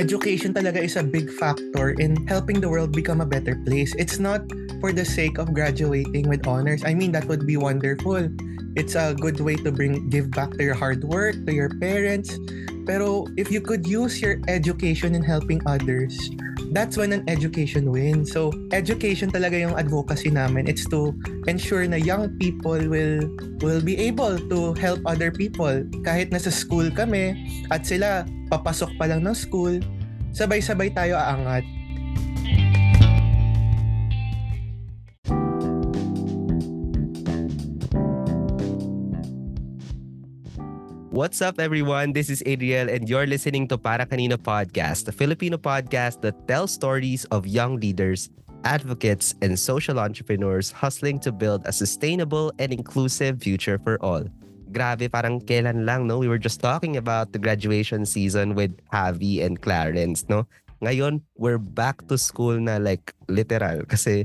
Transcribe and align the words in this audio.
education 0.00 0.56
talaga 0.56 0.80
is 0.80 0.96
a 0.96 1.04
big 1.04 1.28
factor 1.28 1.92
in 2.00 2.16
helping 2.24 2.56
the 2.56 2.68
world 2.72 2.96
become 2.96 3.20
a 3.20 3.28
better 3.28 3.60
place. 3.68 3.92
It's 4.00 4.16
not 4.16 4.40
for 4.80 4.96
the 4.96 5.04
sake 5.04 5.36
of 5.36 5.52
graduating 5.52 6.24
with 6.24 6.48
honors. 6.48 6.80
I 6.88 6.96
mean, 6.96 7.12
that 7.12 7.28
would 7.28 7.44
be 7.44 7.60
wonderful. 7.60 8.32
It's 8.80 8.96
a 8.96 9.12
good 9.12 9.44
way 9.44 9.60
to 9.60 9.68
bring 9.68 10.08
give 10.08 10.32
back 10.32 10.56
to 10.56 10.64
your 10.64 10.72
hard 10.72 11.04
work, 11.04 11.36
to 11.44 11.52
your 11.52 11.68
parents. 11.76 12.32
Pero 12.88 13.28
if 13.36 13.52
you 13.52 13.60
could 13.60 13.84
use 13.84 14.24
your 14.24 14.40
education 14.48 15.12
in 15.12 15.20
helping 15.20 15.60
others, 15.68 16.16
that's 16.72 16.96
when 16.96 17.12
an 17.12 17.28
education 17.28 17.92
wins. 17.92 18.32
So, 18.32 18.56
education 18.72 19.28
talaga 19.28 19.60
yung 19.60 19.76
advocacy 19.76 20.32
namin. 20.32 20.64
It's 20.64 20.88
to 20.88 21.12
ensure 21.44 21.84
na 21.84 22.00
young 22.00 22.40
people 22.40 22.80
will 22.88 23.28
will 23.60 23.84
be 23.84 24.00
able 24.00 24.40
to 24.48 24.72
help 24.80 25.04
other 25.04 25.28
people. 25.28 25.84
Kahit 26.08 26.32
nasa 26.32 26.48
school 26.48 26.88
kami 26.88 27.36
at 27.68 27.84
sila 27.84 28.24
papasok 28.50 28.98
pa 28.98 29.06
lang 29.06 29.22
ng 29.22 29.32
school, 29.32 29.78
sabay-sabay 30.34 30.90
tayo 30.90 31.14
aangat. 31.14 31.62
What's 41.10 41.42
up, 41.44 41.60
everyone? 41.60 42.16
This 42.16 42.30
is 42.30 42.42
Adriel, 42.46 42.88
and 42.88 43.04
you're 43.04 43.26
listening 43.28 43.68
to 43.68 43.76
Para 43.76 44.06
Kanino 44.06 44.40
Podcast, 44.40 45.04
the 45.04 45.12
Filipino 45.12 45.58
podcast 45.58 46.22
that 46.22 46.48
tells 46.48 46.72
stories 46.72 47.28
of 47.28 47.44
young 47.44 47.76
leaders, 47.76 48.30
advocates, 48.64 49.36
and 49.42 49.52
social 49.58 50.00
entrepreneurs 50.00 50.72
hustling 50.72 51.20
to 51.20 51.30
build 51.30 51.60
a 51.66 51.72
sustainable 51.76 52.50
and 52.58 52.72
inclusive 52.72 53.42
future 53.42 53.76
for 53.76 54.00
all. 54.00 54.24
Grabe, 54.70 55.10
parang 55.10 55.42
kailan 55.42 55.82
lang, 55.82 56.06
no? 56.06 56.22
We 56.22 56.30
were 56.30 56.40
just 56.40 56.62
talking 56.62 56.96
about 56.96 57.34
the 57.34 57.42
graduation 57.42 58.06
season 58.06 58.54
with 58.54 58.70
Javi 58.94 59.42
and 59.42 59.58
Clarence, 59.58 60.24
no? 60.30 60.46
Ngayon, 60.80 61.20
we're 61.36 61.60
back 61.60 62.06
to 62.08 62.16
school 62.16 62.56
na 62.56 62.80
like 62.80 63.12
literal 63.28 63.84
kasi 63.84 64.24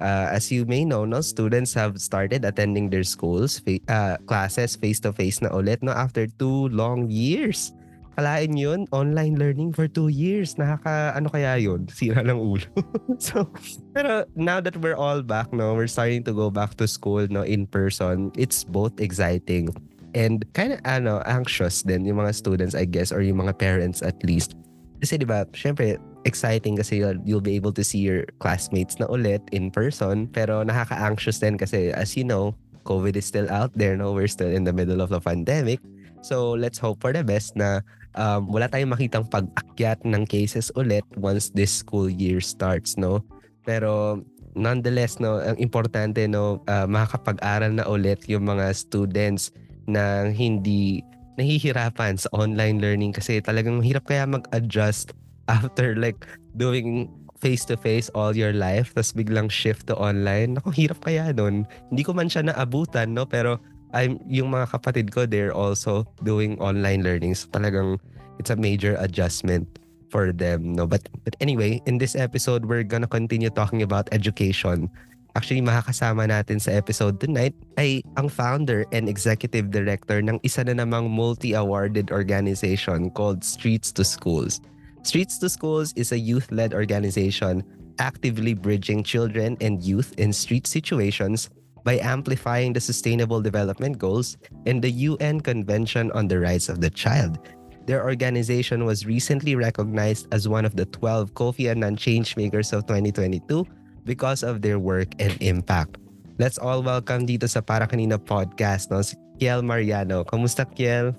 uh, 0.00 0.28
as 0.30 0.52
you 0.52 0.64
may 0.64 0.84
know, 0.84 1.04
no, 1.04 1.20
students 1.20 1.72
have 1.74 1.98
started 2.00 2.44
attending 2.44 2.90
their 2.90 3.04
schools, 3.04 3.58
fa- 3.58 3.82
uh, 3.88 4.16
classes 4.28 4.76
face-to-face 4.76 5.42
na 5.42 5.50
ulit 5.50 5.82
no, 5.82 5.92
after 5.92 6.26
two 6.26 6.68
long 6.70 7.08
years. 7.10 7.72
Kalain 8.16 8.56
yun, 8.56 8.88
online 8.96 9.36
learning 9.36 9.76
for 9.76 9.84
two 9.84 10.08
years. 10.08 10.56
Nakaka, 10.56 11.12
ano 11.12 11.28
kaya 11.28 11.60
yun? 11.60 11.84
Sira 11.92 12.24
ng 12.24 12.40
ulo. 12.40 12.64
so, 13.20 13.44
pero 13.92 14.24
now 14.34 14.56
that 14.56 14.76
we're 14.80 14.96
all 14.96 15.20
back, 15.20 15.52
no, 15.52 15.76
we're 15.76 15.86
starting 15.86 16.24
to 16.24 16.32
go 16.32 16.48
back 16.48 16.80
to 16.80 16.88
school, 16.88 17.28
no, 17.28 17.44
in 17.44 17.68
person, 17.68 18.32
it's 18.32 18.64
both 18.64 18.96
exciting 19.04 19.68
and 20.16 20.48
kind 20.56 20.72
of, 20.72 20.80
ano, 20.88 21.20
anxious 21.28 21.84
din 21.84 22.08
yung 22.08 22.16
mga 22.16 22.32
students, 22.32 22.72
I 22.72 22.88
guess, 22.88 23.12
or 23.12 23.20
yung 23.20 23.36
mga 23.36 23.60
parents 23.60 24.00
at 24.00 24.16
least. 24.24 24.56
Kasi 25.04 25.20
di 25.20 25.28
ba, 25.28 25.44
syempre, 25.52 26.00
exciting 26.24 26.80
kasi 26.80 27.04
you'll, 27.04 27.20
you'll 27.28 27.44
be 27.44 27.52
able 27.52 27.76
to 27.76 27.84
see 27.84 28.00
your 28.00 28.24
classmates 28.40 28.96
na 28.96 29.04
ulit 29.12 29.44
in 29.52 29.68
person. 29.68 30.24
Pero 30.32 30.64
nakaka-anxious 30.64 31.44
din 31.44 31.60
kasi 31.60 31.92
as 31.92 32.16
you 32.16 32.24
know, 32.24 32.56
COVID 32.88 33.12
is 33.12 33.28
still 33.28 33.50
out 33.52 33.74
there, 33.76 33.98
no? 33.98 34.16
We're 34.16 34.30
still 34.30 34.48
in 34.48 34.64
the 34.64 34.72
middle 34.72 35.04
of 35.04 35.12
the 35.12 35.20
pandemic. 35.20 35.84
So 36.22 36.56
let's 36.56 36.78
hope 36.78 37.00
for 37.00 37.12
the 37.12 37.24
best 37.24 37.56
na 37.56 37.80
um, 38.16 38.48
wala 38.50 38.66
tayong 38.66 38.92
makitang 38.96 39.28
pag-akyat 39.28 40.02
ng 40.04 40.24
cases 40.26 40.72
ulit 40.74 41.04
once 41.20 41.52
this 41.52 41.70
school 41.70 42.08
year 42.08 42.40
starts, 42.40 42.96
no? 42.96 43.22
Pero 43.68 44.22
nonetheless, 44.56 45.20
no, 45.20 45.38
ang 45.38 45.60
importante, 45.60 46.24
no, 46.26 46.64
uh, 46.66 46.88
makakapag-aral 46.88 47.76
na 47.76 47.84
ulit 47.86 48.24
yung 48.26 48.48
mga 48.48 48.72
students 48.72 49.52
na 49.86 50.32
hindi 50.32 51.04
nahihirapan 51.36 52.16
sa 52.16 52.32
online 52.32 52.80
learning 52.80 53.12
kasi 53.12 53.38
talagang 53.44 53.84
hirap 53.84 54.08
kaya 54.08 54.24
mag-adjust 54.24 55.12
after 55.52 55.94
like 55.94 56.26
doing 56.56 57.06
face-to-face 57.36 58.08
all 58.16 58.32
your 58.32 58.56
life 58.56 58.96
tapos 58.96 59.12
biglang 59.12 59.52
shift 59.52 59.86
to 59.86 59.94
online. 60.00 60.56
Ako, 60.56 60.72
hirap 60.72 61.04
kaya 61.04 61.30
nun. 61.36 61.68
Hindi 61.92 62.02
ko 62.02 62.16
man 62.16 62.32
siya 62.32 62.48
naabutan, 62.48 63.12
no? 63.12 63.28
Pero 63.28 63.60
I'm, 63.96 64.20
yung 64.28 64.52
mga 64.52 64.76
kapatid 64.76 65.08
ko, 65.08 65.24
they're 65.24 65.56
also 65.56 66.04
doing 66.20 66.60
online 66.60 67.00
learning. 67.00 67.40
So 67.40 67.48
talagang 67.48 67.96
it's 68.36 68.52
a 68.52 68.56
major 68.60 69.00
adjustment 69.00 69.64
for 70.12 70.36
them, 70.36 70.76
no? 70.76 70.86
But, 70.86 71.08
but 71.24 71.34
anyway, 71.40 71.80
in 71.88 71.96
this 71.96 72.14
episode, 72.14 72.68
we're 72.68 72.84
gonna 72.84 73.08
continue 73.08 73.48
talking 73.48 73.80
about 73.80 74.12
education. 74.12 74.92
Actually, 75.32 75.64
makakasama 75.64 76.28
natin 76.28 76.60
sa 76.60 76.72
episode 76.76 77.20
tonight 77.20 77.56
ay 77.76 78.04
ang 78.16 78.28
founder 78.28 78.84
and 78.92 79.08
executive 79.08 79.72
director 79.72 80.20
ng 80.20 80.40
isa 80.44 80.64
na 80.64 80.76
namang 80.76 81.08
multi-awarded 81.08 82.12
organization 82.12 83.08
called 83.12 83.44
Streets 83.44 83.92
to 83.92 84.04
Schools. 84.04 84.60
Streets 85.04 85.40
to 85.40 85.48
Schools 85.48 85.92
is 85.96 86.12
a 86.12 86.20
youth-led 86.20 86.72
organization 86.72 87.64
actively 87.98 88.52
bridging 88.52 89.00
children 89.00 89.56
and 89.60 89.80
youth 89.80 90.12
in 90.16 90.32
street 90.32 90.66
situations 90.66 91.48
by 91.86 92.02
amplifying 92.02 92.74
the 92.74 92.82
Sustainable 92.82 93.38
Development 93.38 93.94
Goals 93.94 94.34
and 94.66 94.82
the 94.82 94.90
UN 95.06 95.38
Convention 95.38 96.10
on 96.18 96.26
the 96.26 96.42
Rights 96.42 96.66
of 96.66 96.82
the 96.82 96.90
Child. 96.90 97.38
Their 97.86 98.02
organization 98.02 98.82
was 98.82 99.06
recently 99.06 99.54
recognized 99.54 100.26
as 100.34 100.50
one 100.50 100.66
of 100.66 100.74
the 100.74 100.90
12 100.90 101.38
Kofi 101.38 101.70
Annan 101.70 101.94
Changemakers 101.94 102.74
of 102.74 102.90
2022 102.90 103.62
because 104.02 104.42
of 104.42 104.66
their 104.66 104.82
work 104.82 105.14
and 105.22 105.38
impact. 105.38 106.02
Let's 106.42 106.58
all 106.58 106.82
welcome 106.82 107.30
dito 107.30 107.46
sa 107.46 107.62
Para 107.62 107.86
Kanina 107.86 108.18
podcast 108.18 108.90
no, 108.90 109.06
si 109.06 109.14
Kiel 109.38 109.62
Mariano. 109.62 110.26
Kamusta 110.26 110.66
Kiel? 110.66 111.14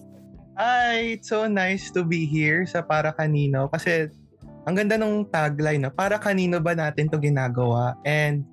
Hi, 0.60 1.16
it's 1.16 1.32
so 1.32 1.48
nice 1.48 1.88
to 1.96 2.04
be 2.04 2.28
here 2.28 2.68
sa 2.68 2.84
Para 2.84 3.16
Kanino 3.16 3.72
kasi 3.72 4.12
ang 4.68 4.76
ganda 4.76 5.00
ng 5.00 5.24
tagline 5.32 5.88
na 5.88 5.88
para 5.88 6.20
kanino 6.20 6.60
ba 6.60 6.76
natin 6.76 7.08
to 7.08 7.16
ginagawa 7.16 7.96
and 8.04 8.44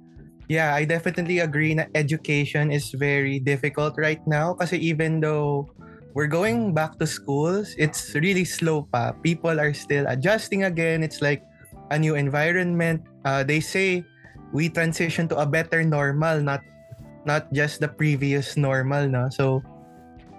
yeah 0.49 0.75
I 0.75 0.85
definitely 0.85 1.41
agree 1.41 1.75
na 1.75 1.87
education 1.95 2.71
is 2.71 2.93
very 2.93 3.41
difficult 3.41 3.97
right 3.97 4.21
now 4.27 4.55
kasi 4.55 4.77
even 4.79 5.21
though 5.21 5.69
we're 6.15 6.31
going 6.31 6.73
back 6.73 6.99
to 7.03 7.07
schools 7.07 7.75
it's 7.77 8.15
really 8.15 8.45
slow 8.45 8.87
pa. 8.93 9.13
People 9.25 9.59
are 9.59 9.75
still 9.75 10.07
adjusting 10.07 10.63
again. 10.65 11.03
It's 11.03 11.21
like 11.21 11.43
a 11.91 11.99
new 11.99 12.15
environment. 12.15 13.03
Uh, 13.25 13.43
they 13.43 13.59
say 13.59 14.05
we 14.55 14.71
transition 14.71 15.27
to 15.29 15.37
a 15.43 15.47
better 15.47 15.83
normal 15.83 16.41
not 16.41 16.63
not 17.27 17.51
just 17.53 17.81
the 17.81 17.89
previous 17.89 18.57
normal 18.57 19.09
no? 19.09 19.29
So 19.33 19.61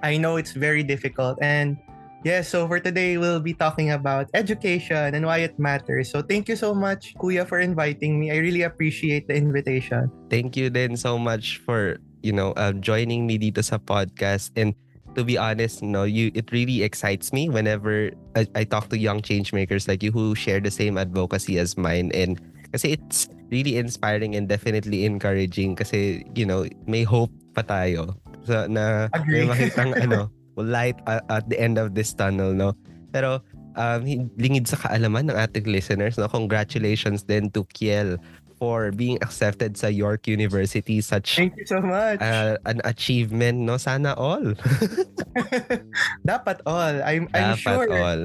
I 0.04 0.18
know 0.18 0.38
it's 0.38 0.54
very 0.54 0.84
difficult. 0.84 1.38
And 1.42 1.78
yeah 2.26 2.42
so 2.42 2.68
for 2.68 2.82
today 2.82 3.22
we'll 3.22 3.40
be 3.40 3.54
talking 3.54 3.94
about 3.94 4.26
education 4.34 5.14
and 5.14 5.24
why 5.26 5.46
it 5.46 5.54
matters. 5.62 6.10
So 6.10 6.26
thank 6.26 6.50
you 6.50 6.58
so 6.58 6.74
much 6.74 7.14
kuya 7.22 7.46
for 7.48 7.62
inviting 7.62 8.20
me. 8.20 8.34
I 8.34 8.42
really 8.42 8.66
appreciate 8.66 9.30
the 9.30 9.38
invitation. 9.38 10.10
Thank 10.34 10.58
you 10.58 10.74
then 10.74 10.98
so 10.98 11.22
much 11.22 11.62
for, 11.62 12.02
you 12.26 12.34
know, 12.34 12.52
uh, 12.58 12.74
joining 12.74 13.30
me 13.30 13.38
dito 13.38 13.64
sa 13.64 13.78
podcast. 13.78 14.50
And 14.58 14.74
to 15.14 15.24
be 15.24 15.38
honest, 15.38 15.86
no, 15.86 16.04
you 16.04 16.34
it 16.34 16.52
really 16.52 16.82
excites 16.82 17.32
me 17.32 17.48
whenever 17.48 18.12
I, 18.36 18.50
I 18.58 18.64
talk 18.66 18.90
to 18.90 18.98
young 18.98 19.22
change 19.22 19.54
makers 19.54 19.88
like 19.88 20.02
you 20.02 20.12
who 20.12 20.34
share 20.34 20.60
the 20.60 20.74
same 20.74 20.98
advocacy 20.98 21.62
as 21.62 21.78
mine. 21.78 22.10
And 22.12 22.42
kasi 22.74 22.98
it's 22.98 23.30
really 23.54 23.78
inspiring 23.78 24.36
and 24.36 24.50
definitely 24.50 25.06
encouraging 25.06 25.78
kasi 25.78 26.26
you 26.34 26.50
know 26.50 26.66
may 26.90 27.06
hope 27.06 27.32
pa 27.54 27.62
tayo. 27.62 28.18
So, 28.46 28.66
na 28.66 29.10
Agree. 29.14 29.46
may 29.46 29.46
makitang 29.46 29.94
ano 30.06 30.35
light 30.64 30.96
at, 31.08 31.50
the 31.50 31.60
end 31.60 31.78
of 31.78 31.94
this 31.96 32.14
tunnel 32.16 32.54
no? 32.56 32.74
Pero 33.12 33.44
um, 33.76 34.04
lingid 34.40 34.68
sa 34.68 34.80
kaalaman 34.80 35.32
ng 35.32 35.38
ating 35.38 35.68
listeners 35.68 36.16
no? 36.18 36.28
Congratulations 36.32 37.28
then 37.28 37.52
to 37.52 37.68
Kiel 37.76 38.18
for 38.56 38.92
being 38.96 39.20
accepted 39.20 39.76
sa 39.76 39.92
York 39.92 40.32
University. 40.32 41.04
Such 41.04 41.36
thank 41.36 41.60
you 41.60 41.68
so 41.68 41.84
much. 41.84 42.24
uh, 42.24 42.56
an 42.64 42.80
achievement 42.88 43.68
no? 43.68 43.76
Sana 43.76 44.16
all. 44.16 44.56
Dapat 46.30 46.64
all. 46.64 46.96
I'm 47.04 47.28
I'm 47.36 47.60
dapat 47.60 47.60
sure 47.60 47.88
all. 47.92 48.22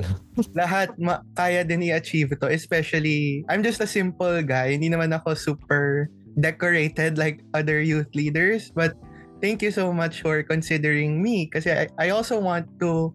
lahat 0.54 0.94
ma- 0.96 1.26
kaya 1.34 1.66
din 1.66 1.82
i-achieve 1.90 2.30
ito 2.38 2.46
especially 2.46 3.42
I'm 3.50 3.66
just 3.66 3.82
a 3.82 3.90
simple 3.90 4.40
guy. 4.46 4.78
Hindi 4.78 4.94
naman 4.94 5.10
ako 5.10 5.34
super 5.34 6.08
decorated 6.38 7.18
like 7.18 7.42
other 7.52 7.82
youth 7.82 8.08
leaders 8.14 8.70
but 8.70 8.94
thank 9.40 9.64
you 9.64 9.72
so 9.72 9.92
much 9.92 10.22
for 10.22 10.44
considering 10.44 11.18
me 11.18 11.48
kasi 11.48 11.72
I, 11.72 11.88
I 11.98 12.06
also 12.12 12.38
want 12.38 12.68
to 12.80 13.12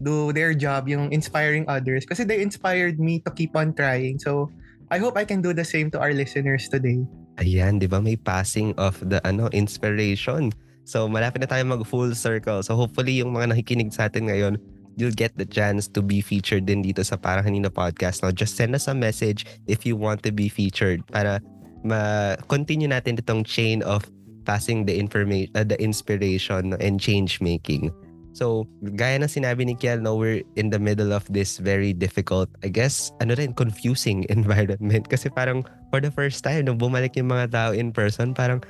do 0.00 0.32
their 0.32 0.52
job 0.52 0.88
yung 0.88 1.12
inspiring 1.12 1.64
others 1.68 2.04
kasi 2.04 2.24
they 2.24 2.42
inspired 2.42 3.00
me 3.00 3.20
to 3.24 3.30
keep 3.32 3.56
on 3.56 3.72
trying 3.72 4.18
so 4.18 4.50
I 4.90 4.98
hope 4.98 5.16
I 5.16 5.24
can 5.24 5.40
do 5.40 5.56
the 5.56 5.64
same 5.64 5.88
to 5.96 5.98
our 6.00 6.12
listeners 6.12 6.68
today 6.68 7.04
Ayan, 7.36 7.76
di 7.76 7.84
ba? 7.84 8.00
May 8.00 8.16
passing 8.16 8.72
of 8.80 8.96
the 9.04 9.20
ano 9.28 9.52
inspiration. 9.52 10.52
So, 10.88 11.04
malapit 11.04 11.44
na 11.44 11.48
tayo 11.50 11.68
mag 11.68 11.84
full 11.84 12.16
circle. 12.16 12.64
So, 12.64 12.78
hopefully, 12.78 13.20
yung 13.20 13.36
mga 13.36 13.52
nakikinig 13.52 13.92
sa 13.92 14.08
atin 14.08 14.32
ngayon, 14.32 14.56
you'll 14.96 15.12
get 15.12 15.36
the 15.36 15.44
chance 15.44 15.84
to 15.92 16.00
be 16.00 16.24
featured 16.24 16.64
din 16.64 16.80
dito 16.80 17.04
sa 17.04 17.20
Para 17.20 17.44
Kanina 17.44 17.68
Podcast. 17.68 18.24
Now, 18.24 18.32
just 18.32 18.56
send 18.56 18.72
us 18.72 18.88
a 18.88 18.96
message 18.96 19.44
if 19.68 19.84
you 19.84 20.00
want 20.00 20.24
to 20.24 20.32
be 20.32 20.48
featured 20.48 21.04
para 21.12 21.44
ma-continue 21.84 22.88
natin 22.88 23.20
itong 23.20 23.44
chain 23.44 23.84
of 23.84 24.08
passing 24.46 24.86
the 24.86 24.94
information, 24.94 25.50
uh, 25.58 25.66
the 25.66 25.76
inspiration 25.82 26.78
and 26.78 27.02
change 27.02 27.42
making. 27.42 27.90
So, 28.36 28.68
gaya 28.94 29.16
ng 29.16 29.32
sinabi 29.32 29.64
ni 29.64 29.74
Kiel, 29.74 29.98
no, 29.98 30.12
we're 30.12 30.44
in 30.60 30.68
the 30.68 30.78
middle 30.78 31.10
of 31.16 31.24
this 31.32 31.56
very 31.56 31.96
difficult, 31.96 32.52
I 32.60 32.68
guess, 32.68 33.08
ano 33.24 33.32
rin, 33.32 33.56
confusing 33.56 34.24
environment. 34.32 35.08
Kasi 35.08 35.32
parang 35.32 35.64
for 35.88 36.04
the 36.04 36.12
first 36.12 36.44
time, 36.44 36.68
nung 36.68 36.78
bumalik 36.78 37.16
yung 37.16 37.32
mga 37.32 37.50
tao 37.50 37.70
in 37.72 37.96
person, 37.96 38.36
parang 38.36 38.60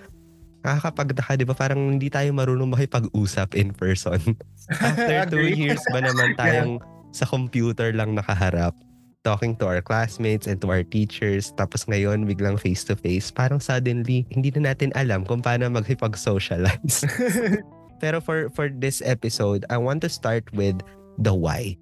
nakakapagtaka, 0.62 1.42
di 1.42 1.46
ba? 1.46 1.54
Parang 1.58 1.98
hindi 1.98 2.06
tayo 2.06 2.30
marunong 2.30 2.78
makipag-usap 2.78 3.58
in 3.58 3.74
person. 3.74 4.22
After 4.86 5.34
two 5.34 5.50
years 5.50 5.82
ba 5.90 5.98
naman 5.98 6.38
tayong 6.38 6.78
yeah. 6.82 7.10
sa 7.10 7.26
computer 7.26 7.90
lang 7.90 8.14
nakaharap 8.14 8.74
talking 9.26 9.58
to 9.58 9.66
our 9.66 9.82
classmates 9.82 10.46
and 10.46 10.62
to 10.62 10.70
our 10.70 10.86
teachers. 10.86 11.50
Tapos 11.58 11.82
ngayon, 11.90 12.30
biglang 12.30 12.54
face-to-face. 12.54 13.34
Parang 13.34 13.58
suddenly, 13.58 14.22
hindi 14.30 14.54
na 14.54 14.70
natin 14.70 14.94
alam 14.94 15.26
kung 15.26 15.42
paano 15.42 15.66
maghipag-socialize. 15.66 17.02
Pero 18.02 18.22
for 18.22 18.46
for 18.54 18.70
this 18.70 19.02
episode, 19.02 19.66
I 19.66 19.82
want 19.82 20.06
to 20.06 20.10
start 20.12 20.46
with 20.54 20.78
the 21.18 21.34
why. 21.34 21.74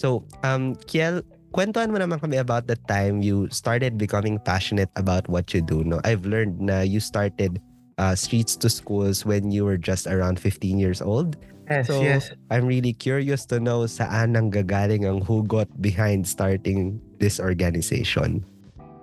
So, 0.00 0.24
um, 0.40 0.80
Kiel, 0.88 1.20
kwentuhan 1.52 1.92
mo 1.92 2.00
naman 2.00 2.24
kami 2.24 2.40
about 2.40 2.64
the 2.64 2.80
time 2.88 3.20
you 3.20 3.50
started 3.52 4.00
becoming 4.00 4.40
passionate 4.40 4.88
about 4.96 5.28
what 5.28 5.52
you 5.52 5.60
do. 5.60 5.84
No, 5.84 6.00
I've 6.08 6.24
learned 6.24 6.62
na 6.62 6.80
you 6.80 7.02
started 7.02 7.60
uh, 7.98 8.14
streets 8.14 8.56
to 8.62 8.68
schools 8.68 9.24
when 9.24 9.50
you 9.50 9.64
were 9.64 9.76
just 9.76 10.06
around 10.06 10.40
15 10.40 10.78
years 10.78 11.02
old. 11.02 11.36
Yes, 11.66 11.86
so, 11.90 12.02
yes. 12.02 12.30
I'm 12.50 12.66
really 12.66 12.94
curious 12.94 13.44
to 13.50 13.58
know 13.58 13.90
saan 13.90 14.38
nang 14.38 14.54
gagaling 14.54 15.02
ang 15.02 15.26
hugot 15.26 15.66
behind 15.82 16.26
starting 16.26 17.02
this 17.18 17.42
organization. 17.42 18.46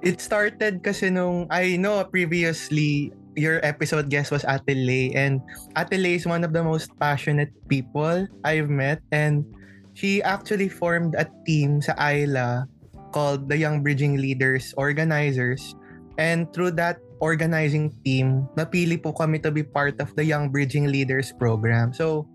It 0.03 0.19
started 0.19 0.83
kasi 0.83 1.11
nung 1.11 1.47
I 1.51 1.79
know 1.79 2.03
previously 2.07 3.15
your 3.35 3.63
episode 3.63 4.11
guest 4.11 4.31
was 4.31 4.43
Ate 4.47 4.75
Lay 4.75 5.15
and 5.15 5.39
Ate 5.75 5.95
Lay 5.95 6.19
is 6.19 6.27
one 6.27 6.43
of 6.43 6.51
the 6.51 6.63
most 6.63 6.91
passionate 6.99 7.51
people 7.67 8.27
I've 8.43 8.69
met 8.69 8.99
and 9.11 9.47
she 9.95 10.21
actually 10.23 10.67
formed 10.67 11.15
a 11.15 11.25
team 11.47 11.81
sa 11.81 11.95
ILA 11.97 12.67
called 13.15 13.47
the 13.47 13.57
Young 13.57 13.81
Bridging 13.81 14.19
Leaders 14.19 14.75
Organizers 14.75 15.75
and 16.19 16.51
through 16.51 16.75
that 16.77 16.99
organizing 17.23 17.95
team 18.03 18.45
napili 18.59 18.99
po 18.99 19.15
kami 19.15 19.39
to 19.39 19.49
be 19.49 19.63
part 19.63 19.95
of 20.03 20.11
the 20.19 20.25
Young 20.25 20.51
Bridging 20.51 20.91
Leaders 20.91 21.31
program 21.39 21.95
so 21.95 22.27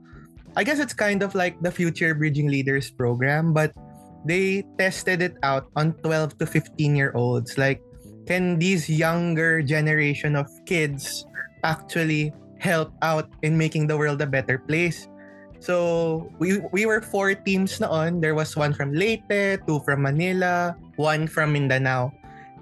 I 0.57 0.65
guess 0.65 0.79
it's 0.79 0.95
kind 0.95 1.23
of 1.23 1.35
like 1.35 1.61
the 1.61 1.71
Future 1.71 2.15
Bridging 2.15 2.49
Leaders 2.49 2.91
program 2.91 3.53
but 3.53 3.73
they 4.25 4.65
tested 4.79 5.23
it 5.23 5.37
out 5.43 5.71
on 5.77 5.95
12 6.03 6.39
to 6.39 6.47
15 6.47 6.97
year 6.97 7.13
olds 7.15 7.57
like 7.57 7.83
can 8.29 8.61
these 8.61 8.93
younger 8.93 9.65
generation 9.65 10.37
of 10.37 10.53
kids 10.69 11.25
actually 11.65 12.29
help 12.61 12.93
out 13.01 13.33
in 13.41 13.57
making 13.57 13.89
the 13.89 13.97
world 13.97 14.21
a 14.21 14.29
better 14.29 14.61
place? 14.61 15.09
So 15.65 16.29
we 16.37 16.61
we 16.71 16.85
were 16.85 17.01
four 17.01 17.33
teams 17.33 17.81
noon. 17.81 18.21
There 18.21 18.37
was 18.37 18.53
one 18.53 18.77
from 18.77 18.93
Leyte, 18.93 19.65
two 19.65 19.81
from 19.89 20.05
Manila, 20.05 20.77
one 21.01 21.25
from 21.25 21.57
Mindanao. 21.57 22.13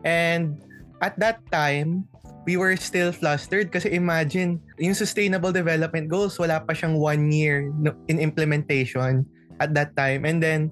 And 0.06 0.62
at 1.02 1.18
that 1.18 1.42
time, 1.50 2.06
we 2.46 2.56
were 2.56 2.78
still 2.78 3.10
flustered 3.10 3.74
kasi 3.74 3.90
imagine, 3.90 4.62
yung 4.78 4.94
sustainable 4.94 5.50
development 5.50 6.06
goals, 6.06 6.38
wala 6.38 6.62
pa 6.62 6.72
siyang 6.72 6.96
one 6.96 7.28
year 7.34 7.68
in 8.06 8.22
implementation 8.22 9.26
at 9.58 9.74
that 9.74 9.92
time. 9.98 10.24
And 10.24 10.38
then 10.38 10.70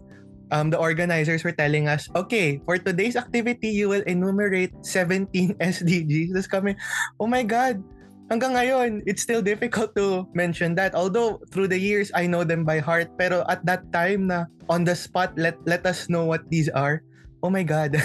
um, 0.55 0.71
the 0.71 0.79
organizers 0.79 1.43
were 1.43 1.53
telling 1.53 1.91
us, 1.91 2.09
okay, 2.15 2.63
for 2.65 2.79
today's 2.79 3.19
activity, 3.19 3.75
you 3.75 3.91
will 3.91 4.07
enumerate 4.07 4.71
17 4.87 5.27
SDGs. 5.61 6.31
Tapos 6.31 6.49
kami, 6.49 6.79
oh 7.19 7.27
my 7.27 7.43
God, 7.43 7.83
hanggang 8.31 8.55
ngayon, 8.55 9.03
it's 9.05 9.27
still 9.27 9.43
difficult 9.43 9.91
to 9.99 10.31
mention 10.33 10.79
that. 10.79 10.95
Although, 10.95 11.43
through 11.51 11.69
the 11.69 11.79
years, 11.79 12.15
I 12.15 12.31
know 12.31 12.47
them 12.47 12.63
by 12.63 12.79
heart. 12.79 13.11
Pero 13.19 13.43
at 13.51 13.67
that 13.67 13.91
time 13.91 14.31
na 14.31 14.47
on 14.71 14.87
the 14.87 14.95
spot, 14.95 15.35
let, 15.35 15.59
let 15.67 15.83
us 15.85 16.09
know 16.09 16.25
what 16.25 16.47
these 16.55 16.71
are. 16.71 17.03
Oh 17.43 17.51
my 17.51 17.67
God. 17.67 17.99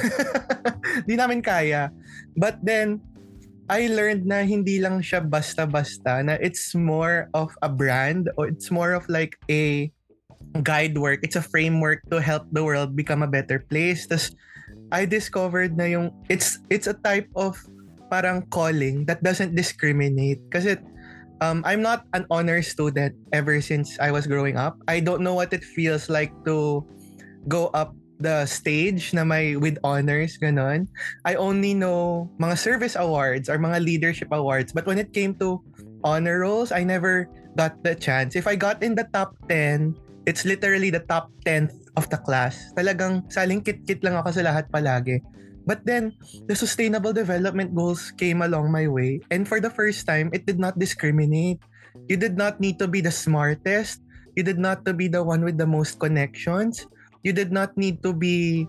Di 1.08 1.16
namin 1.16 1.40
kaya. 1.40 1.94
But 2.36 2.60
then, 2.60 3.00
I 3.70 3.86
learned 3.86 4.26
na 4.26 4.42
hindi 4.42 4.82
lang 4.82 5.06
siya 5.06 5.22
basta-basta, 5.22 6.26
na 6.26 6.42
it's 6.42 6.74
more 6.74 7.30
of 7.38 7.54
a 7.62 7.70
brand 7.70 8.34
or 8.34 8.50
it's 8.50 8.74
more 8.74 8.98
of 8.98 9.06
like 9.06 9.38
a 9.46 9.94
guide 10.66 10.98
work. 10.98 11.22
It's 11.22 11.38
a 11.38 11.46
framework 11.46 12.02
to 12.10 12.18
help 12.18 12.50
the 12.50 12.66
world 12.66 12.98
become 12.98 13.22
a 13.22 13.30
better 13.30 13.62
place. 13.62 14.10
Tapos, 14.10 14.34
I 14.90 15.06
discovered 15.06 15.78
na 15.78 15.86
yung, 15.86 16.10
it's, 16.34 16.58
it's 16.74 16.90
a 16.90 16.98
type 16.98 17.30
of 17.38 17.62
parang 18.10 18.50
calling 18.50 19.06
that 19.06 19.22
doesn't 19.22 19.54
discriminate. 19.54 20.42
Kasi 20.50 20.82
um, 21.42 21.62
I'm 21.62 21.86
not 21.86 22.10
an 22.18 22.26
honor 22.34 22.66
student 22.66 23.14
ever 23.34 23.62
since 23.62 24.02
I 24.02 24.10
was 24.10 24.26
growing 24.26 24.58
up. 24.58 24.82
I 24.90 25.00
don't 25.00 25.22
know 25.22 25.38
what 25.38 25.54
it 25.54 25.64
feels 25.64 26.10
like 26.10 26.34
to 26.50 26.82
go 27.48 27.70
up 27.78 27.94
the 28.20 28.46
stage 28.46 29.16
na 29.16 29.24
may 29.24 29.56
with 29.56 29.80
honors, 29.84 30.38
ganon. 30.38 30.88
I 31.24 31.36
only 31.36 31.74
know 31.74 32.30
mga 32.40 32.60
service 32.60 32.96
awards 33.00 33.48
or 33.48 33.58
mga 33.58 33.84
leadership 33.84 34.30
awards. 34.32 34.76
But 34.76 34.86
when 34.86 35.00
it 35.00 35.16
came 35.16 35.36
to 35.40 35.64
honor 36.04 36.44
rolls, 36.44 36.72
I 36.72 36.84
never 36.84 37.28
got 37.56 37.80
the 37.84 37.96
chance. 37.96 38.36
If 38.36 38.46
I 38.46 38.56
got 38.56 38.84
in 38.84 38.96
the 38.96 39.08
top 39.12 39.36
10, 39.48 39.96
it's 40.28 40.44
literally 40.44 40.92
the 40.92 41.04
top 41.08 41.32
10th 41.48 41.74
of 41.96 42.12
the 42.12 42.20
class. 42.20 42.72
Talagang 42.76 43.32
saling 43.32 43.64
kit-kit 43.64 44.04
lang 44.04 44.20
ako 44.20 44.36
sa 44.36 44.44
lahat 44.46 44.68
palagi. 44.70 45.24
But 45.68 45.86
then, 45.86 46.18
the 46.50 46.56
sustainable 46.56 47.14
development 47.14 47.76
goals 47.76 48.10
came 48.18 48.42
along 48.42 48.72
my 48.72 48.88
way. 48.90 49.22
And 49.30 49.46
for 49.46 49.62
the 49.62 49.70
first 49.70 50.08
time, 50.08 50.34
it 50.34 50.46
did 50.50 50.58
not 50.58 50.80
discriminate. 50.80 51.62
You 52.10 52.18
did 52.18 52.38
not 52.38 52.58
need 52.58 52.80
to 52.80 52.88
be 52.88 53.02
the 53.06 53.14
smartest. 53.14 54.02
You 54.34 54.42
did 54.42 54.58
not 54.58 54.82
to 54.86 54.94
be 54.98 55.08
the 55.08 55.22
one 55.22 55.46
with 55.46 55.62
the 55.62 55.70
most 55.70 56.00
connections. 56.00 56.88
You 57.24 57.34
did 57.34 57.52
not 57.52 57.76
need 57.78 58.04
to 58.04 58.14
be 58.14 58.68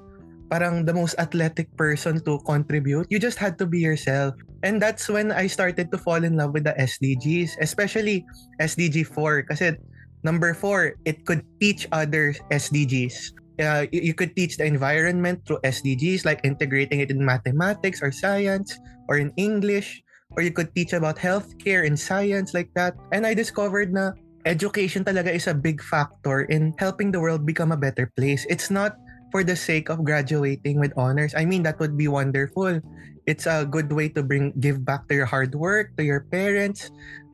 parang 0.50 0.84
the 0.84 0.94
most 0.94 1.14
athletic 1.18 1.70
person 1.78 2.18
to 2.26 2.42
contribute. 2.42 3.06
You 3.08 3.22
just 3.22 3.38
had 3.38 3.58
to 3.62 3.66
be 3.66 3.78
yourself. 3.78 4.34
And 4.66 4.82
that's 4.82 5.08
when 5.08 5.30
I 5.30 5.46
started 5.46 5.90
to 5.94 5.98
fall 5.98 6.22
in 6.22 6.36
love 6.36 6.52
with 6.52 6.64
the 6.64 6.74
SDGs, 6.74 7.62
especially 7.62 8.26
SDG 8.60 9.06
4 9.06 9.46
kasi 9.46 9.78
Number 10.22 10.52
four, 10.52 11.00
it 11.04 11.24
could 11.24 11.44
teach 11.60 11.88
other 11.92 12.36
SDGs. 12.52 13.32
Uh, 13.60 13.86
you, 13.92 14.12
you 14.12 14.14
could 14.14 14.36
teach 14.36 14.56
the 14.56 14.64
environment 14.64 15.44
through 15.46 15.60
SDGs, 15.64 16.24
like 16.24 16.40
integrating 16.44 17.00
it 17.00 17.10
in 17.10 17.24
mathematics 17.24 18.02
or 18.02 18.12
science 18.12 18.76
or 19.08 19.16
in 19.16 19.32
English, 19.36 20.02
or 20.36 20.42
you 20.42 20.52
could 20.52 20.74
teach 20.74 20.92
about 20.92 21.16
healthcare 21.16 21.86
and 21.86 21.98
science 21.98 22.52
like 22.52 22.68
that. 22.74 22.94
And 23.12 23.26
I 23.26 23.34
discovered 23.34 23.92
na 23.92 24.12
education 24.44 25.04
talaga 25.04 25.32
is 25.32 25.46
a 25.46 25.54
big 25.54 25.82
factor 25.82 26.42
in 26.48 26.74
helping 26.78 27.12
the 27.12 27.20
world 27.20 27.44
become 27.44 27.72
a 27.72 27.80
better 27.80 28.10
place. 28.16 28.46
It's 28.48 28.70
not 28.70 28.96
for 29.30 29.44
the 29.44 29.56
sake 29.56 29.88
of 29.88 30.04
graduating 30.04 30.80
with 30.80 30.92
honors. 30.96 31.34
I 31.36 31.44
mean, 31.44 31.62
that 31.64 31.78
would 31.78 31.96
be 31.96 32.08
wonderful. 32.08 32.80
It's 33.26 33.46
a 33.46 33.64
good 33.68 33.92
way 33.92 34.08
to 34.16 34.22
bring 34.22 34.52
give 34.58 34.84
back 34.84 35.06
to 35.08 35.14
your 35.14 35.26
hard 35.26 35.54
work, 35.54 35.94
to 35.96 36.02
your 36.02 36.26
parents, 36.32 36.90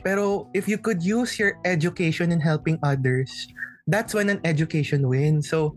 Pero 0.07 0.47
if 0.55 0.71
you 0.71 0.79
could 0.79 1.03
use 1.03 1.35
your 1.35 1.59
education 1.67 2.31
in 2.31 2.39
helping 2.39 2.79
others, 2.87 3.51
that's 3.91 4.15
when 4.15 4.31
an 4.31 4.39
education 4.47 5.11
wins. 5.11 5.51
So 5.51 5.75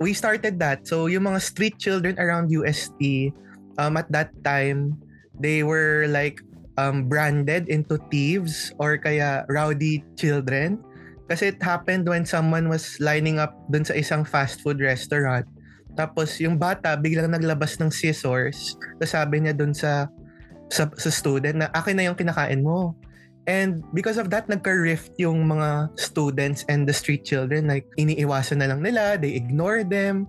we 0.00 0.16
started 0.16 0.56
that. 0.64 0.88
So 0.88 1.12
yung 1.12 1.28
mga 1.28 1.44
street 1.44 1.76
children 1.76 2.16
around 2.16 2.48
UST, 2.48 3.36
um, 3.76 4.00
at 4.00 4.08
that 4.08 4.32
time, 4.48 4.96
they 5.36 5.60
were 5.60 6.08
like 6.08 6.40
um, 6.76 7.06
branded 7.08 7.68
into 7.68 7.98
thieves 8.10 8.72
or 8.78 8.98
kaya 8.98 9.46
rowdy 9.48 10.02
children. 10.16 10.78
Kasi 11.24 11.56
it 11.56 11.60
happened 11.62 12.04
when 12.04 12.28
someone 12.28 12.68
was 12.68 13.00
lining 13.00 13.40
up 13.40 13.56
dun 13.72 13.84
sa 13.84 13.96
isang 13.96 14.28
fast 14.28 14.60
food 14.60 14.80
restaurant. 14.80 15.48
Tapos 15.96 16.36
yung 16.42 16.60
bata 16.60 16.98
biglang 16.98 17.32
naglabas 17.32 17.80
ng 17.80 17.88
scissors. 17.88 18.76
Tapos 19.00 19.14
sabi 19.14 19.40
niya 19.40 19.54
dun 19.56 19.72
sa, 19.72 20.10
sa, 20.68 20.90
sa 20.98 21.10
student 21.10 21.64
na 21.64 21.66
akin 21.72 21.96
na 21.96 22.04
yung 22.10 22.18
kinakain 22.18 22.60
mo. 22.60 22.92
And 23.44 23.84
because 23.92 24.16
of 24.16 24.32
that, 24.32 24.48
nagka-rift 24.48 25.20
yung 25.20 25.44
mga 25.44 25.92
students 26.00 26.64
and 26.72 26.88
the 26.88 26.96
street 26.96 27.28
children. 27.28 27.68
Like, 27.68 27.84
iniiwasan 28.00 28.64
na 28.64 28.72
lang 28.72 28.80
nila, 28.80 29.20
they 29.20 29.36
ignore 29.36 29.84
them. 29.84 30.24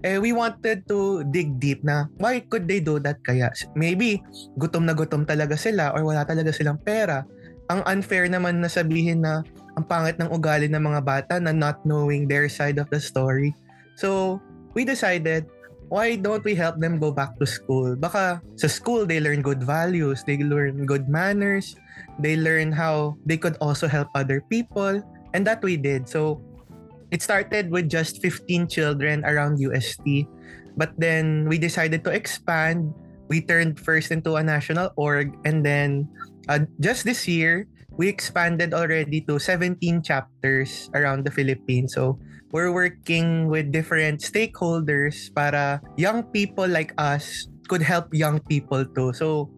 Eh, 0.00 0.16
we 0.16 0.32
wanted 0.32 0.88
to 0.88 1.20
dig 1.28 1.60
deep 1.60 1.84
na 1.84 2.08
why 2.16 2.40
could 2.40 2.64
they 2.64 2.80
do 2.80 2.96
that 2.96 3.20
kaya? 3.20 3.52
Maybe 3.76 4.24
gutom 4.56 4.88
na 4.88 4.96
gutom 4.96 5.28
talaga 5.28 5.60
sila 5.60 5.92
or 5.92 6.08
wala 6.08 6.24
talaga 6.24 6.52
silang 6.56 6.80
pera. 6.80 7.28
Ang 7.68 7.84
unfair 7.84 8.24
naman 8.26 8.64
na 8.64 8.68
sabihin 8.72 9.22
na 9.22 9.44
ang 9.76 9.84
pangit 9.84 10.16
ng 10.16 10.32
ugali 10.32 10.66
ng 10.66 10.80
mga 10.80 11.00
bata 11.04 11.34
na 11.36 11.52
not 11.52 11.84
knowing 11.84 12.26
their 12.26 12.48
side 12.48 12.80
of 12.80 12.88
the 12.88 12.98
story. 12.98 13.52
So, 13.94 14.40
we 14.72 14.88
decided 14.88 15.46
why 15.90 16.14
don't 16.14 16.46
we 16.46 16.54
help 16.54 16.78
them 16.78 16.96
go 16.96 17.10
back 17.10 17.36
to 17.36 17.44
school? 17.44 17.98
Baka 17.98 18.40
sa 18.56 18.68
school, 18.70 19.04
they 19.04 19.18
learn 19.18 19.42
good 19.42 19.60
values, 19.60 20.22
they 20.24 20.38
learn 20.38 20.86
good 20.86 21.10
manners, 21.10 21.76
they 22.22 22.38
learn 22.38 22.70
how 22.70 23.18
they 23.26 23.36
could 23.36 23.58
also 23.60 23.90
help 23.90 24.08
other 24.14 24.40
people, 24.48 25.02
and 25.34 25.42
that 25.44 25.60
we 25.60 25.76
did. 25.76 26.08
So 26.08 26.40
it 27.10 27.22
started 27.22 27.70
with 27.70 27.90
just 27.90 28.22
15 28.22 28.68
children 28.68 29.24
around 29.24 29.58
UST, 29.58 30.26
but 30.76 30.94
then 30.98 31.48
we 31.48 31.58
decided 31.58 32.04
to 32.04 32.10
expand. 32.10 32.94
We 33.28 33.40
turned 33.40 33.78
first 33.78 34.10
into 34.10 34.34
a 34.34 34.42
national 34.42 34.90
org, 34.96 35.34
and 35.44 35.64
then 35.64 36.08
uh, 36.48 36.66
just 36.80 37.04
this 37.04 37.28
year, 37.28 37.66
we 37.94 38.08
expanded 38.08 38.74
already 38.74 39.20
to 39.28 39.38
17 39.38 40.02
chapters 40.02 40.90
around 40.94 41.24
the 41.24 41.30
Philippines. 41.30 41.94
So 41.94 42.18
we're 42.50 42.72
working 42.72 43.46
with 43.46 43.70
different 43.70 44.20
stakeholders 44.20 45.30
para 45.34 45.82
young 45.96 46.24
people 46.34 46.66
like 46.66 46.94
us 46.98 47.46
could 47.68 47.82
help 47.82 48.10
young 48.10 48.42
people 48.50 48.82
too. 48.82 49.14
So 49.14 49.50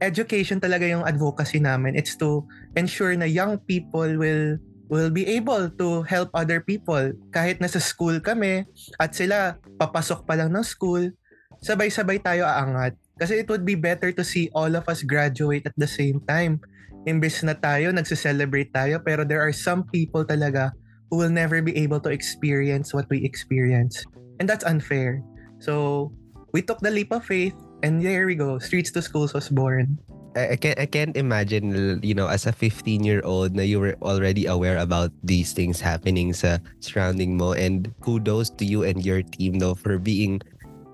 education 0.00 0.60
talaga 0.60 0.88
yung 0.88 1.04
advocacy 1.04 1.60
namin. 1.60 1.96
It's 1.96 2.16
to 2.22 2.46
ensure 2.76 3.12
na 3.16 3.28
young 3.28 3.58
people 3.68 4.08
will 4.16 4.56
will 4.88 5.12
be 5.12 5.24
able 5.28 5.68
to 5.68 6.02
help 6.04 6.32
other 6.32 6.60
people. 6.60 7.12
Kahit 7.32 7.60
nasa 7.60 7.80
school 7.80 8.20
kami 8.20 8.64
at 8.96 9.12
sila 9.12 9.60
papasok 9.76 10.24
pa 10.24 10.34
lang 10.36 10.52
ng 10.52 10.64
school 10.64 11.12
sabay-sabay 11.60 12.22
tayo 12.22 12.48
aangat. 12.48 12.96
Kasi 13.18 13.42
it 13.42 13.46
would 13.50 13.66
be 13.66 13.74
better 13.74 14.14
to 14.14 14.22
see 14.22 14.48
all 14.54 14.70
of 14.72 14.86
us 14.86 15.02
graduate 15.04 15.66
at 15.66 15.76
the 15.76 15.90
same 15.90 16.22
time. 16.24 16.62
Imbes 17.04 17.42
na 17.42 17.54
tayo 17.54 17.90
nagse-celebrate 17.90 18.72
tayo 18.72 19.02
pero 19.02 19.22
there 19.22 19.42
are 19.42 19.54
some 19.54 19.84
people 19.90 20.24
talaga 20.24 20.72
who 21.10 21.18
will 21.18 21.32
never 21.32 21.60
be 21.64 21.74
able 21.76 21.98
to 21.98 22.12
experience 22.12 22.92
what 22.92 23.08
we 23.10 23.24
experience. 23.24 24.04
And 24.38 24.46
that's 24.46 24.64
unfair. 24.64 25.20
So 25.58 26.08
we 26.54 26.62
took 26.62 26.78
the 26.78 26.94
leap 26.94 27.10
of 27.10 27.26
faith 27.26 27.56
and 27.82 27.98
there 27.98 28.26
we 28.26 28.38
go. 28.38 28.58
Streets 28.62 28.94
to 28.94 29.02
schools 29.02 29.34
was 29.34 29.50
born 29.50 29.98
I, 30.38 30.54
I 30.54 30.56
can't 30.56 30.78
I 30.78 30.86
can't 30.86 31.16
imagine 31.18 31.98
you 32.06 32.14
know 32.14 32.30
as 32.30 32.46
a 32.46 32.54
15 32.54 33.02
year 33.02 33.20
old 33.26 33.58
na 33.58 33.66
you 33.66 33.82
were 33.82 33.98
already 33.98 34.46
aware 34.46 34.78
about 34.78 35.10
these 35.26 35.50
things 35.50 35.82
happening 35.82 36.30
sa 36.30 36.62
surrounding 36.78 37.34
mo. 37.34 37.58
And 37.58 37.90
kudos 38.06 38.54
to 38.62 38.64
you 38.64 38.86
and 38.86 39.02
your 39.02 39.26
team 39.26 39.58
no 39.58 39.74
for 39.74 39.98
being 39.98 40.38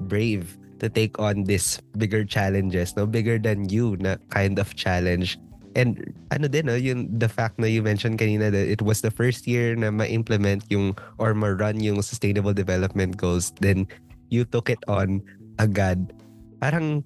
brave 0.08 0.56
to 0.80 0.88
take 0.88 1.20
on 1.20 1.44
this 1.44 1.84
bigger 2.00 2.24
challenges 2.24 2.96
no? 2.96 3.04
Bigger 3.04 3.36
than 3.36 3.68
you 3.68 4.00
na 4.00 4.16
kind 4.32 4.56
of 4.56 4.72
challenge. 4.72 5.36
And 5.76 6.00
ano 6.32 6.48
din 6.48 6.72
no? 6.72 6.80
Yung 6.80 7.12
the 7.12 7.28
fact 7.28 7.60
na 7.60 7.68
you 7.68 7.84
mentioned 7.84 8.16
kanina 8.16 8.48
that 8.48 8.66
it 8.66 8.80
was 8.80 9.04
the 9.04 9.12
first 9.12 9.44
year 9.44 9.76
na 9.76 9.92
ma-implement 9.92 10.64
yung 10.72 10.96
or 11.20 11.36
ma-run 11.36 11.84
yung 11.84 12.00
sustainable 12.00 12.56
development 12.56 13.20
goals 13.20 13.52
then 13.60 13.84
you 14.32 14.48
took 14.48 14.72
it 14.72 14.80
on 14.88 15.20
agad. 15.60 16.16
Parang 16.64 17.04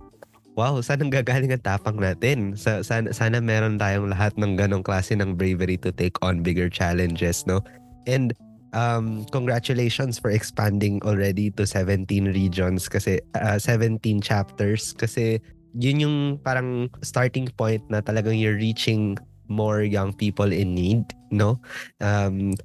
wow, 0.59 0.83
saan 0.83 1.07
ang 1.07 1.15
gagaling 1.15 1.55
ang 1.55 1.63
tapang 1.63 2.03
natin? 2.03 2.59
Sa, 2.59 2.83
sana, 2.83 3.15
sana 3.15 3.39
meron 3.39 3.79
tayong 3.79 4.11
lahat 4.11 4.35
ng 4.35 4.59
ganong 4.59 4.83
klase 4.83 5.15
ng 5.15 5.39
bravery 5.39 5.79
to 5.79 5.95
take 5.95 6.19
on 6.19 6.43
bigger 6.43 6.67
challenges, 6.67 7.47
no? 7.47 7.63
And 8.11 8.35
um, 8.75 9.23
congratulations 9.31 10.19
for 10.19 10.35
expanding 10.35 10.99
already 11.07 11.55
to 11.55 11.63
17 11.63 12.35
regions 12.35 12.91
kasi 12.91 13.23
uh, 13.39 13.63
17 13.63 14.03
chapters 14.19 14.91
kasi 14.99 15.39
yun 15.79 16.03
yung 16.03 16.17
parang 16.43 16.91
starting 17.07 17.47
point 17.55 17.87
na 17.87 18.03
talagang 18.03 18.35
you're 18.35 18.59
reaching 18.59 19.15
more 19.47 19.87
young 19.87 20.13
people 20.13 20.51
in 20.51 20.75
need, 20.75 21.07
no? 21.31 21.63
Um, 22.03 22.59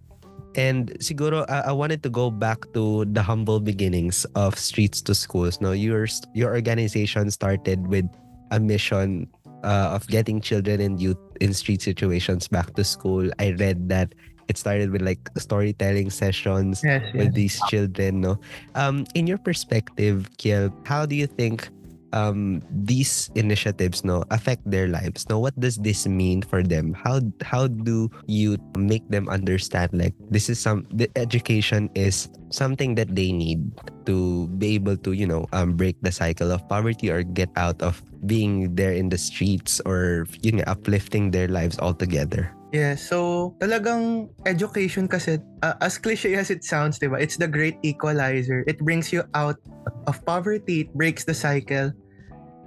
and 0.55 0.91
siguro 1.00 1.45
uh, 1.50 1.63
I 1.65 1.72
wanted 1.72 2.03
to 2.03 2.10
go 2.10 2.29
back 2.29 2.65
to 2.74 3.05
the 3.05 3.22
humble 3.22 3.60
beginnings 3.60 4.25
of 4.36 4.57
Streets 4.57 5.01
to 5.10 5.15
Schools. 5.15 5.62
Now, 5.62 5.72
your 5.72 6.07
your 6.33 6.53
organization 6.53 7.31
started 7.31 7.88
with 7.88 8.05
a 8.51 8.60
mission 8.60 9.27
uh, 9.63 9.95
of 9.95 10.07
getting 10.07 10.41
children 10.41 10.81
and 10.81 11.01
youth 11.01 11.19
in 11.41 11.53
street 11.53 11.81
situations 11.81 12.48
back 12.48 12.75
to 12.75 12.83
school. 12.83 13.29
I 13.39 13.53
read 13.57 13.89
that 13.89 14.13
it 14.48 14.57
started 14.57 14.91
with 14.91 15.01
like 15.01 15.29
storytelling 15.38 16.10
sessions 16.10 16.81
yes, 16.83 17.01
with 17.13 17.31
yes. 17.31 17.33
these 17.33 17.62
children. 17.69 18.22
No, 18.22 18.39
um, 18.75 19.05
in 19.15 19.27
your 19.27 19.38
perspective, 19.38 20.29
Kiel, 20.38 20.74
how 20.86 21.05
do 21.05 21.15
you 21.15 21.27
think? 21.27 21.69
Um, 22.13 22.62
these 22.70 23.29
initiatives 23.36 24.05
no 24.05 24.24
affect 24.32 24.62
their 24.70 24.88
lives 24.88 25.27
no 25.27 25.39
what 25.39 25.58
does 25.60 25.75
this 25.82 26.08
mean 26.08 26.41
for 26.41 26.63
them 26.63 26.93
how 26.93 27.20
how 27.41 27.67
do 27.67 28.08
you 28.29 28.55
make 28.77 29.03
them 29.10 29.27
understand 29.27 29.89
like 29.91 30.13
this 30.29 30.48
is 30.48 30.62
some 30.62 30.86
the 30.93 31.10
education 31.17 31.89
is 31.98 32.29
something 32.53 32.96
that 32.96 33.10
they 33.17 33.34
need 33.34 33.60
to 34.05 34.48
be 34.62 34.77
able 34.77 34.96
to 34.96 35.12
you 35.12 35.25
know 35.25 35.50
um, 35.51 35.74
break 35.74 35.98
the 36.01 36.12
cycle 36.13 36.53
of 36.53 36.62
poverty 36.70 37.10
or 37.10 37.24
get 37.24 37.50
out 37.58 37.82
of 37.82 38.00
being 38.29 38.74
there 38.75 38.93
in 38.93 39.10
the 39.10 39.17
streets 39.17 39.82
or 39.84 40.25
you 40.41 40.53
know 40.53 40.63
uplifting 40.67 41.32
their 41.32 41.50
lives 41.50 41.79
altogether 41.79 42.53
Yeah, 42.74 42.98
so 42.98 43.53
talagang 43.62 44.34
education 44.50 45.05
kasi, 45.05 45.38
uh, 45.62 45.77
as 45.77 46.01
cliche 46.01 46.34
as 46.34 46.50
it 46.50 46.65
sounds, 46.65 46.98
diba? 46.98 47.22
It's 47.22 47.38
the 47.38 47.46
great 47.46 47.77
equalizer. 47.86 48.65
It 48.65 48.82
brings 48.82 49.13
you 49.13 49.22
out 49.38 49.62
of 50.10 50.17
poverty, 50.25 50.89
it 50.89 50.89
breaks 50.98 51.22
the 51.22 51.38
cycle. 51.38 51.93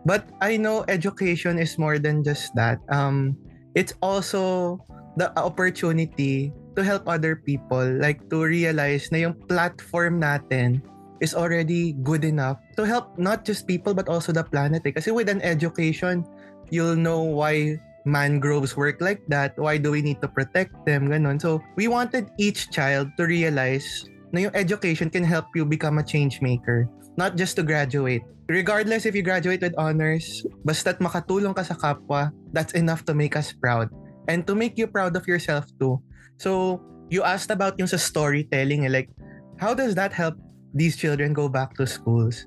But 0.06 0.30
I 0.38 0.54
know 0.56 0.86
education 0.86 1.58
is 1.58 1.76
more 1.82 1.98
than 1.98 2.22
just 2.22 2.54
that. 2.54 2.78
Um, 2.94 3.34
it's 3.74 3.92
also 4.00 4.78
the 5.18 5.34
opportunity 5.34 6.54
to 6.78 6.84
help 6.86 7.10
other 7.10 7.34
people, 7.34 7.82
like 7.98 8.22
to 8.30 8.46
realize 8.46 9.10
na 9.10 9.26
yung 9.26 9.34
platform 9.50 10.22
natin 10.22 10.78
is 11.18 11.34
already 11.34 11.96
good 12.06 12.22
enough 12.22 12.60
to 12.76 12.84
help 12.84 13.18
not 13.18 13.42
just 13.42 13.66
people 13.66 13.98
but 13.98 14.06
also 14.06 14.30
the 14.30 14.44
planet. 14.44 14.86
Eh. 14.86 14.94
Kasi 14.94 15.10
with 15.10 15.26
an 15.26 15.42
education, 15.42 16.22
you'll 16.70 16.94
know 16.94 17.20
why 17.26 17.74
mangroves 18.06 18.76
work 18.76 19.02
like 19.02 19.26
that. 19.26 19.58
Why 19.58 19.74
do 19.74 19.90
we 19.90 20.06
need 20.06 20.22
to 20.22 20.28
protect 20.28 20.70
them? 20.86 21.10
Ganon. 21.10 21.42
So 21.42 21.58
we 21.74 21.88
wanted 21.88 22.30
each 22.38 22.70
child 22.70 23.10
to 23.18 23.26
realize 23.26 24.06
na 24.30 24.46
yung 24.46 24.54
education 24.54 25.10
can 25.10 25.24
help 25.24 25.50
you 25.56 25.64
become 25.64 25.98
a 25.98 26.06
change 26.06 26.38
maker. 26.38 26.86
Not 27.16 27.36
just 27.36 27.56
to 27.56 27.62
graduate. 27.64 28.22
Regardless 28.46 29.04
if 29.04 29.16
you 29.16 29.26
graduate 29.26 29.60
with 29.60 29.74
honors, 29.74 30.46
basta't 30.62 31.02
makatulong 31.02 31.56
ka 31.56 31.66
sa 31.66 31.74
kapwa, 31.74 32.30
that's 32.52 32.76
enough 32.78 33.02
to 33.08 33.14
make 33.14 33.34
us 33.34 33.50
proud. 33.50 33.90
And 34.28 34.46
to 34.46 34.54
make 34.54 34.78
you 34.78 34.86
proud 34.86 35.16
of 35.16 35.26
yourself 35.26 35.66
too. 35.80 35.98
So, 36.38 36.78
you 37.10 37.22
asked 37.22 37.50
about 37.50 37.78
yung 37.78 37.90
sa 37.90 37.96
storytelling, 37.96 38.86
eh, 38.86 38.92
like, 38.92 39.10
how 39.58 39.74
does 39.74 39.94
that 39.96 40.12
help 40.12 40.36
these 40.74 40.96
children 40.96 41.32
go 41.32 41.48
back 41.48 41.74
to 41.80 41.86
schools? 41.86 42.46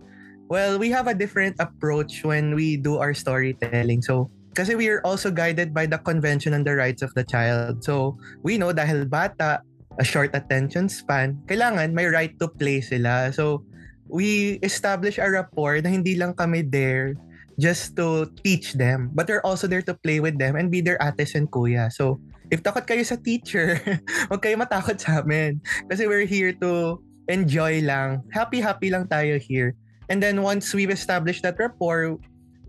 Well, 0.49 0.79
we 0.79 0.89
have 0.91 1.07
a 1.07 1.13
different 1.13 1.57
approach 1.59 2.23
when 2.23 2.55
we 2.55 2.77
do 2.77 2.97
our 2.97 3.13
storytelling. 3.13 4.01
So, 4.01 4.31
kasi 4.57 4.75
we 4.75 4.89
are 4.89 5.01
also 5.05 5.29
guided 5.31 5.73
by 5.73 5.85
the 5.85 5.97
Convention 5.99 6.53
on 6.53 6.63
the 6.63 6.75
Rights 6.75 7.01
of 7.01 7.13
the 7.13 7.23
Child. 7.23 7.83
So, 7.83 8.17
we 8.43 8.57
know 8.57 8.73
dahil 8.73 9.09
bata, 9.09 9.61
a 9.99 10.05
short 10.05 10.31
attention 10.33 10.87
span, 10.89 11.37
kailangan 11.45 11.91
may 11.91 12.07
right 12.07 12.33
to 12.39 12.47
play 12.47 12.81
sila. 12.81 13.31
So, 13.35 13.63
we 14.09 14.59
establish 14.65 15.21
a 15.21 15.29
rapport 15.29 15.79
na 15.81 15.89
hindi 15.89 16.17
lang 16.17 16.33
kami 16.33 16.65
there 16.65 17.15
just 17.61 17.95
to 17.95 18.25
teach 18.41 18.73
them, 18.73 19.13
but 19.13 19.29
we're 19.29 19.43
also 19.45 19.67
there 19.67 19.83
to 19.83 19.93
play 19.93 20.19
with 20.19 20.39
them 20.39 20.55
and 20.55 20.71
be 20.71 20.81
their 20.81 20.97
ates 20.99 21.35
and 21.35 21.51
kuya. 21.51 21.91
So, 21.91 22.17
if 22.49 22.65
takot 22.65 22.89
kayo 22.89 23.05
sa 23.05 23.19
teacher, 23.19 23.77
huwag 24.31 24.41
kayo 24.41 24.57
matakot 24.57 24.97
sa 24.97 25.21
amin. 25.21 25.61
Kasi 25.91 26.09
we're 26.09 26.25
here 26.25 26.55
to 26.63 26.97
enjoy 27.29 27.85
lang. 27.85 28.25
Happy-happy 28.33 28.89
lang 28.89 29.05
tayo 29.05 29.37
here. 29.37 29.77
And 30.09 30.17
then 30.17 30.41
once 30.41 30.73
we've 30.73 30.89
established 30.89 31.45
that 31.45 31.61
rapport, 31.61 32.17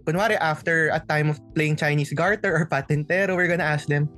kunwari 0.05 0.37
after 0.37 0.93
a 0.93 1.01
time 1.01 1.33
of 1.33 1.41
playing 1.57 1.81
Chinese 1.81 2.13
garter 2.13 2.53
or 2.53 2.69
patentero, 2.69 3.33
we're 3.33 3.49
gonna 3.49 3.65
ask 3.65 3.89
them, 3.89 4.11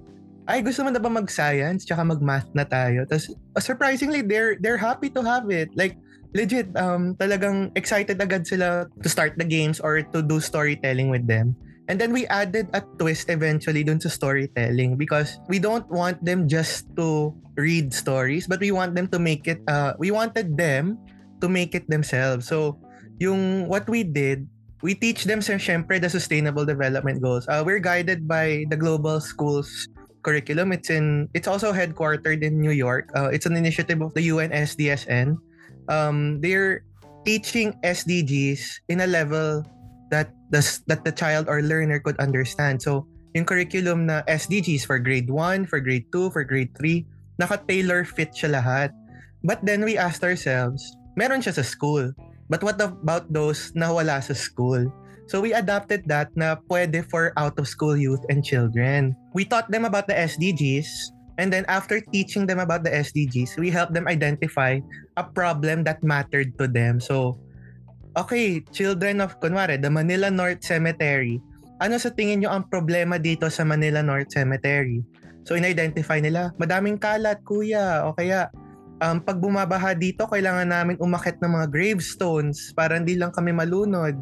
ay 0.51 0.59
gusto 0.59 0.83
mo 0.83 0.91
na 0.91 0.99
ba 0.99 1.07
mag-science 1.07 1.87
tsaka 1.87 2.03
mag-math 2.03 2.51
na 2.51 2.67
tayo? 2.67 3.07
Tapos 3.07 3.31
surprisingly, 3.63 4.27
they're 4.27 4.59
they're 4.59 4.81
happy 4.81 5.07
to 5.07 5.23
have 5.23 5.47
it. 5.55 5.71
Like 5.79 5.95
legit, 6.35 6.73
um, 6.77 7.15
talagang 7.17 7.73
excited 7.77 8.21
agad 8.21 8.47
sila 8.47 8.89
to 9.03 9.09
start 9.09 9.37
the 9.37 9.45
games 9.45 9.81
or 9.81 10.03
to 10.03 10.23
do 10.23 10.41
storytelling 10.41 11.09
with 11.09 11.27
them. 11.27 11.57
And 11.89 12.01
then 12.01 12.13
we 12.13 12.27
added 12.31 12.71
a 12.73 12.81
twist 12.97 13.29
eventually 13.29 13.85
dun 13.85 14.01
sa 14.01 14.09
storytelling 14.09 14.97
because 14.97 15.37
we 15.49 15.59
don't 15.59 15.85
want 15.91 16.23
them 16.25 16.49
just 16.49 16.89
to 16.97 17.35
read 17.59 17.93
stories, 17.93 18.47
but 18.47 18.61
we 18.61 18.71
want 18.71 18.95
them 18.95 19.09
to 19.13 19.19
make 19.19 19.49
it, 19.49 19.61
uh, 19.69 19.93
we 19.99 20.11
wanted 20.11 20.57
them 20.57 20.97
to 21.43 21.49
make 21.51 21.75
it 21.75 21.85
themselves. 21.91 22.47
So, 22.47 22.79
yung 23.19 23.69
what 23.69 23.91
we 23.91 24.05
did, 24.07 24.47
we 24.81 24.95
teach 24.95 25.25
them 25.25 25.41
syempre 25.41 26.01
the 26.01 26.09
sustainable 26.09 26.65
development 26.65 27.21
goals. 27.21 27.47
Uh, 27.51 27.63
we're 27.67 27.83
guided 27.83 28.27
by 28.27 28.65
the 28.71 28.77
Global 28.77 29.21
Schools 29.21 29.89
curriculum. 30.23 30.73
It's 30.73 30.91
in 30.91 31.29
it's 31.35 31.51
also 31.51 31.75
headquartered 31.75 32.43
in 32.43 32.63
New 32.63 32.75
York. 32.75 33.11
Uh, 33.15 33.31
it's 33.31 33.47
an 33.47 33.59
initiative 33.59 34.01
of 34.01 34.15
the 34.15 34.23
UNSDSN. 34.31 35.37
Um, 35.89 36.41
they're 36.41 36.85
teaching 37.25 37.75
SDGs 37.83 38.87
in 38.89 39.01
a 39.03 39.09
level 39.09 39.65
that 40.11 40.31
the 40.51 40.61
that 40.87 41.05
the 41.05 41.13
child 41.15 41.49
or 41.49 41.63
learner 41.63 41.99
could 41.99 42.19
understand. 42.21 42.83
So, 42.83 43.09
yung 43.35 43.49
curriculum 43.49 44.07
na 44.07 44.23
SDGs 44.29 44.85
for 44.85 44.99
grade 44.99 45.31
1, 45.31 45.67
for 45.67 45.81
grade 45.81 46.07
2, 46.13 46.31
for 46.31 46.45
grade 46.45 46.71
3, 46.77 47.07
naka-tailor 47.41 48.05
fit 48.05 48.37
siya 48.37 48.61
lahat. 48.61 48.91
But 49.43 49.65
then 49.65 49.83
we 49.83 49.97
asked 49.97 50.23
ourselves, 50.23 50.85
meron 51.17 51.41
siya 51.41 51.57
sa 51.57 51.65
school. 51.65 52.13
But 52.53 52.61
what 52.61 52.77
about 52.79 53.33
those 53.33 53.73
na 53.73 53.89
wala 53.89 54.21
sa 54.21 54.37
school? 54.37 54.85
So 55.33 55.41
we 55.41 55.57
adapted 55.57 56.05
that 56.13 56.29
na 56.37 56.61
pwede 56.69 57.09
for 57.09 57.33
out-of-school 57.41 57.97
youth 57.97 58.21
and 58.29 58.45
children. 58.45 59.17
We 59.33 59.49
taught 59.49 59.73
them 59.73 59.89
about 59.89 60.05
the 60.05 60.13
SDGs 60.13 60.91
and 61.41 61.49
then 61.49 61.65
after 61.69 62.01
teaching 62.01 62.45
them 62.45 62.61
about 62.61 62.85
the 62.85 62.93
SDGs, 62.93 63.57
we 63.57 63.71
helped 63.73 63.95
them 63.95 64.07
identify 64.07 64.81
a 65.17 65.25
problem 65.25 65.85
that 65.85 66.01
mattered 66.01 66.57
to 66.57 66.69
them. 66.69 67.01
So, 67.01 67.39
okay, 68.17 68.61
children 68.73 69.21
of, 69.21 69.41
kunwari, 69.41 69.81
the 69.81 69.93
Manila 69.93 70.33
North 70.33 70.65
Cemetery, 70.65 71.41
ano 71.83 71.99
sa 71.99 72.15
tingin 72.15 72.47
nyo 72.47 72.51
ang 72.55 72.71
problema 72.71 73.19
dito 73.19 73.51
sa 73.51 73.67
Manila 73.67 74.01
North 74.01 74.31
Cemetery? 74.31 75.03
So 75.43 75.59
in-identify 75.59 76.23
nila, 76.23 76.55
madaming 76.55 77.03
kalat 77.03 77.43
kuya 77.43 78.07
o 78.07 78.15
kaya 78.15 78.47
um, 79.03 79.19
pag 79.19 79.43
bumabaha 79.43 79.91
dito, 79.99 80.31
kailangan 80.31 80.71
namin 80.71 80.97
umakit 81.03 81.43
ng 81.43 81.51
mga 81.51 81.67
gravestones 81.75 82.71
para 82.79 82.95
hindi 82.95 83.19
lang 83.19 83.35
kami 83.35 83.51
malunod. 83.51 84.15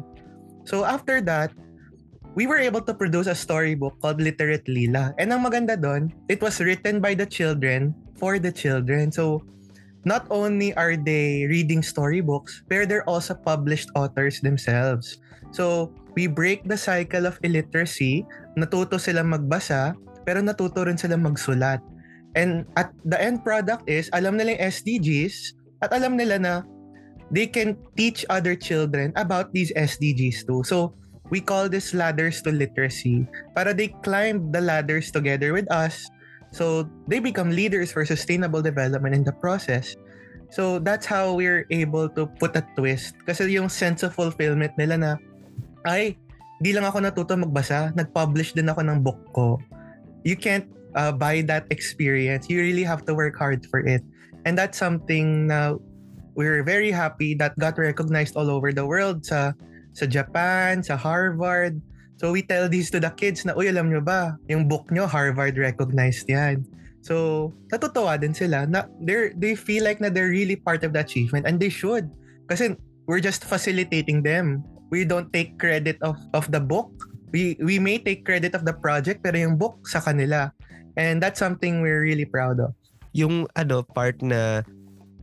So 0.65 0.81
after 0.81 1.21
that, 1.29 1.53
we 2.33 2.49
were 2.49 2.57
able 2.57 2.81
to 2.81 2.97
produce 2.97 3.29
a 3.29 3.37
storybook 3.37 4.01
called 4.01 4.17
Literate 4.17 4.65
Lila. 4.65 5.13
And 5.21 5.29
ang 5.29 5.45
maganda 5.45 5.77
doon, 5.77 6.09
it 6.25 6.41
was 6.41 6.57
written 6.57 6.97
by 6.97 7.13
the 7.13 7.29
children 7.29 7.93
for 8.17 8.41
the 8.41 8.49
children. 8.49 9.13
So 9.13 9.45
not 10.05 10.25
only 10.29 10.73
are 10.75 10.97
they 10.97 11.45
reading 11.45 11.83
storybooks, 11.83 12.63
but 12.67 12.89
they're 12.89 13.07
also 13.07 13.33
published 13.35 13.89
authors 13.95 14.41
themselves. 14.41 15.21
So 15.51 15.93
we 16.15 16.27
break 16.27 16.65
the 16.65 16.77
cycle 16.77 17.25
of 17.25 17.39
illiteracy, 17.43 18.25
natuto 18.57 18.99
sila 18.99 19.21
magbasa, 19.21 19.95
pero 20.25 20.41
natuto 20.41 20.85
rin 20.85 20.97
sila 20.97 21.15
magsulat. 21.19 21.79
And 22.35 22.63
at 22.79 22.95
the 23.03 23.19
end 23.19 23.43
product 23.43 23.89
is, 23.91 24.07
alam 24.15 24.39
nila 24.39 24.55
yung 24.55 24.63
SDGs 24.71 25.35
at 25.83 25.91
alam 25.91 26.15
nila 26.15 26.39
na 26.39 26.53
they 27.31 27.47
can 27.47 27.75
teach 27.99 28.23
other 28.31 28.55
children 28.55 29.11
about 29.19 29.51
these 29.51 29.71
SDGs 29.75 30.47
too. 30.47 30.63
So, 30.63 30.95
we 31.31 31.39
call 31.39 31.71
this 31.71 31.95
ladders 31.95 32.43
to 32.43 32.51
literacy 32.51 33.23
para 33.55 33.71
they 33.71 33.95
climb 34.03 34.51
the 34.51 34.59
ladders 34.59 35.11
together 35.11 35.55
with 35.55 35.67
us 35.71 36.11
so 36.51 36.87
they 37.07 37.19
become 37.19 37.51
leaders 37.51 37.91
for 37.91 38.05
sustainable 38.05 38.61
development 38.61 39.15
in 39.15 39.23
the 39.23 39.31
process. 39.31 39.95
So 40.51 40.79
that's 40.79 41.07
how 41.07 41.31
we're 41.33 41.63
able 41.71 42.11
to 42.11 42.27
put 42.27 42.59
a 42.59 42.63
twist 42.75 43.15
kasi 43.23 43.47
yung 43.55 43.71
sense 43.71 44.03
of 44.03 44.11
fulfillment 44.11 44.75
nila 44.75 44.99
na 44.99 45.11
ay, 45.87 46.19
di 46.61 46.75
lang 46.75 46.85
ako 46.85 46.99
natuto 47.01 47.33
magbasa, 47.39 47.95
nag-publish 47.95 48.53
din 48.53 48.69
ako 48.69 48.83
ng 48.83 48.99
book 49.01 49.17
ko. 49.33 49.57
You 50.27 50.35
can't 50.35 50.67
uh, 50.93 51.11
buy 51.15 51.41
that 51.47 51.65
experience. 51.71 52.51
You 52.51 52.61
really 52.61 52.83
have 52.83 53.07
to 53.07 53.15
work 53.15 53.39
hard 53.39 53.65
for 53.65 53.79
it. 53.81 54.03
And 54.45 54.57
that's 54.57 54.77
something 54.77 55.47
na 55.47 55.79
we're 56.35 56.63
very 56.63 56.91
happy 56.91 57.33
that 57.35 57.57
got 57.57 57.77
recognized 57.77 58.35
all 58.35 58.49
over 58.49 58.71
the 58.73 58.85
world 58.85 59.25
sa 59.25 59.53
sa 59.93 60.05
Japan, 60.05 60.83
sa 60.83 60.95
Harvard. 60.95 61.79
So 62.21 62.29
we 62.29 62.45
tell 62.45 62.69
these 62.69 62.93
to 62.93 63.01
the 63.01 63.09
kids 63.09 63.49
na, 63.49 63.57
uy, 63.57 63.73
alam 63.73 63.89
nyo 63.89 63.97
ba, 63.97 64.37
yung 64.45 64.69
book 64.69 64.93
nyo, 64.93 65.09
Harvard 65.09 65.57
recognized 65.57 66.29
yan. 66.29 66.61
So, 67.01 67.49
natutuwa 67.73 68.13
din 68.21 68.37
sila 68.37 68.69
na 68.69 68.85
they 69.01 69.33
they 69.33 69.57
feel 69.57 69.81
like 69.81 69.97
na 69.97 70.13
they're 70.13 70.29
really 70.29 70.53
part 70.53 70.85
of 70.85 70.93
the 70.93 71.01
achievement 71.01 71.49
and 71.49 71.57
they 71.57 71.73
should. 71.73 72.05
Kasi 72.45 72.77
we're 73.09 73.25
just 73.25 73.41
facilitating 73.41 74.21
them. 74.21 74.61
We 74.93 75.01
don't 75.01 75.33
take 75.33 75.57
credit 75.57 75.97
of 76.05 76.21
of 76.37 76.53
the 76.53 76.61
book. 76.61 76.93
We 77.33 77.57
we 77.57 77.81
may 77.81 77.97
take 77.97 78.21
credit 78.21 78.53
of 78.53 78.69
the 78.69 78.77
project 78.77 79.25
pero 79.25 79.41
yung 79.41 79.57
book 79.57 79.89
sa 79.89 79.97
kanila. 79.97 80.53
And 80.93 81.17
that's 81.17 81.41
something 81.41 81.81
we're 81.81 82.05
really 82.05 82.29
proud 82.29 82.61
of. 82.61 82.77
Yung 83.17 83.49
ano 83.57 83.81
part 83.81 84.21
na 84.21 84.61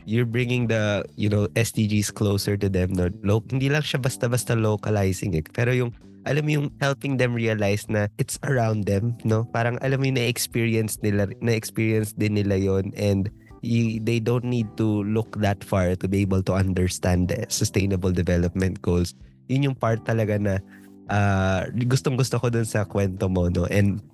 you're 0.03 0.27
bringing 0.27 0.67
the 0.67 1.07
you 1.15 1.31
know 1.31 1.47
SDGs 1.55 2.11
closer 2.11 2.59
to 2.59 2.67
them 2.67 2.91
no 2.91 3.07
lo, 3.23 3.45
hindi 3.53 3.71
lang 3.71 3.85
siya 3.85 4.01
basta-basta 4.01 4.57
localizing 4.57 5.37
it 5.37 5.53
pero 5.53 5.69
yung 5.69 5.93
alam 6.29 6.45
mo 6.45 6.51
yung 6.61 6.69
helping 6.85 7.17
them 7.17 7.33
realize 7.33 7.89
na 7.89 8.07
it's 8.21 8.37
around 8.45 8.85
them 8.85 9.17
no? 9.25 9.49
Parang 9.57 9.81
alam 9.81 9.99
mo 9.99 10.05
yung 10.13 10.21
na-experience 10.21 11.01
nila 11.01 11.33
na-experience 11.41 12.13
din 12.15 12.37
nila 12.37 12.61
yon 12.61 12.93
and 12.95 13.33
you, 13.65 13.99
they 14.05 14.21
don't 14.21 14.45
need 14.45 14.69
to 14.77 15.03
look 15.09 15.41
that 15.41 15.65
far 15.65 15.97
to 15.97 16.07
be 16.07 16.23
able 16.23 16.45
to 16.45 16.53
understand 16.53 17.33
the 17.33 17.49
sustainable 17.49 18.13
development 18.13 18.79
goals. 18.85 19.17
Yun 19.49 19.73
yung 19.73 19.77
part 19.81 20.05
talaga 20.05 20.37
na 20.39 20.55
uh, 21.09 21.67
gustong 21.89 22.21
gusto 22.21 22.39
ko 22.39 22.53
dun 22.53 22.69
sa 22.69 22.85
kwento 22.85 23.27
mo 23.27 23.49
no? 23.49 23.65
And 23.73 24.05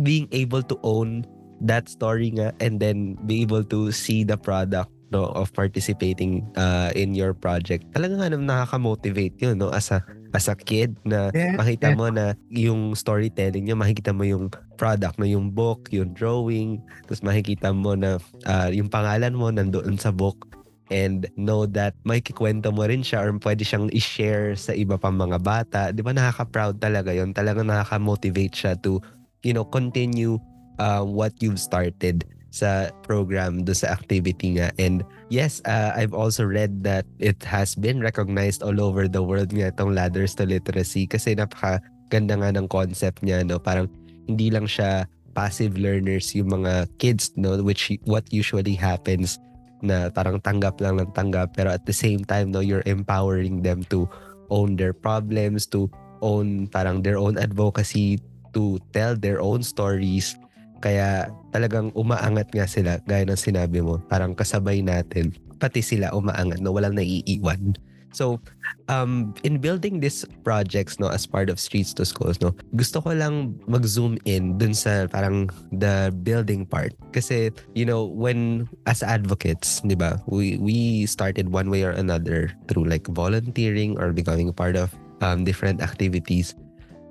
being 0.00 0.30
able 0.30 0.62
to 0.70 0.78
own 0.86 1.26
that 1.60 1.88
story 1.88 2.30
nga 2.36 2.52
and 2.60 2.78
then 2.78 3.16
be 3.24 3.42
able 3.42 3.64
to 3.64 3.90
see 3.90 4.22
the 4.22 4.36
product 4.36 4.92
no 5.10 5.30
of 5.38 5.52
participating 5.54 6.42
uh, 6.58 6.90
in 6.94 7.14
your 7.14 7.34
project. 7.34 7.86
Talagang 7.94 8.22
ano 8.22 8.36
nakaka-motivate 8.40 9.38
yun 9.38 9.58
no? 9.58 9.70
As 9.70 9.90
a 9.94 10.02
as 10.34 10.50
a 10.50 10.56
kid 10.58 10.98
na 11.06 11.32
yeah, 11.32 11.56
makita 11.56 11.94
yeah. 11.94 11.98
mo 11.98 12.06
na 12.12 12.34
yung 12.52 12.92
storytelling 12.92 13.70
niya 13.70 13.78
makikita 13.78 14.12
mo 14.12 14.26
yung 14.26 14.52
product 14.76 15.16
no? 15.16 15.28
Yung 15.28 15.54
book 15.54 15.88
yung 15.94 16.12
drawing. 16.12 16.82
Tapos 17.06 17.22
makikita 17.22 17.70
mo 17.70 17.94
na 17.94 18.18
uh, 18.46 18.68
yung 18.70 18.90
pangalan 18.90 19.34
mo 19.34 19.50
nandoon 19.50 19.96
sa 19.98 20.10
book. 20.10 20.48
And 20.86 21.26
know 21.34 21.66
that 21.74 21.98
may 22.06 22.22
kikwento 22.22 22.70
mo 22.70 22.86
rin 22.86 23.02
siya 23.02 23.26
or 23.26 23.34
pwede 23.42 23.66
siyang 23.66 23.90
i-share 23.90 24.54
sa 24.54 24.70
iba 24.70 24.94
pang 24.94 25.18
mga 25.18 25.42
bata. 25.42 25.80
Di 25.90 25.98
ba? 25.98 26.14
Nakaka-proud 26.14 26.78
talaga 26.78 27.10
yon 27.10 27.34
Talagang 27.34 27.66
nakaka-motivate 27.66 28.54
siya 28.54 28.78
to 28.78 29.02
you 29.46 29.54
know, 29.54 29.64
continue 29.64 30.38
uh, 30.82 31.06
what 31.06 31.30
you've 31.38 31.62
started 31.62 32.26
sa 32.56 32.88
program, 33.04 33.68
do 33.68 33.76
sa 33.76 33.92
activity 33.92 34.56
nga. 34.56 34.72
And 34.80 35.04
yes, 35.28 35.60
uh, 35.68 35.92
I've 35.92 36.16
also 36.16 36.48
read 36.48 36.80
that 36.88 37.04
it 37.20 37.44
has 37.44 37.76
been 37.76 38.00
recognized 38.00 38.64
all 38.64 38.80
over 38.80 39.04
the 39.04 39.20
world 39.20 39.52
nga 39.52 39.68
itong 39.68 39.92
Ladders 39.92 40.32
to 40.40 40.48
Literacy 40.48 41.04
kasi 41.04 41.36
napaka 41.36 41.84
ganda 42.08 42.40
nga 42.40 42.56
ng 42.56 42.64
concept 42.72 43.20
niya, 43.20 43.44
no? 43.44 43.60
Parang 43.60 43.92
hindi 44.24 44.48
lang 44.48 44.64
siya 44.64 45.04
passive 45.36 45.76
learners 45.76 46.32
yung 46.32 46.48
mga 46.48 46.88
kids, 46.96 47.28
no? 47.36 47.60
Which 47.60 47.92
what 48.08 48.24
usually 48.32 48.72
happens 48.72 49.36
na 49.84 50.08
parang 50.08 50.40
tanggap 50.40 50.80
lang 50.80 50.96
ng 50.96 51.12
tanggap 51.12 51.52
pero 51.52 51.68
at 51.68 51.84
the 51.84 51.92
same 51.92 52.24
time, 52.24 52.48
no, 52.48 52.64
you're 52.64 52.86
empowering 52.88 53.60
them 53.60 53.84
to 53.92 54.08
own 54.48 54.80
their 54.80 54.96
problems, 54.96 55.68
to 55.68 55.92
own 56.24 56.64
parang 56.72 57.04
their 57.04 57.20
own 57.20 57.36
advocacy, 57.36 58.16
to 58.56 58.80
tell 58.96 59.12
their 59.12 59.42
own 59.44 59.60
stories. 59.60 60.32
Kaya 60.80 61.32
talagang 61.50 61.90
umaangat 61.96 62.52
nga 62.52 62.66
sila, 62.68 63.00
gaya 63.08 63.24
ng 63.24 63.38
sinabi 63.38 63.80
mo. 63.80 64.00
Parang 64.10 64.36
kasabay 64.36 64.84
natin, 64.84 65.32
pati 65.56 65.80
sila 65.80 66.12
umaangat, 66.12 66.60
no? 66.60 66.74
walang 66.74 66.96
naiiwan. 66.96 67.76
So, 68.16 68.40
um, 68.88 69.36
in 69.44 69.60
building 69.60 70.00
these 70.00 70.24
projects 70.40 70.96
no 70.96 71.12
as 71.12 71.28
part 71.28 71.52
of 71.52 71.60
Streets 71.60 71.92
to 72.00 72.08
Schools 72.08 72.40
no, 72.40 72.56
gusto 72.72 73.04
ko 73.04 73.12
lang 73.12 73.60
mag-zoom 73.68 74.16
in 74.24 74.56
dun 74.56 74.72
sa 74.72 75.04
parang 75.12 75.52
the 75.68 76.08
building 76.24 76.64
part 76.64 76.96
kasi 77.12 77.52
you 77.76 77.84
know 77.84 78.08
when 78.08 78.64
as 78.88 79.04
advocates, 79.04 79.84
'di 79.84 80.00
ba? 80.00 80.16
We 80.24 80.56
we 80.56 81.04
started 81.04 81.52
one 81.52 81.68
way 81.68 81.84
or 81.84 81.92
another 81.92 82.56
through 82.72 82.88
like 82.88 83.04
volunteering 83.12 84.00
or 84.00 84.16
becoming 84.16 84.48
part 84.48 84.80
of 84.80 84.96
um, 85.20 85.44
different 85.44 85.84
activities. 85.84 86.56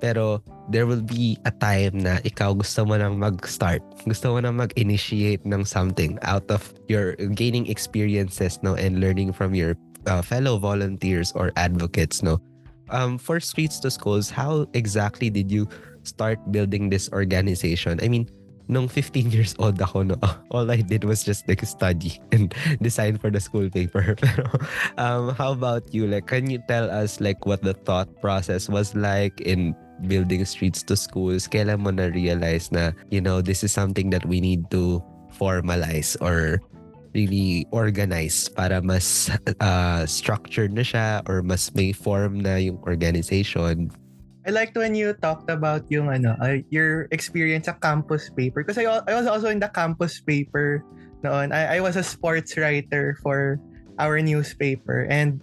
Pero 0.00 0.42
there 0.68 0.86
will 0.86 1.02
be 1.02 1.38
a 1.44 1.52
time 1.52 2.02
na 2.02 2.18
ikaw 2.26 2.52
gusto 2.52 2.84
mo 2.84 2.98
nang 2.98 3.18
mag-start. 3.18 3.80
Gusto 4.04 4.34
mo 4.34 4.38
nang 4.40 4.58
mag-initiate 4.58 5.42
ng 5.46 5.64
something 5.64 6.18
out 6.22 6.44
of 6.50 6.74
your 6.90 7.14
gaining 7.32 7.66
experiences 7.66 8.58
no 8.62 8.74
and 8.74 9.00
learning 9.00 9.32
from 9.32 9.54
your 9.54 9.78
uh, 10.06 10.22
fellow 10.22 10.58
volunteers 10.58 11.32
or 11.34 11.52
advocates 11.56 12.22
no. 12.22 12.40
Um, 12.90 13.18
for 13.18 13.40
Streets 13.40 13.80
to 13.82 13.90
Schools, 13.90 14.30
how 14.30 14.66
exactly 14.74 15.30
did 15.30 15.50
you 15.50 15.66
start 16.06 16.38
building 16.52 16.88
this 16.88 17.10
organization? 17.10 17.98
I 17.98 18.06
mean, 18.06 18.30
nung 18.68 18.86
15 18.86 19.30
years 19.30 19.54
old 19.58 19.80
ako, 19.80 20.02
no, 20.02 20.18
all 20.50 20.70
I 20.70 20.82
did 20.82 21.04
was 21.04 21.22
just 21.22 21.48
like 21.48 21.62
study 21.66 22.18
and 22.30 22.54
design 22.82 23.18
for 23.18 23.30
the 23.30 23.40
school 23.40 23.70
paper. 23.70 24.14
Pero 24.22 24.46
um, 24.98 25.34
how 25.34 25.52
about 25.52 25.94
you? 25.94 26.06
Like, 26.06 26.26
can 26.26 26.50
you 26.50 26.62
tell 26.68 26.90
us 26.90 27.20
like 27.20 27.46
what 27.46 27.62
the 27.62 27.74
thought 27.74 28.10
process 28.20 28.68
was 28.68 28.94
like 28.94 29.40
in 29.40 29.74
building 30.04 30.44
streets 30.44 30.82
to 30.84 30.96
schools, 30.96 31.48
kailan 31.48 31.80
mo 31.80 31.90
na-realize 31.90 32.68
na, 32.72 32.92
you 33.08 33.20
know, 33.20 33.40
this 33.40 33.64
is 33.64 33.72
something 33.72 34.10
that 34.10 34.24
we 34.28 34.40
need 34.40 34.68
to 34.70 35.00
formalize 35.32 36.16
or 36.20 36.60
really 37.16 37.64
organize 37.72 38.48
para 38.52 38.84
mas 38.84 39.32
uh, 39.64 40.04
structured 40.04 40.76
na 40.76 40.84
siya 40.84 41.24
or 41.24 41.40
mas 41.40 41.72
may 41.72 41.92
form 41.92 42.44
na 42.44 42.60
yung 42.60 42.76
organization. 42.84 43.88
I 44.46 44.54
liked 44.54 44.76
when 44.76 44.94
you 44.94 45.16
talked 45.18 45.50
about 45.50 45.88
yung 45.90 46.12
ano, 46.12 46.36
uh, 46.38 46.62
your 46.70 47.08
experience 47.10 47.66
sa 47.66 47.74
campus 47.80 48.30
paper 48.30 48.62
because 48.62 48.78
I, 48.78 48.86
I 48.86 49.16
was 49.16 49.26
also 49.26 49.48
in 49.48 49.58
the 49.58 49.72
campus 49.72 50.20
paper 50.20 50.84
noon. 51.24 51.50
I, 51.50 51.76
I 51.76 51.78
was 51.80 51.96
a 51.96 52.04
sports 52.04 52.54
writer 52.54 53.18
for 53.24 53.58
our 53.98 54.20
newspaper 54.20 55.08
and 55.08 55.40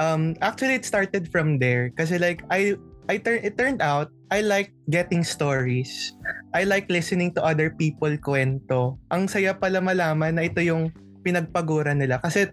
um 0.00 0.34
actually 0.40 0.74
it 0.74 0.88
started 0.88 1.30
from 1.30 1.60
there 1.60 1.92
kasi 1.94 2.18
like 2.18 2.42
I 2.50 2.80
I 3.08 3.20
turn 3.20 3.44
it 3.44 3.60
turned 3.60 3.84
out 3.84 4.08
I 4.32 4.40
like 4.42 4.72
getting 4.90 5.22
stories. 5.22 6.16
I 6.56 6.64
like 6.64 6.90
listening 6.90 7.36
to 7.38 7.44
other 7.44 7.70
people 7.70 8.10
kwento. 8.18 8.98
Ang 9.12 9.28
saya 9.30 9.54
pala 9.54 9.78
malaman 9.78 10.40
na 10.40 10.48
ito 10.48 10.58
yung 10.64 10.90
pinagpaguran 11.22 12.00
nila 12.00 12.18
kasi 12.18 12.50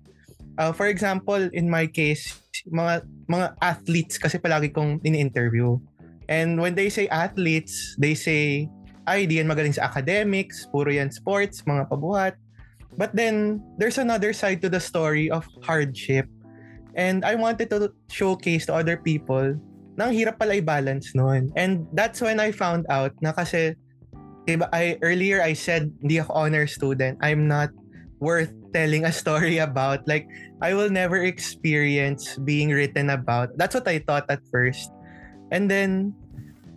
uh, 0.59 0.71
for 0.75 0.91
example 0.91 1.41
in 1.55 1.65
my 1.65 1.87
case 1.87 2.37
mga 2.69 3.01
mga 3.25 3.47
athletes 3.63 4.19
kasi 4.21 4.37
palagi 4.37 4.69
kong 4.69 4.99
ini-interview. 5.01 5.79
And 6.29 6.59
when 6.61 6.75
they 6.77 6.87
say 6.93 7.09
athletes, 7.09 7.97
they 7.99 8.13
say 8.15 8.69
ay 9.09 9.25
di 9.25 9.41
magaling 9.41 9.73
sa 9.73 9.89
academics, 9.89 10.69
puro 10.69 10.91
yan 10.91 11.09
sports, 11.09 11.65
mga 11.65 11.89
pabuhat. 11.89 12.37
But 12.99 13.15
then 13.15 13.63
there's 13.79 13.97
another 13.97 14.35
side 14.35 14.61
to 14.61 14.69
the 14.69 14.83
story 14.83 15.31
of 15.31 15.47
hardship. 15.63 16.27
And 16.93 17.23
I 17.23 17.39
wanted 17.39 17.71
to 17.71 17.95
showcase 18.11 18.67
to 18.67 18.75
other 18.75 18.99
people 18.99 19.55
na 19.97 20.07
ang 20.09 20.13
hirap 20.15 20.39
pala 20.39 20.57
i-balance 20.57 21.13
noon. 21.15 21.51
And 21.55 21.87
that's 21.91 22.21
when 22.21 22.39
I 22.39 22.51
found 22.51 22.87
out 22.87 23.11
na 23.19 23.31
kasi 23.35 23.75
diba, 24.47 24.67
I 24.71 24.97
earlier 25.03 25.41
I 25.41 25.53
said 25.53 25.91
hindi 26.01 26.19
ako 26.19 26.31
honor 26.33 26.65
student. 26.67 27.19
I'm 27.21 27.47
not 27.47 27.69
worth 28.21 28.53
telling 28.71 29.05
a 29.05 29.13
story 29.13 29.57
about. 29.59 30.07
Like 30.07 30.27
I 30.61 30.73
will 30.73 30.89
never 30.89 31.21
experience 31.23 32.37
being 32.45 32.69
written 32.69 33.09
about. 33.09 33.57
That's 33.57 33.75
what 33.75 33.87
I 33.87 33.99
thought 33.99 34.25
at 34.29 34.41
first. 34.51 34.91
And 35.51 35.67
then 35.67 36.15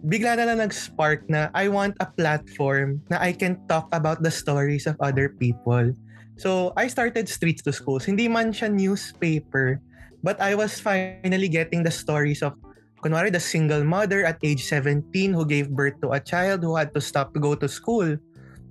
bigla 0.04 0.36
na 0.36 0.44
lang 0.44 0.60
nag-spark 0.60 1.24
na 1.32 1.48
I 1.56 1.68
want 1.72 1.96
a 2.00 2.08
platform 2.08 3.00
na 3.08 3.16
I 3.20 3.32
can 3.32 3.56
talk 3.68 3.88
about 3.92 4.20
the 4.20 4.30
stories 4.30 4.84
of 4.84 5.00
other 5.00 5.32
people. 5.32 5.96
So, 6.34 6.74
I 6.76 6.90
started 6.90 7.30
Streets 7.30 7.62
to 7.62 7.72
Schools. 7.72 8.04
Hindi 8.04 8.26
man 8.26 8.50
siya 8.50 8.66
newspaper, 8.66 9.78
but 10.26 10.34
I 10.42 10.58
was 10.58 10.82
finally 10.82 11.46
getting 11.46 11.86
the 11.86 11.94
stories 11.94 12.42
of 12.42 12.58
kunwari 13.04 13.28
the 13.28 13.38
single 13.38 13.84
mother 13.84 14.24
at 14.24 14.40
age 14.40 14.64
17 14.64 15.04
who 15.36 15.44
gave 15.44 15.68
birth 15.68 16.00
to 16.00 16.16
a 16.16 16.20
child 16.24 16.64
who 16.64 16.72
had 16.72 16.88
to 16.96 17.04
stop 17.04 17.36
to 17.36 17.38
go 17.38 17.52
to 17.52 17.68
school. 17.68 18.16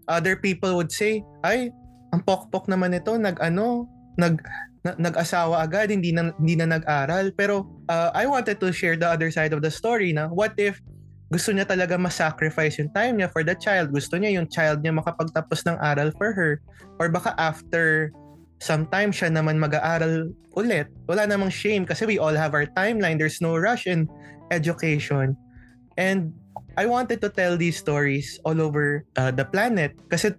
Other 0.10 0.34
people 0.34 0.74
would 0.74 0.89
say, 0.89 1.22
ay, 1.46 1.69
ang 2.10 2.26
pokpok 2.26 2.65
naman 2.65 2.98
ito, 2.98 3.13
nag-ano, 3.13 3.86
nag, 4.17 4.41
na, 4.82 4.98
nag-asawa 4.98 5.62
agad, 5.62 5.93
hindi 5.93 6.10
na, 6.10 6.34
hindi 6.41 6.58
na 6.58 6.65
nag-aral. 6.65 7.30
Pero 7.38 7.69
uh, 7.88 8.10
I 8.17 8.26
wanted 8.26 8.58
to 8.58 8.74
share 8.74 8.98
the 8.98 9.08
other 9.08 9.30
side 9.30 9.54
of 9.54 9.62
the 9.62 9.69
story 9.69 10.12
na 10.17 10.34
what 10.34 10.58
if 10.58 10.82
gusto 11.30 11.54
niya 11.54 11.65
talaga 11.65 11.98
ma-sacrifice 11.98 12.78
yung 12.82 12.91
time 12.93 13.22
niya 13.22 13.30
for 13.30 13.46
the 13.46 13.58
child. 13.58 13.93
Gusto 13.93 14.17
niya 14.17 14.38
yung 14.38 14.50
child 14.50 14.82
niya 14.82 14.98
makapagtapos 14.98 15.65
ng 15.65 15.78
aral 15.78 16.10
for 16.17 16.34
her. 16.34 16.62
Or 16.98 17.10
baka 17.10 17.34
after 17.38 18.13
sometimes 18.63 19.19
siya 19.19 19.36
naman 19.36 19.60
mag-aaral 19.60 20.32
ulit. 20.56 20.88
Wala 21.12 21.28
namang 21.28 21.52
shame 21.52 21.84
kasi 21.84 22.08
we 22.08 22.15
all 22.15 22.32
have 22.32 22.56
our 22.56 22.63
timeline. 22.80 23.19
There's 23.19 23.43
no 23.43 23.60
rush 23.60 23.91
in 23.91 24.08
education. 24.56 25.36
And 25.99 26.32
I 26.80 26.88
wanted 26.88 27.19
to 27.21 27.30
tell 27.30 27.60
these 27.60 27.76
stories 27.76 28.39
all 28.47 28.63
over 28.63 29.04
uh, 29.19 29.36
the 29.36 29.43
planet 29.43 29.99
kasi 30.08 30.32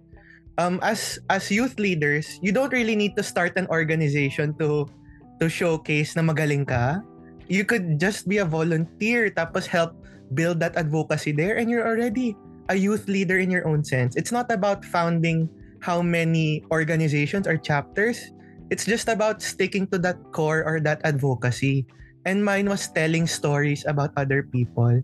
um, 0.57 0.81
as 0.81 1.21
as 1.29 1.53
youth 1.53 1.77
leaders, 1.77 2.41
you 2.41 2.49
don't 2.49 2.73
really 2.73 2.97
need 2.97 3.13
to 3.15 3.23
start 3.23 3.53
an 3.61 3.69
organization 3.69 4.57
to 4.57 4.89
to 5.37 5.45
showcase 5.45 6.17
na 6.17 6.25
magaling 6.25 6.65
ka. 6.65 7.05
You 7.45 7.61
could 7.61 8.01
just 8.01 8.25
be 8.25 8.41
a 8.41 8.47
volunteer 8.47 9.29
tapos 9.29 9.69
help 9.69 9.93
build 10.33 10.57
that 10.65 10.73
advocacy 10.73 11.29
there 11.29 11.61
and 11.61 11.69
you're 11.69 11.85
already 11.85 12.33
a 12.73 12.75
youth 12.75 13.05
leader 13.05 13.37
in 13.37 13.53
your 13.53 13.69
own 13.69 13.85
sense. 13.85 14.17
It's 14.17 14.33
not 14.33 14.49
about 14.49 14.81
founding 14.81 15.45
how 15.79 16.01
many 16.01 16.63
organizations 16.71 17.47
or 17.47 17.57
chapters. 17.57 18.31
It's 18.69 18.85
just 18.85 19.07
about 19.07 19.41
sticking 19.41 19.87
to 19.93 19.97
that 19.99 20.17
core 20.33 20.65
or 20.65 20.79
that 20.81 21.01
advocacy. 21.03 21.85
And 22.25 22.43
mine 22.43 22.67
was 22.69 22.89
telling 22.89 23.27
stories 23.27 23.85
about 23.85 24.11
other 24.17 24.41
people. 24.41 25.01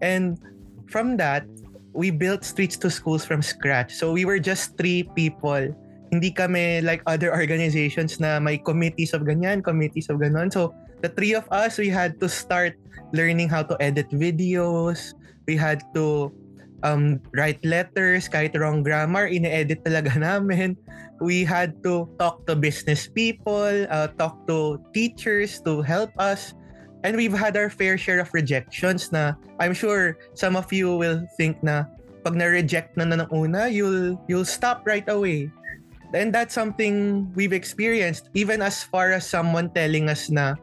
And 0.00 0.40
from 0.88 1.16
that, 1.18 1.44
we 1.92 2.10
built 2.10 2.44
Streets 2.44 2.76
to 2.80 2.90
Schools 2.90 3.24
from 3.24 3.42
scratch. 3.42 3.92
So 3.92 4.12
we 4.12 4.24
were 4.24 4.40
just 4.40 4.76
three 4.76 5.04
people. 5.14 5.68
Hindi 6.10 6.30
kami 6.32 6.80
like 6.80 7.02
other 7.06 7.32
organizations 7.32 8.20
na 8.20 8.40
may 8.40 8.56
committees 8.56 9.12
of 9.12 9.22
ganyan, 9.28 9.64
committees 9.64 10.08
of 10.08 10.20
ganon. 10.20 10.52
So 10.52 10.72
the 11.00 11.08
three 11.08 11.34
of 11.36 11.44
us, 11.52 11.76
we 11.76 11.88
had 11.88 12.20
to 12.20 12.28
start 12.28 12.76
learning 13.12 13.48
how 13.48 13.62
to 13.64 13.76
edit 13.80 14.08
videos. 14.08 15.12
We 15.46 15.56
had 15.56 15.84
to 15.92 16.32
um, 16.82 17.22
write 17.34 17.62
letters, 17.64 18.28
kahit 18.28 18.54
wrong 18.58 18.82
grammar, 18.82 19.26
ine-edit 19.26 19.82
talaga 19.86 20.14
namin. 20.22 20.76
We 21.22 21.46
had 21.46 21.82
to 21.86 22.10
talk 22.18 22.46
to 22.46 22.54
business 22.58 23.06
people, 23.06 23.86
uh, 23.88 24.10
talk 24.18 24.46
to 24.50 24.82
teachers 24.94 25.62
to 25.62 25.82
help 25.82 26.10
us. 26.18 26.54
And 27.02 27.16
we've 27.16 27.34
had 27.34 27.56
our 27.56 27.70
fair 27.70 27.98
share 27.98 28.22
of 28.22 28.30
rejections 28.30 29.10
na 29.10 29.34
I'm 29.58 29.74
sure 29.74 30.18
some 30.34 30.54
of 30.54 30.70
you 30.70 30.94
will 30.94 31.26
think 31.38 31.58
na 31.62 31.90
pag 32.22 32.38
na-reject 32.38 32.94
na 32.94 33.06
na 33.06 33.26
ng 33.26 33.30
una, 33.34 33.66
you'll, 33.66 34.18
you'll 34.30 34.46
stop 34.46 34.86
right 34.86 35.06
away. 35.10 35.50
And 36.14 36.30
that's 36.30 36.54
something 36.54 37.26
we've 37.34 37.54
experienced 37.54 38.30
even 38.34 38.62
as 38.62 38.84
far 38.84 39.10
as 39.10 39.26
someone 39.26 39.70
telling 39.74 40.10
us 40.10 40.30
na 40.30 40.54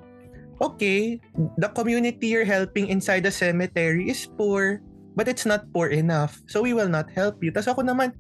okay, 0.60 1.20
the 1.58 1.72
community 1.72 2.28
you're 2.36 2.48
helping 2.48 2.88
inside 2.88 3.24
the 3.24 3.32
cemetery 3.32 4.12
is 4.12 4.28
poor 4.28 4.84
but 5.20 5.28
it's 5.28 5.44
not 5.44 5.68
poor 5.76 5.92
enough. 5.92 6.40
So 6.48 6.64
we 6.64 6.72
will 6.72 6.88
not 6.88 7.12
help 7.12 7.44
you. 7.44 7.52
Tapos 7.52 7.68
ako 7.68 7.84
naman, 7.84 8.16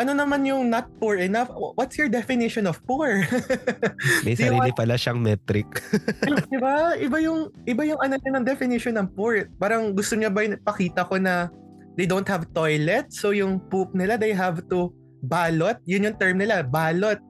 ano 0.00 0.16
naman 0.16 0.48
yung 0.48 0.72
not 0.72 0.88
poor 0.96 1.20
enough? 1.20 1.52
What's 1.76 2.00
your 2.00 2.08
definition 2.08 2.64
of 2.64 2.80
poor? 2.88 3.28
May 4.26 4.32
sarili 4.32 4.72
want... 4.72 4.80
pala 4.80 4.96
siyang 4.96 5.20
metric. 5.20 5.68
diba? 6.48 6.96
Iba 6.96 7.18
yung, 7.20 7.52
iba 7.68 7.84
yung 7.84 8.00
ano 8.00 8.16
ng 8.16 8.40
definition 8.48 8.96
ng 8.96 9.12
poor. 9.12 9.52
Parang 9.60 9.92
gusto 9.92 10.16
niya 10.16 10.32
ba 10.32 10.48
yung 10.48 10.56
pakita 10.64 11.04
ko 11.04 11.20
na 11.20 11.52
they 12.00 12.08
don't 12.08 12.26
have 12.26 12.48
toilet, 12.56 13.12
so 13.12 13.36
yung 13.36 13.60
poop 13.68 13.92
nila, 13.92 14.16
they 14.16 14.32
have 14.32 14.64
to 14.72 14.88
balot. 15.28 15.76
Yun 15.84 16.08
yung 16.08 16.16
term 16.16 16.40
nila, 16.40 16.64
balot 16.64 17.20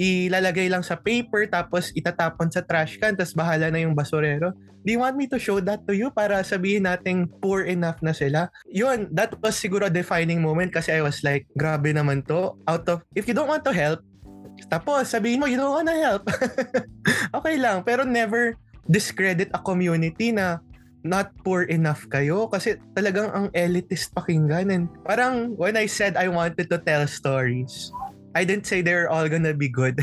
ilalagay 0.00 0.72
lang 0.72 0.80
sa 0.80 0.96
paper 0.96 1.48
tapos 1.48 1.92
itatapon 1.92 2.48
sa 2.48 2.64
trash 2.64 2.96
can 2.96 3.12
tapos 3.12 3.36
bahala 3.36 3.68
na 3.68 3.80
yung 3.84 3.92
basurero. 3.92 4.56
Do 4.82 4.90
you 4.90 4.98
want 4.98 5.14
me 5.14 5.30
to 5.30 5.38
show 5.38 5.62
that 5.62 5.86
to 5.86 5.94
you 5.94 6.10
para 6.10 6.42
sabihin 6.42 6.90
nating 6.90 7.30
poor 7.38 7.62
enough 7.62 8.02
na 8.02 8.10
sila? 8.10 8.50
Yun, 8.66 9.06
that 9.14 9.30
was 9.38 9.54
siguro 9.54 9.86
a 9.86 9.92
defining 9.92 10.42
moment 10.42 10.74
kasi 10.74 10.90
I 10.90 11.06
was 11.06 11.22
like, 11.22 11.46
grabe 11.54 11.94
naman 11.94 12.26
to. 12.26 12.58
Out 12.66 12.90
of, 12.90 13.06
if 13.14 13.30
you 13.30 13.34
don't 13.36 13.46
want 13.46 13.62
to 13.62 13.70
help, 13.70 14.02
tapos 14.66 15.14
sabihin 15.14 15.38
mo, 15.38 15.46
you 15.46 15.54
don't 15.54 15.70
wanna 15.70 15.94
help. 15.94 16.26
okay 17.38 17.56
lang, 17.62 17.86
pero 17.86 18.02
never 18.02 18.58
discredit 18.90 19.54
a 19.54 19.60
community 19.62 20.34
na 20.34 20.58
not 21.02 21.34
poor 21.42 21.66
enough 21.66 22.06
kayo 22.06 22.46
kasi 22.46 22.78
talagang 22.94 23.30
ang 23.34 23.46
elitist 23.54 24.14
pakinggan 24.14 24.70
and 24.70 24.86
parang 25.02 25.54
when 25.58 25.74
I 25.74 25.90
said 25.90 26.14
I 26.14 26.30
wanted 26.30 26.70
to 26.70 26.78
tell 26.78 27.02
stories 27.10 27.90
I 28.34 28.44
didn't 28.44 28.64
say 28.66 28.80
they're 28.80 29.10
all 29.10 29.28
gonna 29.28 29.52
be 29.52 29.68
good. 29.68 30.00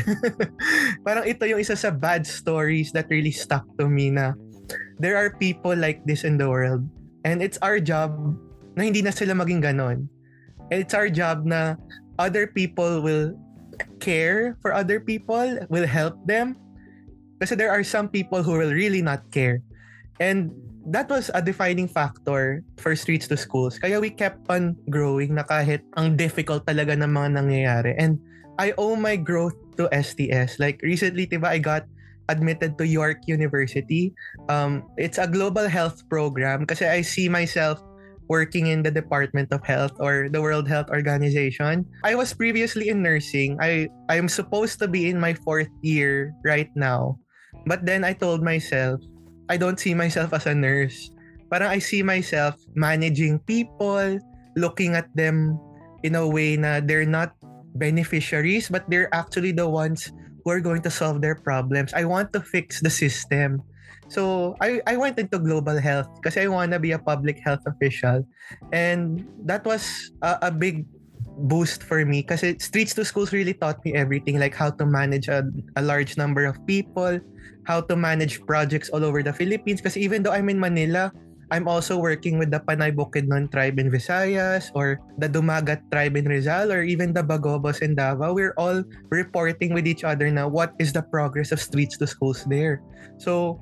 Parang 1.06 1.26
ito 1.26 1.46
yung 1.46 1.58
isa 1.58 1.74
sa 1.74 1.90
bad 1.90 2.26
stories 2.26 2.94
that 2.94 3.10
really 3.10 3.34
stuck 3.34 3.66
to 3.78 3.90
me 3.90 4.10
na 4.10 4.38
there 5.02 5.18
are 5.18 5.34
people 5.34 5.74
like 5.74 6.02
this 6.06 6.22
in 6.22 6.38
the 6.38 6.46
world 6.46 6.86
and 7.26 7.42
it's 7.42 7.58
our 7.60 7.82
job 7.82 8.14
na 8.78 8.86
hindi 8.86 9.02
na 9.02 9.10
sila 9.10 9.34
maging 9.34 9.62
ganon. 9.62 10.06
And 10.70 10.78
it's 10.78 10.94
our 10.94 11.10
job 11.10 11.42
na 11.42 11.74
other 12.22 12.46
people 12.46 13.02
will 13.02 13.34
care 13.98 14.54
for 14.62 14.70
other 14.70 15.02
people, 15.02 15.58
will 15.66 15.88
help 15.88 16.14
them. 16.22 16.54
Kasi 17.42 17.58
there 17.58 17.72
are 17.72 17.82
some 17.82 18.06
people 18.06 18.46
who 18.46 18.54
will 18.54 18.70
really 18.70 19.02
not 19.02 19.26
care. 19.34 19.64
And 20.22 20.52
that 20.90 21.08
was 21.08 21.30
a 21.34 21.40
defining 21.42 21.86
factor 21.86 22.62
for 22.76 22.94
Streets 22.98 23.30
to 23.30 23.36
Schools. 23.38 23.78
Kaya 23.78 24.02
we 24.02 24.10
kept 24.10 24.42
on 24.50 24.74
growing 24.90 25.38
na 25.38 25.46
kahit 25.46 25.86
ang 25.94 26.18
difficult 26.18 26.66
talaga 26.66 26.98
ng 26.98 27.06
mga 27.06 27.28
nangyayari. 27.38 27.94
And 27.94 28.18
I 28.58 28.74
owe 28.76 28.98
my 28.98 29.14
growth 29.14 29.56
to 29.78 29.86
STS. 29.94 30.58
Like 30.58 30.82
recently, 30.82 31.30
diba, 31.30 31.46
I 31.46 31.62
got 31.62 31.86
admitted 32.28 32.76
to 32.78 32.84
York 32.86 33.22
University. 33.30 34.12
Um, 34.50 34.84
it's 34.98 35.18
a 35.18 35.30
global 35.30 35.70
health 35.70 36.02
program 36.10 36.66
kasi 36.66 36.86
I 36.86 37.02
see 37.06 37.30
myself 37.30 37.78
working 38.30 38.70
in 38.70 38.82
the 38.82 38.94
Department 38.94 39.50
of 39.50 39.62
Health 39.66 39.94
or 39.98 40.30
the 40.30 40.42
World 40.42 40.70
Health 40.70 40.90
Organization. 40.90 41.86
I 42.06 42.14
was 42.14 42.34
previously 42.34 42.90
in 42.90 43.02
nursing. 43.02 43.58
I 43.58 43.90
I'm 44.10 44.30
supposed 44.30 44.78
to 44.82 44.86
be 44.86 45.10
in 45.10 45.18
my 45.18 45.34
fourth 45.34 45.70
year 45.82 46.34
right 46.46 46.70
now. 46.74 47.18
But 47.66 47.86
then 47.86 48.06
I 48.06 48.14
told 48.14 48.46
myself, 48.46 49.02
I 49.50 49.58
don't 49.58 49.82
see 49.82 49.98
myself 49.98 50.30
as 50.32 50.46
a 50.46 50.54
nurse. 50.54 51.10
Parang 51.50 51.74
I 51.74 51.82
see 51.82 52.06
myself 52.06 52.54
managing 52.78 53.42
people, 53.50 54.22
looking 54.54 54.94
at 54.94 55.10
them 55.18 55.58
in 56.06 56.14
a 56.14 56.22
way 56.22 56.54
na 56.54 56.78
they're 56.78 57.04
not 57.04 57.34
beneficiaries, 57.74 58.70
but 58.70 58.86
they're 58.86 59.10
actually 59.10 59.50
the 59.50 59.66
ones 59.66 60.14
who 60.46 60.54
are 60.54 60.62
going 60.62 60.82
to 60.86 60.90
solve 60.90 61.20
their 61.20 61.34
problems. 61.34 61.90
I 61.92 62.06
want 62.06 62.32
to 62.32 62.40
fix 62.40 62.80
the 62.80 62.90
system. 62.90 63.62
So 64.06 64.54
I, 64.62 64.80
I 64.86 64.96
went 64.96 65.18
into 65.18 65.38
global 65.38 65.78
health 65.78 66.06
kasi 66.22 66.42
I 66.42 66.48
want 66.48 66.70
to 66.72 66.78
be 66.78 66.94
a 66.94 66.98
public 66.98 67.38
health 67.42 67.62
official. 67.66 68.22
And 68.72 69.26
that 69.46 69.66
was 69.66 70.10
a, 70.22 70.50
a 70.50 70.50
big 70.50 70.86
boost 71.36 71.82
for 71.82 72.04
me 72.04 72.22
kasi 72.22 72.58
Streets 72.58 72.94
to 72.94 73.04
Schools 73.04 73.32
really 73.32 73.54
taught 73.54 73.82
me 73.84 73.94
everything 73.94 74.38
like 74.38 74.54
how 74.54 74.70
to 74.70 74.84
manage 74.86 75.28
a, 75.28 75.46
a 75.76 75.82
large 75.82 76.16
number 76.16 76.44
of 76.44 76.58
people, 76.66 77.18
how 77.64 77.80
to 77.80 77.96
manage 77.96 78.42
projects 78.46 78.90
all 78.90 79.04
over 79.04 79.22
the 79.22 79.32
Philippines 79.32 79.80
kasi 79.80 80.00
even 80.00 80.22
though 80.22 80.32
I'm 80.32 80.48
in 80.48 80.58
Manila, 80.58 81.12
I'm 81.50 81.66
also 81.66 81.98
working 81.98 82.38
with 82.38 82.54
the 82.54 82.62
Panay 82.62 82.94
Bukidnon 82.94 83.50
tribe 83.50 83.78
in 83.78 83.90
Visayas 83.90 84.70
or 84.74 85.02
the 85.18 85.28
Dumagat 85.28 85.82
tribe 85.90 86.14
in 86.14 86.24
Rizal 86.24 86.70
or 86.70 86.82
even 86.82 87.12
the 87.12 87.26
Bagobos 87.26 87.82
in 87.82 87.98
Davao. 87.98 88.32
We're 88.32 88.54
all 88.54 88.86
reporting 89.10 89.74
with 89.74 89.86
each 89.86 90.04
other 90.04 90.30
now 90.30 90.46
what 90.46 90.74
is 90.78 90.92
the 90.94 91.02
progress 91.02 91.50
of 91.50 91.60
streets 91.60 91.98
to 91.98 92.06
schools 92.06 92.46
there. 92.46 92.82
So 93.18 93.58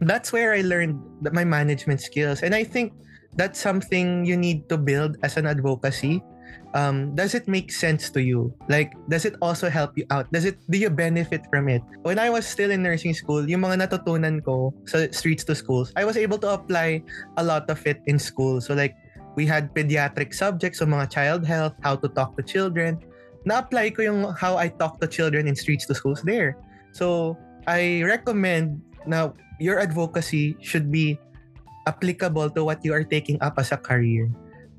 that's 0.00 0.32
where 0.32 0.56
I 0.56 0.64
learned 0.64 0.96
my 1.32 1.44
management 1.44 2.00
skills. 2.00 2.40
And 2.42 2.54
I 2.54 2.64
think 2.64 2.96
that's 3.36 3.60
something 3.60 4.24
you 4.24 4.36
need 4.36 4.68
to 4.70 4.78
build 4.78 5.18
as 5.22 5.36
an 5.36 5.46
advocacy 5.46 6.24
um, 6.74 7.14
does 7.14 7.34
it 7.34 7.48
make 7.48 7.72
sense 7.72 8.10
to 8.10 8.22
you? 8.22 8.54
Like, 8.68 8.92
does 9.08 9.24
it 9.24 9.34
also 9.42 9.68
help 9.68 9.96
you 9.98 10.06
out? 10.10 10.30
Does 10.32 10.44
it, 10.44 10.58
do 10.70 10.78
you 10.78 10.90
benefit 10.90 11.46
from 11.50 11.68
it? 11.68 11.82
When 12.02 12.18
I 12.18 12.30
was 12.30 12.46
still 12.46 12.70
in 12.70 12.82
nursing 12.82 13.14
school, 13.14 13.48
yung 13.48 13.60
mga 13.60 13.88
natutunan 13.88 14.44
ko 14.44 14.74
sa 14.86 15.06
streets 15.10 15.44
to 15.44 15.54
schools, 15.54 15.92
I 15.96 16.04
was 16.04 16.16
able 16.16 16.38
to 16.38 16.50
apply 16.54 17.02
a 17.36 17.44
lot 17.44 17.68
of 17.70 17.84
it 17.86 18.02
in 18.06 18.18
school. 18.18 18.60
So 18.60 18.74
like, 18.74 18.94
we 19.36 19.46
had 19.46 19.74
pediatric 19.74 20.34
subjects, 20.34 20.78
so 20.78 20.86
mga 20.86 21.10
child 21.10 21.46
health, 21.46 21.74
how 21.82 21.96
to 21.96 22.08
talk 22.08 22.36
to 22.36 22.42
children. 22.42 22.98
Na-apply 23.46 23.90
ko 23.96 24.02
yung 24.02 24.34
how 24.34 24.56
I 24.58 24.68
talk 24.68 25.00
to 25.00 25.06
children 25.06 25.48
in 25.48 25.54
streets 25.56 25.86
to 25.86 25.94
schools 25.94 26.20
there. 26.22 26.58
So, 26.92 27.38
I 27.66 28.02
recommend 28.02 28.82
na 29.06 29.30
your 29.62 29.78
advocacy 29.78 30.56
should 30.60 30.90
be 30.90 31.16
applicable 31.86 32.50
to 32.50 32.64
what 32.64 32.84
you 32.84 32.92
are 32.92 33.04
taking 33.04 33.40
up 33.40 33.56
as 33.56 33.72
a 33.72 33.78
career. 33.78 34.28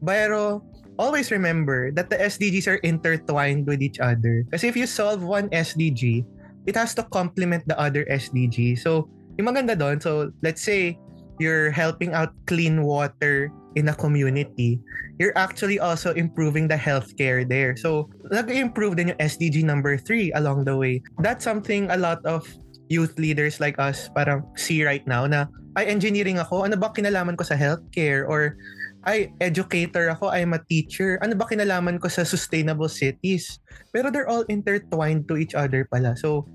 Pero 0.03 0.61
always 1.01 1.33
remember 1.33 1.89
that 1.97 2.13
the 2.13 2.21
SDGs 2.21 2.69
are 2.69 2.79
intertwined 2.85 3.65
with 3.65 3.81
each 3.81 3.97
other. 3.97 4.45
Kasi 4.53 4.69
if 4.69 4.77
you 4.77 4.85
solve 4.85 5.25
one 5.25 5.49
SDG, 5.49 6.21
it 6.69 6.77
has 6.77 6.93
to 6.93 7.03
complement 7.09 7.65
the 7.65 7.73
other 7.81 8.05
SDG. 8.05 8.77
So, 8.77 9.09
yung 9.41 9.49
maganda 9.49 9.73
doon, 9.73 9.97
so 9.97 10.29
let's 10.45 10.61
say 10.61 11.01
you're 11.41 11.73
helping 11.73 12.13
out 12.13 12.37
clean 12.45 12.85
water 12.85 13.49
in 13.73 13.89
a 13.89 13.95
community, 13.97 14.77
you're 15.17 15.33
actually 15.33 15.81
also 15.81 16.13
improving 16.13 16.69
the 16.69 16.77
healthcare 16.77 17.41
there. 17.41 17.73
So, 17.73 18.13
nag-improve 18.29 19.01
din 19.01 19.15
yung 19.15 19.21
SDG 19.21 19.65
number 19.65 19.97
3 19.97 20.37
along 20.37 20.69
the 20.69 20.77
way. 20.77 21.01
That's 21.17 21.41
something 21.41 21.89
a 21.89 21.97
lot 21.97 22.21
of 22.29 22.45
youth 22.91 23.15
leaders 23.17 23.63
like 23.63 23.79
us 23.79 24.11
parang 24.11 24.43
see 24.59 24.83
right 24.83 25.07
now 25.07 25.23
na 25.23 25.47
ay 25.79 25.87
engineering 25.87 26.35
ako, 26.35 26.67
ano 26.67 26.75
ba 26.75 26.91
kinalaman 26.91 27.39
ko 27.39 27.47
sa 27.47 27.55
healthcare 27.55 28.27
or 28.27 28.59
ay 29.05 29.33
educator 29.41 30.13
ako, 30.13 30.29
I'm 30.29 30.53
a 30.53 30.61
teacher. 30.61 31.17
Ano 31.25 31.33
ba 31.33 31.49
kinalaman 31.49 31.97
ko 31.97 32.07
sa 32.07 32.21
sustainable 32.21 32.89
cities? 32.89 33.57
Pero 33.89 34.13
they're 34.13 34.29
all 34.29 34.45
intertwined 34.45 35.25
to 35.29 35.37
each 35.41 35.57
other 35.57 35.89
pala. 35.89 36.13
So 36.13 36.45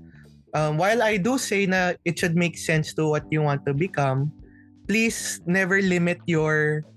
um, 0.55 0.79
while 0.79 1.03
I 1.03 1.19
do 1.19 1.35
say 1.35 1.67
na 1.67 1.99
it 2.07 2.19
should 2.19 2.39
make 2.39 2.55
sense 2.55 2.95
to 2.95 3.07
what 3.07 3.27
you 3.29 3.43
want 3.43 3.67
to 3.67 3.75
become, 3.75 4.31
please 4.87 5.43
never 5.43 5.83
limit 5.83 6.23
your 6.25 6.87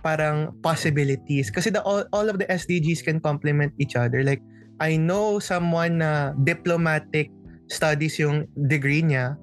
parang 0.00 0.54
possibilities 0.62 1.50
kasi 1.50 1.66
the 1.66 1.82
all, 1.82 2.06
all 2.14 2.30
of 2.30 2.38
the 2.38 2.46
SDGs 2.46 3.02
can 3.02 3.18
complement 3.18 3.74
each 3.82 3.98
other 3.98 4.22
like 4.22 4.38
I 4.78 4.94
know 4.94 5.42
someone 5.42 5.98
na 5.98 6.30
diplomatic 6.46 7.34
studies 7.66 8.14
yung 8.22 8.46
degree 8.70 9.02
niya 9.02 9.34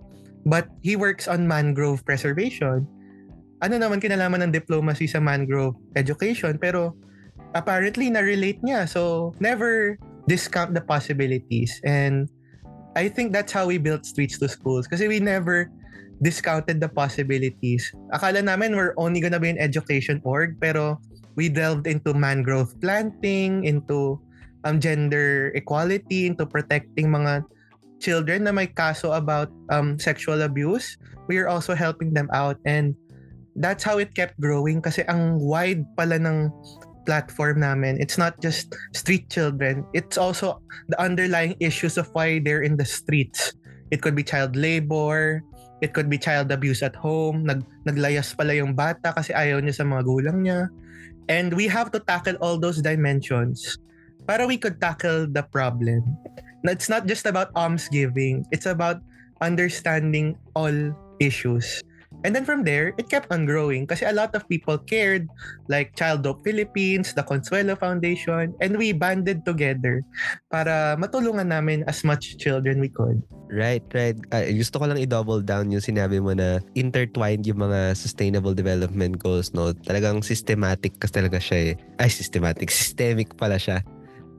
but 0.48 0.72
he 0.80 0.96
works 0.96 1.28
on 1.28 1.52
mangrove 1.52 2.08
preservation 2.08 2.88
ano 3.64 3.80
naman 3.80 4.04
kinalaman 4.04 4.44
ng 4.44 4.52
diplomacy 4.52 5.08
sa 5.08 5.24
mangrove 5.24 5.80
education 5.96 6.60
pero 6.60 6.92
apparently 7.56 8.12
na-relate 8.12 8.60
niya. 8.60 8.84
So 8.84 9.32
never 9.40 9.96
discount 10.28 10.76
the 10.76 10.84
possibilities. 10.84 11.80
And 11.88 12.28
I 13.00 13.08
think 13.08 13.32
that's 13.32 13.56
how 13.56 13.66
we 13.66 13.80
built 13.80 14.04
streets 14.04 14.38
to 14.44 14.52
schools. 14.52 14.86
Kasi 14.86 15.08
we 15.08 15.24
never 15.24 15.72
discounted 16.20 16.84
the 16.84 16.92
possibilities. 16.92 17.88
Akala 18.12 18.44
namin 18.44 18.76
we're 18.76 18.94
only 19.00 19.24
gonna 19.24 19.40
be 19.40 19.50
an 19.50 19.60
education 19.60 20.20
org 20.28 20.60
pero 20.60 21.00
we 21.40 21.48
delved 21.48 21.88
into 21.88 22.14
mangrove 22.14 22.76
planting 22.84 23.64
into 23.64 24.20
um, 24.64 24.80
gender 24.80 25.52
equality 25.56 26.28
into 26.28 26.46
protecting 26.46 27.10
mga 27.10 27.44
children 28.04 28.44
na 28.44 28.52
may 28.52 28.68
kaso 28.68 29.16
about 29.16 29.48
um, 29.72 29.96
sexual 30.00 30.44
abuse. 30.44 31.00
We 31.32 31.40
are 31.40 31.48
also 31.48 31.72
helping 31.72 32.12
them 32.12 32.28
out. 32.36 32.60
And 32.68 32.96
that's 33.58 33.84
how 33.84 33.98
it 33.98 34.16
kept 34.16 34.40
growing 34.42 34.82
kasi 34.82 35.06
ang 35.06 35.38
wide 35.40 35.86
pala 35.98 36.18
ng 36.18 36.50
platform 37.06 37.60
namin. 37.60 38.00
It's 38.00 38.18
not 38.18 38.40
just 38.40 38.74
street 38.96 39.30
children. 39.30 39.84
It's 39.94 40.18
also 40.18 40.64
the 40.88 40.98
underlying 41.00 41.60
issues 41.60 42.00
of 42.00 42.08
why 42.16 42.40
they're 42.40 42.64
in 42.64 42.80
the 42.80 42.88
streets. 42.88 43.54
It 43.92 44.02
could 44.02 44.16
be 44.16 44.24
child 44.24 44.56
labor, 44.56 45.44
it 45.84 45.94
could 45.94 46.10
be 46.10 46.18
child 46.18 46.50
abuse 46.50 46.82
at 46.82 46.96
home, 46.96 47.44
nag 47.44 47.62
naglayas 47.86 48.32
pala 48.34 48.56
yung 48.56 48.74
bata 48.74 49.14
kasi 49.14 49.36
ayaw 49.36 49.60
niya 49.62 49.84
sa 49.84 49.86
mga 49.86 50.02
gulang 50.08 50.38
niya. 50.42 50.72
And 51.30 51.54
we 51.54 51.70
have 51.70 51.92
to 51.96 52.00
tackle 52.00 52.36
all 52.40 52.58
those 52.58 52.82
dimensions 52.82 53.78
para 54.26 54.48
we 54.48 54.58
could 54.58 54.80
tackle 54.80 55.28
the 55.28 55.44
problem. 55.44 56.04
It's 56.64 56.88
not 56.88 57.06
just 57.06 57.28
about 57.28 57.52
alms 57.56 57.92
giving, 57.92 58.48
it's 58.56 58.66
about 58.66 59.04
understanding 59.44 60.40
all 60.56 60.74
issues. 61.20 61.84
And 62.24 62.32
then 62.32 62.48
from 62.48 62.64
there, 62.64 62.96
it 62.96 63.12
kept 63.12 63.32
on 63.32 63.46
growing 63.46 63.88
kasi 63.88 64.08
a 64.08 64.16
lot 64.16 64.32
of 64.36 64.48
people 64.48 64.80
cared, 64.80 65.28
like 65.68 65.96
Child 66.00 66.24
Hope 66.26 66.42
Philippines, 66.44 67.12
the 67.14 67.24
Consuelo 67.24 67.76
Foundation, 67.76 68.56
and 68.64 68.80
we 68.80 68.96
banded 68.96 69.44
together 69.44 70.02
para 70.48 70.96
matulungan 70.96 71.52
namin 71.52 71.84
as 71.86 72.04
much 72.08 72.40
children 72.40 72.80
we 72.80 72.88
could. 72.88 73.20
Right, 73.54 73.86
right. 73.94 74.18
Uh, 74.34 74.50
gusto 74.50 74.82
ko 74.82 74.90
lang 74.90 74.98
i-double 74.98 75.46
down 75.46 75.70
yung 75.70 75.84
sinabi 75.84 76.18
mo 76.18 76.34
na 76.34 76.58
intertwined 76.74 77.46
yung 77.46 77.62
mga 77.62 77.94
sustainable 77.94 78.58
development 78.58 79.22
goals, 79.22 79.54
no? 79.54 79.78
Talagang 79.86 80.26
systematic 80.26 80.98
kasi 80.98 81.22
talaga 81.22 81.38
siya 81.38 81.58
eh. 81.70 81.74
Ay, 82.02 82.10
systematic. 82.10 82.74
Systemic 82.84 83.38
pala 83.38 83.62
siya. 83.62 83.86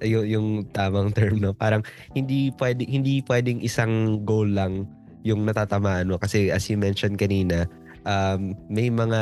Y- 0.03 0.35
yung 0.35 0.66
tamang 0.75 1.14
term, 1.14 1.38
no? 1.38 1.55
Parang 1.55 1.87
hindi 2.11 2.51
pwede, 2.59 2.83
hindi 2.90 3.23
pwedeng 3.31 3.62
isang 3.62 4.25
goal 4.27 4.51
lang 4.51 4.90
yung 5.24 5.48
natatamaan 5.48 6.12
mo. 6.12 6.20
Kasi 6.20 6.52
as 6.52 6.68
you 6.68 6.76
mentioned 6.76 7.18
kanina, 7.18 7.66
um, 8.04 8.54
may 8.68 8.92
mga 8.92 9.20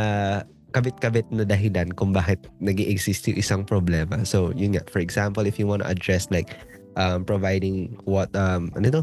kabit-kabit 0.73 1.29
na 1.31 1.45
dahilan 1.45 1.93
kung 1.95 2.11
bakit 2.11 2.49
nag 2.59 2.81
exist 2.81 3.29
yung 3.29 3.39
isang 3.39 3.63
problema. 3.63 4.25
So, 4.27 4.51
yun 4.57 4.75
nga. 4.77 4.85
For 4.91 4.99
example, 4.99 5.47
if 5.47 5.61
you 5.61 5.69
want 5.69 5.85
to 5.85 5.89
address 5.89 6.27
like 6.33 6.59
um, 6.97 7.25
providing 7.25 7.97
what, 8.05 8.33
um, 8.35 8.73
ano 8.75 8.89
ito? 8.89 9.03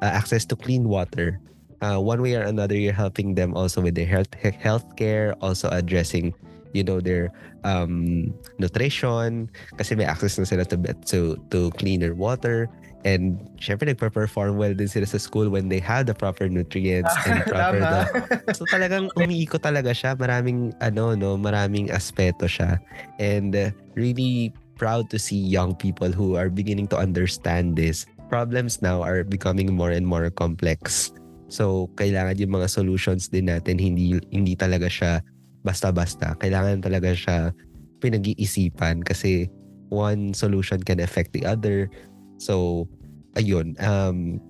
Uh, 0.00 0.12
access 0.14 0.46
to 0.46 0.54
clean 0.56 0.88
water. 0.88 1.38
Uh, 1.82 1.98
one 1.98 2.22
way 2.22 2.34
or 2.34 2.42
another, 2.42 2.74
you're 2.74 2.96
helping 2.96 3.34
them 3.34 3.54
also 3.54 3.78
with 3.82 3.94
their 3.94 4.06
health 4.06 4.30
healthcare, 4.42 5.34
also 5.42 5.70
addressing 5.70 6.34
you 6.72 6.84
know 6.84 7.00
their 7.00 7.32
um 7.64 8.28
nutrition 8.60 9.48
kasi 9.80 9.96
may 9.96 10.04
access 10.04 10.36
na 10.36 10.44
sila 10.44 10.64
to 10.68 10.76
to 11.08 11.40
to 11.48 11.72
cleaner 11.80 12.12
water 12.12 12.68
And 13.06 13.38
syempre 13.62 13.86
nagpa-perform 13.86 14.58
well 14.58 14.74
din 14.74 14.90
sila 14.90 15.06
sa 15.06 15.22
school 15.22 15.46
when 15.46 15.70
they 15.70 15.78
have 15.78 16.10
the 16.10 16.16
proper 16.16 16.50
nutrients 16.50 17.14
and 17.30 17.46
proper 17.46 17.78
the, 17.78 18.54
So 18.58 18.66
talagang 18.66 19.14
umiikot 19.14 19.62
talaga 19.62 19.94
siya. 19.94 20.18
Maraming 20.18 20.74
ano 20.82 21.14
no, 21.14 21.38
maraming 21.38 21.94
aspeto 21.94 22.50
siya. 22.50 22.82
And 23.22 23.54
uh, 23.54 23.70
really 23.94 24.50
proud 24.78 25.10
to 25.10 25.18
see 25.18 25.38
young 25.38 25.78
people 25.78 26.10
who 26.10 26.34
are 26.34 26.50
beginning 26.50 26.90
to 26.90 26.98
understand 26.98 27.78
this. 27.78 28.06
Problems 28.26 28.82
now 28.82 29.02
are 29.02 29.22
becoming 29.22 29.74
more 29.74 29.94
and 29.94 30.06
more 30.06 30.26
complex. 30.34 31.14
So 31.48 31.88
kailangan 31.96 32.38
yung 32.42 32.58
mga 32.58 32.68
solutions 32.68 33.30
din 33.30 33.46
natin 33.46 33.78
hindi 33.78 34.18
hindi 34.34 34.58
talaga 34.58 34.90
siya 34.90 35.22
basta-basta. 35.62 36.34
Kailangan 36.38 36.82
talaga 36.82 37.14
siya 37.14 37.54
pinag-iisipan 37.98 39.02
kasi 39.02 39.50
one 39.88 40.36
solution 40.36 40.78
can 40.84 41.00
affect 41.00 41.32
the 41.32 41.42
other 41.48 41.88
So, 42.38 42.86
ayun, 43.36 43.78
um, 43.82 44.40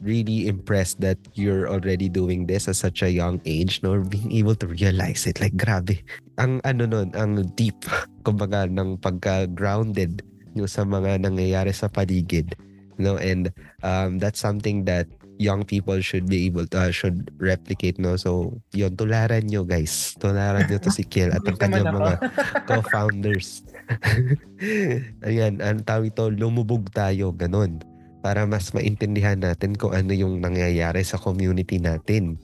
really 0.00 0.48
impressed 0.48 1.00
that 1.00 1.18
you're 1.36 1.68
already 1.68 2.08
doing 2.08 2.46
this 2.46 2.68
at 2.68 2.76
such 2.76 3.02
a 3.02 3.12
young 3.12 3.40
age, 3.44 3.80
no? 3.82 4.00
Being 4.00 4.32
able 4.32 4.56
to 4.56 4.66
realize 4.66 5.26
it. 5.26 5.40
Like, 5.40 5.56
grabe. 5.56 6.00
Ang 6.40 6.60
ano 6.64 6.88
nun, 6.88 7.12
ang 7.14 7.44
deep, 7.54 7.84
kumbaga, 8.26 8.66
ng 8.66 8.96
pagka-grounded 8.98 10.24
nyo 10.56 10.66
sa 10.66 10.82
mga 10.82 11.20
nangyayari 11.22 11.70
sa 11.70 11.86
paligid. 11.86 12.56
No? 12.96 13.16
And 13.16 13.52
um, 13.84 14.18
that's 14.18 14.40
something 14.40 14.84
that 14.84 15.06
young 15.40 15.64
people 15.64 16.00
should 16.04 16.28
be 16.28 16.44
able 16.48 16.68
to, 16.68 16.88
uh, 16.88 16.90
should 16.92 17.32
replicate, 17.40 17.96
no? 17.96 18.16
So, 18.16 18.60
yun, 18.72 18.96
tularan 18.96 19.48
nyo, 19.48 19.64
guys. 19.64 20.16
Tularan 20.20 20.68
nyo 20.68 20.76
to 20.80 20.92
si 20.92 21.04
Kiel 21.04 21.32
at 21.32 21.44
ang 21.48 21.56
kanyang 21.56 21.96
mga 21.96 22.12
co-founders. 22.68 23.64
Ayan, 25.26 25.58
ang 25.60 25.82
tawag 25.82 26.14
ito, 26.14 26.30
lumubog 26.30 26.90
tayo, 26.94 27.34
ganun. 27.34 27.82
Para 28.20 28.44
mas 28.44 28.70
maintindihan 28.76 29.40
natin 29.40 29.74
kung 29.74 29.96
ano 29.96 30.12
yung 30.12 30.44
nangyayari 30.44 31.00
sa 31.02 31.16
community 31.16 31.80
natin. 31.80 32.36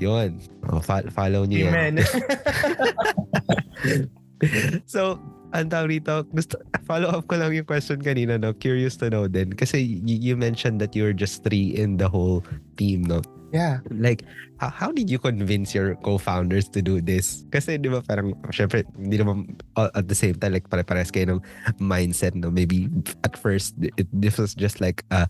Yun. 0.00 0.40
Oh, 0.70 0.80
fo- 0.80 1.10
follow 1.12 1.44
niyo 1.44 1.68
yan. 1.68 2.00
so, 4.92 5.20
ang 5.52 5.68
tawag 5.68 6.00
dito, 6.00 6.24
gusto, 6.32 6.56
follow 6.88 7.12
up 7.12 7.28
ko 7.28 7.36
lang 7.36 7.52
yung 7.52 7.68
question 7.68 8.00
kanina, 8.00 8.40
no? 8.40 8.56
Curious 8.56 8.96
to 8.96 9.12
know 9.12 9.28
din. 9.28 9.52
Kasi 9.52 10.00
you, 10.00 10.32
you 10.32 10.34
mentioned 10.34 10.80
that 10.80 10.96
you're 10.96 11.12
just 11.12 11.44
three 11.44 11.76
in 11.76 12.00
the 12.00 12.08
whole 12.08 12.40
team, 12.80 13.04
no? 13.04 13.20
Yeah. 13.52 13.84
Like, 13.92 14.24
how, 14.56 14.70
how 14.72 14.90
did 14.90 15.10
you 15.10 15.18
convince 15.18 15.74
your 15.74 15.94
co-founders 16.00 16.68
to 16.70 16.80
do 16.80 17.00
this? 17.00 17.44
Kasi 17.52 17.76
eh, 17.76 17.78
di 17.78 17.92
ba 17.92 18.00
parang, 18.00 18.32
syempre, 18.48 18.88
hindi 18.96 19.20
naman 19.20 19.60
at 19.76 20.08
the 20.08 20.16
same 20.16 20.34
time, 20.34 20.56
like 20.56 20.68
pare-pares 20.72 21.12
kayo 21.12 21.36
ng 21.36 21.40
mindset, 21.76 22.34
no? 22.34 22.50
Maybe 22.50 22.88
at 23.24 23.36
first, 23.36 23.76
it, 23.78 24.08
this 24.12 24.40
was 24.40 24.56
just 24.56 24.80
like 24.80 25.04
a, 25.12 25.28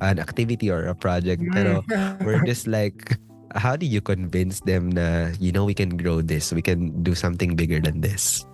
an 0.00 0.22
activity 0.22 0.70
or 0.70 0.86
a 0.86 0.94
project. 0.94 1.42
Pero 1.50 1.82
we're 2.24 2.46
just 2.46 2.70
like, 2.70 3.18
how 3.58 3.74
did 3.74 3.90
you 3.90 4.00
convince 4.00 4.62
them 4.62 4.94
na, 4.94 5.34
you 5.42 5.50
know, 5.50 5.66
we 5.66 5.74
can 5.74 5.98
grow 5.98 6.22
this, 6.22 6.54
we 6.54 6.62
can 6.62 7.02
do 7.02 7.14
something 7.14 7.58
bigger 7.58 7.82
than 7.82 8.00
this? 8.00 8.46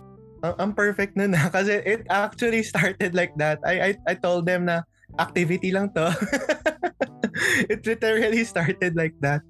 I'm 0.43 0.73
perfect 0.73 1.21
nun 1.21 1.37
na 1.37 1.47
ah. 1.47 1.49
kasi 1.57 1.85
it 1.85 2.09
actually 2.09 2.65
started 2.65 3.13
like 3.13 3.37
that. 3.37 3.61
I 3.61 3.93
I, 3.93 3.97
I 4.09 4.15
told 4.17 4.49
them 4.49 4.65
na 4.65 4.89
activity 5.19 5.73
lang 5.73 5.91
to. 5.97 6.13
it 7.73 7.87
literally 7.87 8.45
started 8.45 8.95
like 8.95 9.15
that. 9.21 9.43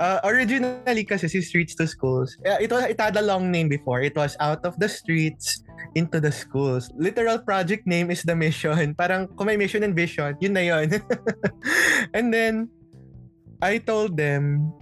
Uh, 0.00 0.18
originally 0.26 1.06
kasi 1.06 1.30
si 1.30 1.38
Streets 1.38 1.78
to 1.78 1.86
Schools, 1.86 2.34
it, 2.42 2.70
was, 2.70 2.82
it 2.90 2.98
had 2.98 3.14
a 3.14 3.22
long 3.22 3.50
name 3.50 3.68
before. 3.68 4.02
It 4.02 4.16
was 4.18 4.34
Out 4.40 4.66
of 4.66 4.74
the 4.82 4.88
Streets 4.88 5.62
into 5.94 6.18
the 6.18 6.32
Schools. 6.32 6.90
Literal 6.98 7.38
project 7.38 7.86
name 7.86 8.10
is 8.10 8.22
the 8.26 8.34
mission. 8.34 8.94
Parang 8.98 9.30
kung 9.38 9.46
may 9.46 9.56
mission 9.56 9.86
and 9.86 9.94
vision, 9.94 10.34
yun 10.42 10.52
na 10.54 10.60
yun. 10.66 10.98
and 12.14 12.34
then, 12.34 12.68
I 13.62 13.78
told 13.78 14.18
them 14.18 14.74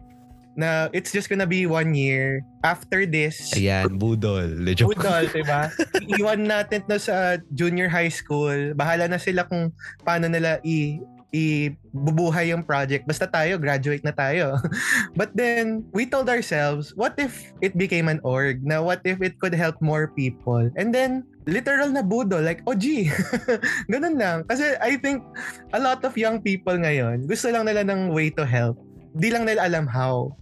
na 0.57 0.93
it's 0.93 1.13
just 1.13 1.29
gonna 1.29 1.49
be 1.49 1.65
one 1.65 1.97
year. 1.97 2.45
After 2.63 3.05
this, 3.05 3.53
Ayan, 3.59 3.99
budol. 3.99 4.63
Legit. 4.63 4.87
budol, 4.87 5.27
diba? 5.35 5.73
Iwan 6.19 6.47
natin 6.47 6.87
na 6.87 6.99
sa 7.01 7.41
junior 7.57 7.91
high 7.91 8.13
school. 8.13 8.77
Bahala 8.77 9.11
na 9.11 9.19
sila 9.19 9.43
kung 9.49 9.75
paano 10.07 10.31
nila 10.31 10.63
i 10.63 11.03
ibubuhay 11.33 12.53
yung 12.53 12.61
project. 12.61 13.09
Basta 13.09 13.25
tayo, 13.25 13.57
graduate 13.57 14.05
na 14.05 14.13
tayo. 14.13 14.61
But 15.19 15.33
then, 15.33 15.89
we 15.97 16.05
told 16.05 16.29
ourselves, 16.29 16.93
what 16.95 17.17
if 17.17 17.57
it 17.65 17.73
became 17.75 18.13
an 18.13 18.21
org? 18.21 18.61
Na 18.61 18.85
what 18.85 19.01
if 19.09 19.19
it 19.25 19.41
could 19.41 19.57
help 19.57 19.81
more 19.81 20.13
people? 20.13 20.69
And 20.77 20.93
then, 20.93 21.25
literal 21.49 21.89
na 21.89 22.05
budo, 22.05 22.39
like, 22.39 22.61
oh 22.69 22.77
gee, 22.77 23.09
ganun 23.93 24.21
lang. 24.21 24.45
Kasi 24.45 24.77
I 24.79 25.01
think 25.01 25.25
a 25.73 25.81
lot 25.81 26.05
of 26.05 26.15
young 26.21 26.45
people 26.45 26.77
ngayon, 26.77 27.27
gusto 27.27 27.49
lang 27.49 27.65
nila 27.65 27.83
ng 27.89 28.13
way 28.13 28.29
to 28.37 28.45
help. 28.45 28.77
Di 29.17 29.33
lang 29.33 29.49
nila 29.49 29.65
alam 29.67 29.89
how. 29.89 30.37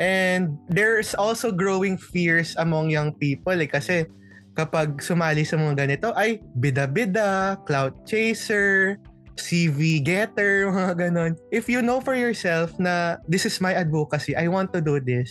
And 0.00 0.56
there's 0.72 1.12
also 1.12 1.52
growing 1.52 2.00
fears 2.00 2.56
among 2.56 2.88
young 2.88 3.12
people 3.20 3.52
eh, 3.52 3.68
kasi 3.68 4.08
kapag 4.56 4.98
sumali 5.04 5.44
sa 5.44 5.60
mga 5.60 5.86
ganito 5.86 6.08
ay 6.16 6.40
bida-bida, 6.56 7.60
cloud 7.68 7.92
chaser, 8.08 8.96
CV 9.36 10.00
getter, 10.00 10.66
mga 10.72 10.94
ganon. 10.96 11.32
If 11.52 11.68
you 11.68 11.84
know 11.84 12.00
for 12.00 12.16
yourself 12.16 12.72
na 12.80 13.20
this 13.28 13.44
is 13.44 13.60
my 13.60 13.76
advocacy, 13.76 14.32
I 14.32 14.48
want 14.48 14.72
to 14.72 14.80
do 14.80 15.04
this, 15.04 15.28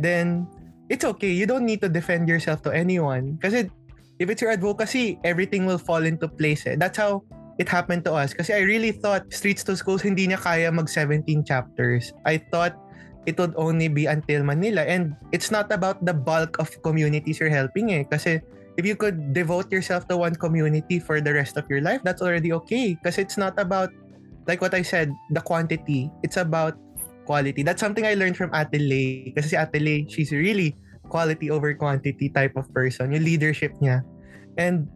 then 0.00 0.48
it's 0.88 1.04
okay. 1.04 1.30
You 1.30 1.44
don't 1.44 1.68
need 1.68 1.84
to 1.84 1.92
defend 1.92 2.32
yourself 2.32 2.64
to 2.64 2.72
anyone. 2.72 3.36
Kasi 3.44 3.68
if 4.18 4.32
it's 4.32 4.40
your 4.40 4.50
advocacy, 4.50 5.20
everything 5.24 5.68
will 5.68 5.80
fall 5.80 6.04
into 6.04 6.28
place. 6.28 6.64
Eh. 6.64 6.76
That's 6.80 6.96
how 6.96 7.24
it 7.60 7.68
happened 7.68 8.04
to 8.08 8.16
us. 8.16 8.32
Kasi 8.32 8.56
I 8.56 8.64
really 8.64 8.92
thought 8.92 9.28
Streets 9.32 9.64
to 9.68 9.76
Schools 9.76 10.00
hindi 10.00 10.28
niya 10.28 10.40
kaya 10.40 10.72
mag 10.72 10.88
17 10.88 11.44
chapters. 11.44 12.12
I 12.24 12.40
thought 12.50 12.76
it 13.26 13.38
would 13.38 13.54
only 13.56 13.88
be 13.88 14.06
until 14.06 14.42
Manila. 14.44 14.82
And 14.82 15.16
it's 15.32 15.50
not 15.50 15.72
about 15.72 16.04
the 16.04 16.14
bulk 16.14 16.58
of 16.58 16.70
communities 16.82 17.40
you're 17.40 17.52
helping 17.52 17.90
eh. 17.90 18.04
Kasi 18.04 18.40
if 18.76 18.86
you 18.86 18.94
could 18.94 19.34
devote 19.34 19.72
yourself 19.72 20.06
to 20.08 20.16
one 20.16 20.36
community 20.36 20.98
for 20.98 21.20
the 21.20 21.32
rest 21.34 21.56
of 21.56 21.66
your 21.68 21.80
life, 21.80 22.00
that's 22.04 22.22
already 22.22 22.52
okay. 22.52 22.94
Because 22.94 23.18
it's 23.18 23.36
not 23.36 23.58
about, 23.58 23.90
like 24.46 24.62
what 24.62 24.74
I 24.74 24.82
said, 24.82 25.10
the 25.30 25.40
quantity. 25.40 26.10
It's 26.22 26.36
about 26.36 26.78
quality. 27.26 27.62
That's 27.62 27.80
something 27.80 28.06
I 28.06 28.14
learned 28.14 28.36
from 28.36 28.54
Atelier. 28.54 29.34
Kasi 29.34 29.52
si 29.52 29.56
Atelier, 29.56 30.08
she's 30.08 30.32
really 30.32 30.76
quality 31.12 31.50
over 31.50 31.74
quantity 31.74 32.28
type 32.30 32.56
of 32.56 32.72
person. 32.72 33.12
Yung 33.12 33.24
leadership 33.24 33.74
niya. 33.82 34.00
And 34.56 34.88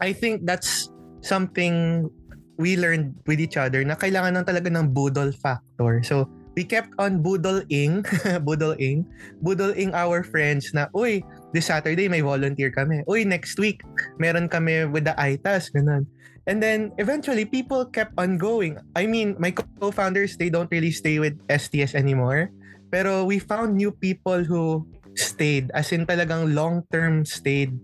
I 0.00 0.12
think 0.12 0.48
that's 0.48 0.88
something 1.20 2.08
we 2.56 2.76
learned 2.76 3.16
with 3.26 3.40
each 3.40 3.56
other 3.56 3.84
na 3.84 3.96
kailangan 3.96 4.40
ng 4.40 4.44
talaga 4.44 4.68
ng 4.72 4.92
budol 4.92 5.32
factor. 5.32 6.00
So, 6.04 6.28
we 6.56 6.64
kept 6.64 6.90
on 6.98 7.22
budol-ing, 7.22 8.02
budol-ing, 8.46 9.06
budol-ing 9.42 9.94
our 9.94 10.22
friends 10.22 10.74
na, 10.74 10.86
uy, 10.94 11.22
this 11.52 11.66
Saturday 11.66 12.08
may 12.08 12.20
volunteer 12.20 12.70
kami. 12.70 13.02
Uy, 13.06 13.26
next 13.26 13.58
week 13.58 13.82
meron 14.18 14.48
kami 14.48 14.86
with 14.86 15.04
the 15.04 15.14
ITAS, 15.18 15.70
ganun. 15.74 16.06
And 16.46 16.62
then 16.62 16.90
eventually 16.98 17.44
people 17.44 17.84
kept 17.86 18.14
on 18.18 18.38
going. 18.38 18.78
I 18.96 19.06
mean, 19.06 19.36
my 19.38 19.50
co-founders 19.52 20.36
they 20.36 20.50
don't 20.50 20.70
really 20.70 20.90
stay 20.90 21.18
with 21.18 21.38
STS 21.46 21.94
anymore. 21.94 22.50
Pero 22.90 23.22
we 23.22 23.38
found 23.38 23.78
new 23.78 23.94
people 23.94 24.42
who 24.42 24.82
stayed 25.14 25.70
as 25.74 25.92
in 25.92 26.06
talagang 26.06 26.54
long-term 26.54 27.22
stayed. 27.22 27.78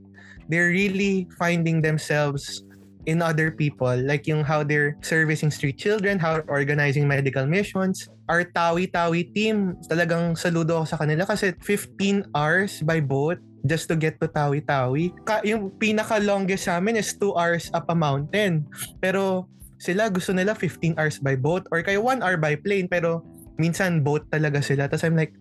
They're 0.49 0.75
really 0.75 1.31
finding 1.39 1.83
themselves 1.83 2.67
in 3.07 3.23
other 3.23 3.55
people 3.55 3.95
like 4.03 4.27
yung 4.27 4.43
how 4.43 4.67
they're 4.67 4.99
servicing 5.03 5.51
street 5.51 5.79
children, 5.79 6.19
how 6.19 6.43
organizing 6.51 7.07
medical 7.07 7.47
missions. 7.47 8.11
Our 8.27 8.43
Tawi-Tawi 8.51 9.31
team, 9.31 9.79
talagang 9.87 10.35
saludo 10.35 10.83
ako 10.83 10.87
sa 10.87 10.99
kanila 10.99 11.23
kasi 11.23 11.55
15 11.63 12.35
hours 12.35 12.83
by 12.83 12.99
boat 12.99 13.39
just 13.67 13.87
to 13.87 13.95
get 13.95 14.19
to 14.19 14.27
Tawi-Tawi. 14.27 15.15
Ka- 15.27 15.47
yung 15.47 15.71
pinaka-longest 15.79 16.67
sa 16.67 16.79
amin 16.79 16.99
is 16.99 17.15
2 17.19 17.35
hours 17.39 17.71
up 17.71 17.87
a 17.91 17.97
mountain. 17.97 18.67
Pero 18.99 19.47
sila 19.79 20.11
gusto 20.11 20.35
nila 20.35 20.55
15 20.59 20.99
hours 20.99 21.23
by 21.23 21.39
boat 21.39 21.67
or 21.71 21.83
kaya 21.87 22.03
1 22.03 22.25
hour 22.25 22.39
by 22.41 22.57
plane 22.57 22.89
pero 22.89 23.23
minsan 23.59 24.03
boat 24.03 24.27
talaga 24.31 24.59
sila. 24.63 24.91
Tapos 24.91 25.07
I'm 25.07 25.19
like, 25.19 25.35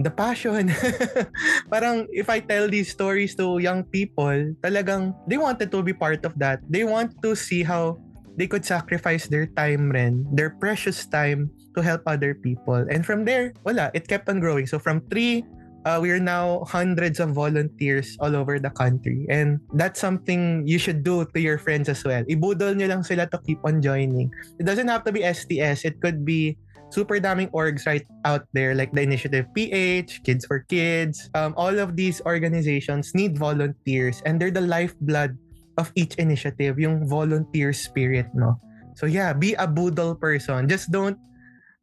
the 0.00 0.10
passion. 0.10 0.72
Parang 1.72 2.08
if 2.10 2.32
I 2.32 2.40
tell 2.40 2.66
these 2.66 2.88
stories 2.88 3.36
to 3.36 3.60
young 3.60 3.84
people, 3.84 4.56
talagang 4.64 5.12
they 5.28 5.36
wanted 5.36 5.68
to 5.70 5.84
be 5.84 5.92
part 5.92 6.24
of 6.24 6.32
that. 6.40 6.64
They 6.66 6.88
want 6.88 7.20
to 7.20 7.36
see 7.36 7.62
how 7.62 8.00
they 8.40 8.48
could 8.48 8.64
sacrifice 8.64 9.28
their 9.28 9.46
time 9.52 9.92
rin, 9.92 10.24
their 10.32 10.56
precious 10.56 11.04
time 11.04 11.52
to 11.74 11.82
help 11.82 12.02
other 12.06 12.34
people. 12.34 12.86
And 12.90 13.04
from 13.04 13.24
there, 13.24 13.52
wala, 13.64 13.90
it 13.94 14.08
kept 14.08 14.28
on 14.28 14.40
growing. 14.40 14.66
So 14.66 14.78
from 14.78 15.00
three 15.08 15.44
uh, 15.84 15.98
we 16.00 16.10
are 16.10 16.20
now 16.20 16.64
hundreds 16.68 17.20
of 17.20 17.30
volunteers 17.30 18.16
all 18.20 18.36
over 18.36 18.58
the 18.58 18.70
country. 18.70 19.26
And 19.28 19.60
that's 19.74 20.00
something 20.00 20.66
you 20.66 20.78
should 20.78 21.04
do 21.04 21.24
to 21.24 21.40
your 21.40 21.58
friends 21.58 21.88
as 21.88 22.04
well. 22.04 22.24
Ibudol 22.24 22.76
nyo 22.76 22.88
lang 22.88 23.02
sila 23.02 23.26
to 23.28 23.38
keep 23.46 23.60
on 23.64 23.80
joining. 23.80 24.32
It 24.58 24.66
doesn't 24.66 24.88
have 24.88 25.04
to 25.04 25.12
be 25.12 25.24
STS. 25.24 25.84
It 25.84 26.00
could 26.00 26.24
be 26.24 26.56
super 26.90 27.22
daming 27.22 27.50
orgs 27.52 27.86
right 27.86 28.04
out 28.24 28.44
there 28.52 28.74
like 28.74 28.92
the 28.92 29.02
Initiative 29.02 29.46
PH, 29.54 30.22
Kids 30.24 30.44
for 30.44 30.66
Kids. 30.68 31.30
Um, 31.34 31.54
all 31.56 31.78
of 31.78 31.96
these 31.96 32.20
organizations 32.26 33.14
need 33.14 33.38
volunteers 33.38 34.22
and 34.26 34.40
they're 34.40 34.50
the 34.50 34.66
lifeblood 34.66 35.38
of 35.78 35.92
each 35.94 36.14
initiative, 36.16 36.78
yung 36.78 37.06
volunteer 37.06 37.72
spirit, 37.72 38.26
no? 38.34 38.58
So 38.98 39.06
yeah, 39.06 39.32
be 39.32 39.54
a 39.54 39.64
budol 39.64 40.18
person. 40.18 40.68
Just 40.68 40.92
don't 40.92 41.16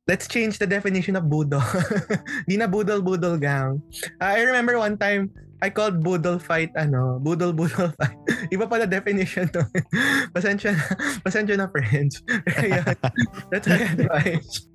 let's 0.08 0.26
change 0.26 0.58
the 0.58 0.66
definition 0.66 1.20
of 1.20 1.28
budol. 1.28 1.62
Di 2.50 2.56
na 2.56 2.66
budol-budol 2.66 3.38
gang. 3.38 3.84
Uh, 4.18 4.34
I 4.40 4.42
remember 4.48 4.80
one 4.80 4.96
time, 4.96 5.30
I 5.60 5.70
called 5.70 6.00
budol 6.00 6.40
fight, 6.40 6.72
ano, 6.80 7.20
budol-budol 7.20 7.92
fight. 8.00 8.18
Iba 8.56 8.66
pala 8.72 8.88
definition 8.88 9.52
to. 9.52 9.68
pasensya 10.34 10.74
na, 10.74 10.84
pasensya 11.22 11.56
na 11.60 11.68
friends. 11.68 12.24
That's 13.52 13.68
my 13.68 13.80
advice. 13.84 14.72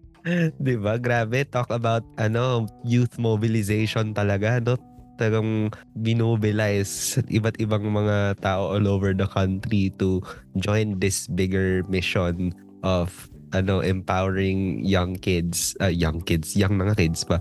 diba? 0.60 1.00
Grabe. 1.00 1.48
Talk 1.48 1.72
about, 1.72 2.04
ano, 2.20 2.68
youth 2.84 3.16
mobilization 3.16 4.12
talaga, 4.14 4.60
no? 4.60 4.76
talagang 5.20 5.70
binobilize 6.02 7.20
iba't 7.30 7.54
ibang 7.62 7.84
mga 7.84 8.42
tao 8.42 8.74
all 8.74 8.88
over 8.90 9.14
the 9.14 9.28
country 9.28 9.92
to 10.00 10.18
join 10.58 10.98
this 10.98 11.30
bigger 11.30 11.84
mission 11.86 12.50
of 12.82 13.30
ano 13.52 13.80
empowering 13.80 14.84
young 14.84 15.16
kids 15.16 15.76
uh, 15.80 15.92
young 15.92 16.20
kids 16.24 16.56
young 16.56 16.76
mga 16.76 16.96
kids 16.96 17.24
pa 17.24 17.40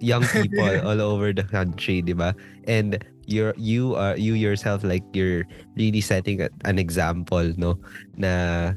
young 0.00 0.24
people 0.32 0.74
all 0.88 1.00
over 1.00 1.32
the 1.32 1.44
country 1.44 2.00
di 2.00 2.12
ba? 2.12 2.34
And 2.68 2.98
you're 3.30 3.54
you 3.56 3.94
are 3.94 4.16
you 4.16 4.34
yourself 4.34 4.82
like 4.82 5.04
you're 5.12 5.46
really 5.76 6.00
setting 6.00 6.42
an 6.64 6.76
example 6.78 7.52
no? 7.56 7.78
Na 8.16 8.74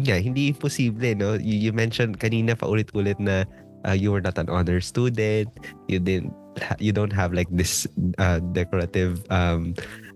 nga 0.00 0.16
hindi 0.18 0.54
imposible 0.54 1.14
no? 1.14 1.36
You, 1.36 1.70
you 1.70 1.72
mentioned 1.74 2.18
kanina 2.18 2.56
pa 2.56 2.66
ulit-ulit 2.66 3.18
na 3.20 3.44
uh, 3.84 3.96
you 3.96 4.12
were 4.12 4.22
not 4.22 4.38
an 4.38 4.48
honor 4.48 4.80
student. 4.80 5.48
You 5.88 6.00
didn't 6.00 6.32
you 6.78 6.92
don't 6.92 7.12
have 7.12 7.32
like 7.32 7.48
this 7.50 7.86
uh, 8.18 8.40
decorative 8.52 9.22
um 9.30 9.74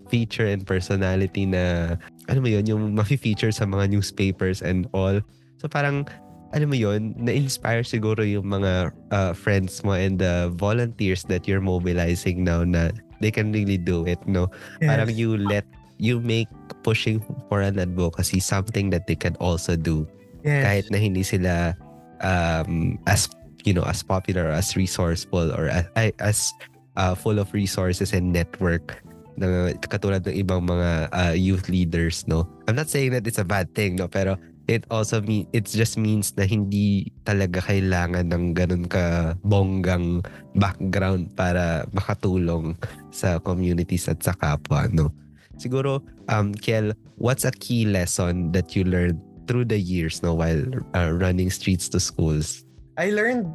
feature 0.09 0.45
and 0.45 0.65
personality 0.65 1.45
na 1.45 1.95
ano 2.29 2.39
mo 2.41 2.49
yun 2.49 2.65
yung 2.65 2.83
mafi-feature 2.93 3.51
sa 3.51 3.65
mga 3.65 3.89
newspapers 3.89 4.61
and 4.61 4.85
all 4.93 5.17
So 5.65 5.73
parang, 5.73 6.05
alam 6.53 6.69
mo 6.69 6.77
yon 6.77 7.17
na-inspire 7.17 7.81
siguro 7.81 8.21
yung 8.21 8.45
mga 8.45 8.93
uh, 9.09 9.33
friends 9.33 9.81
mo 9.81 9.97
and 9.97 10.21
the 10.21 10.53
volunteers 10.61 11.25
that 11.25 11.49
you're 11.49 11.57
mobilizing 11.57 12.45
now 12.45 12.61
na 12.61 12.93
they 13.17 13.33
can 13.33 13.49
really 13.49 13.81
do 13.81 14.05
it, 14.05 14.21
no? 14.29 14.53
Yes. 14.77 14.93
Parang 14.93 15.09
you 15.09 15.41
let, 15.41 15.65
you 15.97 16.21
make 16.21 16.45
pushing 16.85 17.17
for 17.49 17.65
an 17.65 17.81
advocacy 17.81 18.37
something 18.37 18.93
that 18.93 19.09
they 19.09 19.17
can 19.17 19.33
also 19.41 19.73
do. 19.73 20.05
Yes. 20.45 20.61
Kahit 20.61 20.85
na 20.93 21.01
hindi 21.01 21.25
sila 21.25 21.73
um, 22.21 23.01
as, 23.09 23.25
you 23.65 23.73
know, 23.73 23.89
as 23.89 24.05
popular, 24.05 24.53
as 24.53 24.77
resourceful, 24.77 25.49
or 25.49 25.73
as, 25.73 26.13
as 26.21 26.53
uh, 26.93 27.17
full 27.17 27.41
of 27.41 27.49
resources 27.57 28.13
and 28.13 28.29
network 28.29 29.01
na 29.33 29.73
katulad 29.81 30.21
ng 30.29 30.45
ibang 30.45 30.61
mga 30.69 31.09
uh, 31.09 31.33
youth 31.33 31.73
leaders, 31.73 32.21
no? 32.29 32.45
I'm 32.69 32.77
not 32.77 32.87
saying 32.87 33.17
that 33.17 33.25
it's 33.25 33.41
a 33.41 33.43
bad 33.43 33.73
thing, 33.73 33.97
no? 33.97 34.07
Pero 34.07 34.37
it 34.65 34.85
also 34.89 35.21
mean 35.21 35.45
it 35.53 35.69
just 35.69 35.97
means 35.97 36.33
na 36.37 36.45
hindi 36.45 37.13
talaga 37.23 37.61
kailangan 37.61 38.29
ng 38.33 38.57
ganun 38.57 38.85
ka 38.89 39.37
bonggang 39.45 40.25
background 40.57 41.29
para 41.37 41.85
makatulong 41.93 42.73
sa 43.13 43.37
communities 43.41 44.09
at 44.09 44.21
sa 44.25 44.33
kapwa 44.33 44.89
no 44.89 45.13
siguro, 45.57 46.03
um, 46.29 46.53
Kiel, 46.53 46.93
what's 47.17 47.45
a 47.45 47.51
key 47.51 47.85
lesson 47.85 48.51
that 48.51 48.75
you 48.75 48.83
learned 48.83 49.19
through 49.47 49.65
the 49.65 49.79
years 49.79 50.23
no, 50.23 50.33
while 50.33 50.63
uh, 50.95 51.11
running 51.11 51.49
streets 51.49 51.89
to 51.89 51.99
schools? 51.99 52.63
I 52.97 53.11
learned 53.11 53.47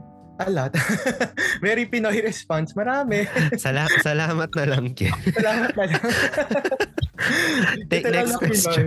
a 0.43 0.51
lot. 0.51 0.73
Very 1.65 1.85
Pinoy 1.87 2.23
response. 2.25 2.73
Marami. 2.73 3.29
Sala- 3.63 3.91
salamat 4.01 4.51
na 4.57 4.65
lang, 4.65 4.95
Kiel. 4.97 5.13
salamat 5.39 5.73
na 5.77 5.85
lang. 5.91 6.03
Take 7.93 8.05
Ito 8.07 8.11
next 8.11 8.35
Pinoy. 8.37 8.47
question. 8.49 8.85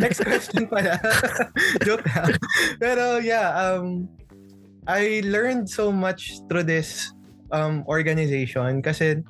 Next 0.00 0.18
question 0.24 0.62
pala. 0.66 0.96
Joke 1.84 2.06
lang. 2.08 2.32
Pero 2.80 3.20
yeah, 3.20 3.52
um, 3.52 4.08
I 4.86 5.20
learned 5.26 5.68
so 5.68 5.90
much 5.92 6.40
through 6.48 6.64
this 6.64 7.12
um, 7.52 7.84
organization 7.90 8.80
kasi 8.80 9.20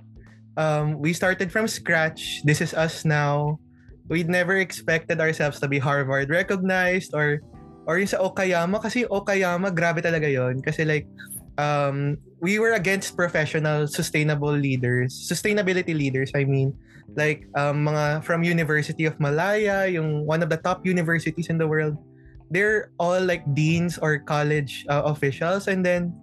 um, 0.57 0.99
we 1.01 1.12
started 1.12 1.51
from 1.51 1.67
scratch. 1.67 2.43
This 2.45 2.61
is 2.61 2.73
us 2.75 3.05
now. 3.05 3.59
We 4.07 4.23
never 4.23 4.62
expected 4.62 5.19
ourselves 5.19 5.59
to 5.61 5.67
be 5.67 5.83
Harvard 5.83 6.31
recognized 6.31 7.11
or 7.11 7.43
or 7.87 7.99
yung 7.99 8.11
sa 8.11 8.19
Okayama 8.23 8.83
kasi 8.83 9.07
Okayama 9.07 9.71
grabe 9.71 10.03
talaga 10.03 10.27
yon 10.27 10.59
kasi 10.62 10.83
like 10.87 11.07
um, 11.59 12.17
we 12.41 12.59
were 12.59 12.73
against 12.73 13.17
professional 13.17 13.87
sustainable 13.87 14.53
leaders 14.53 15.13
sustainability 15.13 15.97
leaders 15.97 16.33
I 16.35 16.45
mean 16.45 16.77
like 17.15 17.47
um, 17.55 17.87
mga 17.87 18.25
from 18.25 18.43
University 18.43 19.07
of 19.07 19.15
Malaya 19.23 19.87
yung 19.87 20.27
one 20.27 20.43
of 20.43 20.51
the 20.51 20.59
top 20.59 20.83
universities 20.83 21.47
in 21.47 21.59
the 21.59 21.69
world. 21.69 21.95
They're 22.51 22.91
all 22.99 23.19
like 23.23 23.43
deans 23.55 23.99
or 23.99 24.19
college 24.19 24.87
uh, 24.89 25.03
officials. 25.07 25.67
And 25.67 25.85
then 25.85 26.15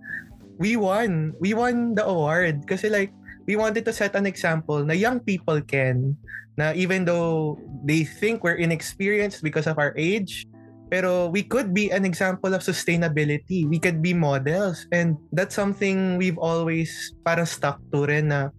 we 0.60 0.76
won. 0.76 1.36
We 1.40 1.54
won 1.54 1.96
the 1.96 2.04
award 2.04 2.68
kasi 2.68 2.88
like 2.90 3.12
we 3.48 3.56
wanted 3.56 3.84
to 3.86 3.94
set 3.94 4.16
an 4.16 4.26
example 4.26 4.84
na 4.84 4.94
young 4.96 5.20
people 5.20 5.60
can 5.62 6.16
na 6.56 6.72
even 6.76 7.04
though 7.04 7.60
they 7.84 8.04
think 8.04 8.44
we're 8.44 8.60
inexperienced 8.60 9.44
because 9.44 9.68
of 9.68 9.80
our 9.80 9.92
age 9.98 10.48
pero 10.94 11.26
we 11.34 11.42
could 11.42 11.74
be 11.74 11.90
an 11.90 12.06
example 12.06 12.54
of 12.54 12.62
sustainability 12.62 13.66
we 13.66 13.82
could 13.82 13.98
be 13.98 14.14
models 14.14 14.86
and 14.94 15.18
that's 15.34 15.58
something 15.58 16.22
we've 16.22 16.38
always 16.38 17.18
para 17.26 17.50
stuck 17.50 17.82
to 17.90 18.06
rin 18.06 18.30
na 18.30 18.54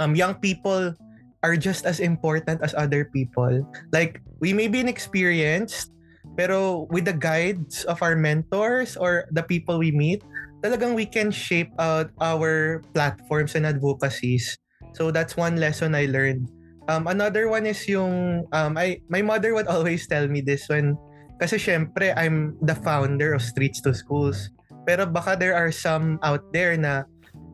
um, 0.00 0.16
young 0.16 0.32
people 0.40 0.96
are 1.44 1.60
just 1.60 1.84
as 1.84 2.00
important 2.00 2.56
as 2.64 2.72
other 2.72 3.04
people 3.12 3.60
like 3.92 4.24
we 4.40 4.56
may 4.56 4.64
be 4.64 4.80
inexperienced 4.80 5.92
pero 6.40 6.88
with 6.88 7.04
the 7.04 7.12
guides 7.12 7.84
of 7.84 8.00
our 8.00 8.16
mentors 8.16 8.96
or 8.96 9.28
the 9.36 9.44
people 9.44 9.76
we 9.76 9.92
meet 9.92 10.24
talagang 10.62 10.94
we 10.94 11.06
can 11.06 11.30
shape 11.30 11.70
out 11.78 12.10
our 12.20 12.82
platforms 12.94 13.54
and 13.54 13.66
advocacies. 13.66 14.58
So 14.94 15.10
that's 15.10 15.36
one 15.36 15.56
lesson 15.56 15.94
I 15.94 16.06
learned. 16.06 16.50
Um, 16.88 17.06
another 17.06 17.48
one 17.48 17.66
is 17.68 17.84
yung 17.86 18.46
um, 18.52 18.80
I 18.80 19.04
my 19.12 19.20
mother 19.20 19.52
would 19.52 19.68
always 19.68 20.08
tell 20.08 20.26
me 20.26 20.40
this 20.40 20.66
when 20.72 20.96
kasi 21.38 21.56
syempre 21.56 22.12
I'm 22.18 22.58
the 22.60 22.74
founder 22.74 23.34
of 23.34 23.42
Streets 23.42 23.80
to 23.86 23.94
Schools. 23.94 24.50
Pero 24.84 25.06
baka 25.06 25.38
there 25.38 25.54
are 25.54 25.70
some 25.70 26.18
out 26.26 26.42
there 26.52 26.74
na 26.76 27.06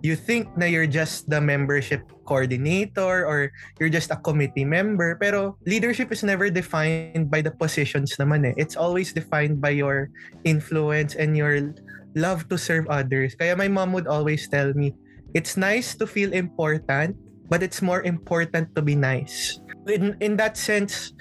you 0.04 0.14
think 0.14 0.52
na 0.60 0.68
you're 0.68 0.88
just 0.88 1.28
the 1.32 1.40
membership 1.40 2.04
coordinator 2.28 3.24
or 3.24 3.48
you're 3.80 3.92
just 3.92 4.12
a 4.12 4.20
committee 4.20 4.64
member 4.64 5.16
pero 5.16 5.56
leadership 5.64 6.12
is 6.12 6.20
never 6.20 6.52
defined 6.52 7.32
by 7.32 7.40
the 7.40 7.50
positions 7.50 8.12
naman 8.20 8.44
eh. 8.44 8.54
It's 8.60 8.76
always 8.76 9.16
defined 9.16 9.64
by 9.64 9.72
your 9.76 10.12
influence 10.44 11.16
and 11.16 11.32
your 11.32 11.72
love 12.14 12.48
to 12.52 12.56
serve 12.60 12.86
others. 12.88 13.34
Kaya 13.34 13.56
my 13.56 13.68
mom 13.68 13.92
would 13.92 14.06
always 14.06 14.46
tell 14.48 14.72
me, 14.76 14.94
it's 15.34 15.56
nice 15.56 15.96
to 15.96 16.06
feel 16.06 16.32
important, 16.32 17.16
but 17.48 17.62
it's 17.62 17.82
more 17.82 18.02
important 18.04 18.74
to 18.76 18.82
be 18.82 18.94
nice. 18.94 19.60
In, 19.88 20.16
in 20.20 20.36
that 20.36 20.56
sense, 20.56 21.12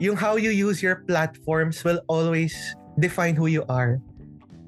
yung 0.00 0.16
how 0.16 0.40
you 0.40 0.50
use 0.50 0.82
your 0.82 1.04
platforms 1.04 1.84
will 1.84 2.00
always 2.08 2.56
define 2.98 3.36
who 3.36 3.46
you 3.46 3.62
are. 3.68 4.00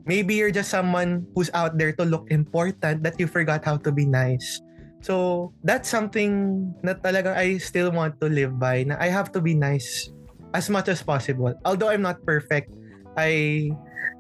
Maybe 0.05 0.37
you're 0.37 0.53
just 0.53 0.69
someone 0.69 1.27
who's 1.35 1.51
out 1.57 1.79
there 1.79 1.93
to 1.97 2.05
look 2.05 2.31
important 2.31 3.03
that 3.03 3.17
you 3.19 3.27
forgot 3.27 3.65
how 3.65 3.81
to 3.83 3.91
be 3.91 4.05
nice. 4.05 4.61
So, 5.03 5.51
that's 5.65 5.89
something 5.89 6.71
na 6.85 6.95
talagang 6.95 7.35
I 7.35 7.59
still 7.59 7.91
want 7.91 8.21
to 8.23 8.31
live 8.31 8.61
by 8.61 8.85
na 8.87 8.95
I 9.01 9.11
have 9.11 9.33
to 9.35 9.41
be 9.41 9.55
nice 9.57 10.13
as 10.55 10.71
much 10.71 10.87
as 10.87 11.03
possible. 11.03 11.51
Although 11.65 11.91
I'm 11.91 12.07
not 12.07 12.23
perfect, 12.23 12.71
I 13.17 13.73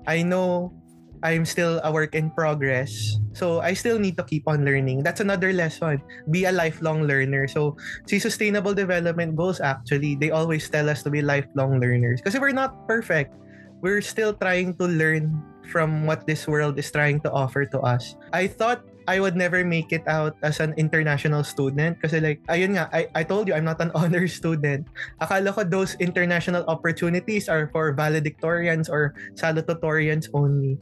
I 0.08 0.26
know 0.26 0.74
I'm 1.22 1.46
still 1.46 1.80
a 1.84 1.90
work 1.90 2.14
in 2.14 2.30
progress. 2.30 3.18
So 3.32 3.60
I 3.60 3.72
still 3.72 3.98
need 3.98 4.18
to 4.18 4.24
keep 4.24 4.46
on 4.46 4.64
learning. 4.64 5.02
That's 5.02 5.20
another 5.20 5.52
lesson. 5.52 6.02
Be 6.30 6.44
a 6.44 6.52
lifelong 6.52 7.06
learner. 7.06 7.48
So 7.48 7.76
see 8.06 8.18
sustainable 8.18 8.74
development 8.74 9.36
goals 9.36 9.60
actually, 9.60 10.16
they 10.16 10.30
always 10.30 10.68
tell 10.68 10.90
us 10.90 11.02
to 11.04 11.10
be 11.10 11.22
lifelong 11.22 11.80
learners. 11.80 12.20
Because 12.20 12.38
we're 12.38 12.52
not 12.52 12.86
perfect. 12.86 13.34
We're 13.80 14.02
still 14.02 14.34
trying 14.34 14.74
to 14.78 14.86
learn 14.86 15.42
from 15.70 16.06
what 16.06 16.26
this 16.26 16.46
world 16.46 16.78
is 16.78 16.90
trying 16.90 17.20
to 17.22 17.30
offer 17.30 17.64
to 17.66 17.80
us. 17.80 18.14
I 18.32 18.46
thought 18.46 18.84
I 19.08 19.18
would 19.18 19.34
never 19.34 19.64
make 19.64 19.92
it 19.92 20.06
out 20.06 20.36
as 20.42 20.60
an 20.60 20.74
international 20.76 21.42
student 21.42 21.98
kasi 21.98 22.22
like 22.22 22.38
ayun 22.46 22.78
nga 22.78 22.86
I, 22.94 23.10
I 23.14 23.22
told 23.26 23.48
you 23.50 23.54
I'm 23.54 23.66
not 23.66 23.82
an 23.82 23.90
honor 23.98 24.26
student 24.30 24.86
akala 25.18 25.50
ko 25.50 25.66
those 25.66 25.98
international 25.98 26.62
opportunities 26.70 27.50
are 27.50 27.66
for 27.74 27.90
valedictorians 27.94 28.86
or 28.86 29.14
salutatorians 29.34 30.30
only 30.34 30.78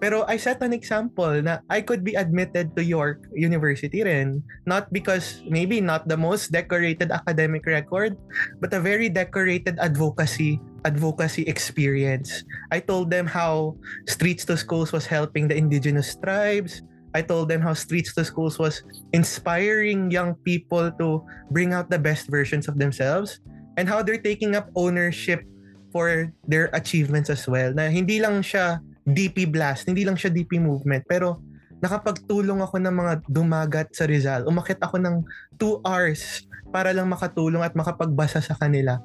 pero 0.00 0.24
I 0.26 0.40
set 0.40 0.64
an 0.64 0.72
example 0.72 1.44
na 1.44 1.60
I 1.68 1.84
could 1.84 2.02
be 2.02 2.16
admitted 2.16 2.72
to 2.74 2.82
York 2.82 3.28
University 3.36 4.02
rin. 4.02 4.42
Not 4.64 4.88
because 4.90 5.44
maybe 5.46 5.78
not 5.78 6.08
the 6.08 6.16
most 6.16 6.50
decorated 6.50 7.12
academic 7.12 7.68
record, 7.68 8.16
but 8.58 8.72
a 8.72 8.80
very 8.80 9.12
decorated 9.12 9.76
advocacy 9.78 10.58
advocacy 10.88 11.44
experience. 11.44 12.42
I 12.72 12.80
told 12.80 13.12
them 13.12 13.28
how 13.28 13.76
Streets 14.08 14.48
to 14.48 14.56
Schools 14.56 14.90
was 14.96 15.04
helping 15.04 15.46
the 15.46 15.54
indigenous 15.54 16.16
tribes. 16.16 16.80
I 17.12 17.20
told 17.20 17.52
them 17.52 17.60
how 17.60 17.76
Streets 17.76 18.16
to 18.16 18.24
Schools 18.24 18.56
was 18.56 18.80
inspiring 19.12 20.10
young 20.10 20.34
people 20.48 20.88
to 20.96 21.20
bring 21.52 21.76
out 21.76 21.92
the 21.92 22.00
best 22.00 22.32
versions 22.32 22.64
of 22.68 22.80
themselves 22.80 23.44
and 23.76 23.84
how 23.84 24.00
they're 24.00 24.22
taking 24.22 24.56
up 24.56 24.72
ownership 24.72 25.44
for 25.92 26.32
their 26.46 26.70
achievements 26.72 27.28
as 27.28 27.44
well. 27.44 27.74
Na 27.74 27.90
hindi 27.90 28.22
lang 28.22 28.40
siya 28.40 28.80
DP 29.10 29.50
Blast, 29.50 29.86
hindi 29.90 30.06
lang 30.06 30.16
siya 30.16 30.30
DP 30.30 30.62
Movement, 30.62 31.04
pero 31.04 31.42
nakapagtulong 31.80 32.60
ako 32.60 32.76
ng 32.78 32.94
mga 32.94 33.12
dumagat 33.26 33.88
sa 33.96 34.04
Rizal. 34.04 34.44
Umakit 34.46 34.78
ako 34.80 35.00
ng 35.00 35.24
2 35.56 35.80
hours 35.82 36.44
para 36.70 36.92
lang 36.92 37.08
makatulong 37.08 37.64
at 37.64 37.74
makapagbasa 37.74 38.38
sa 38.44 38.54
kanila. 38.54 39.00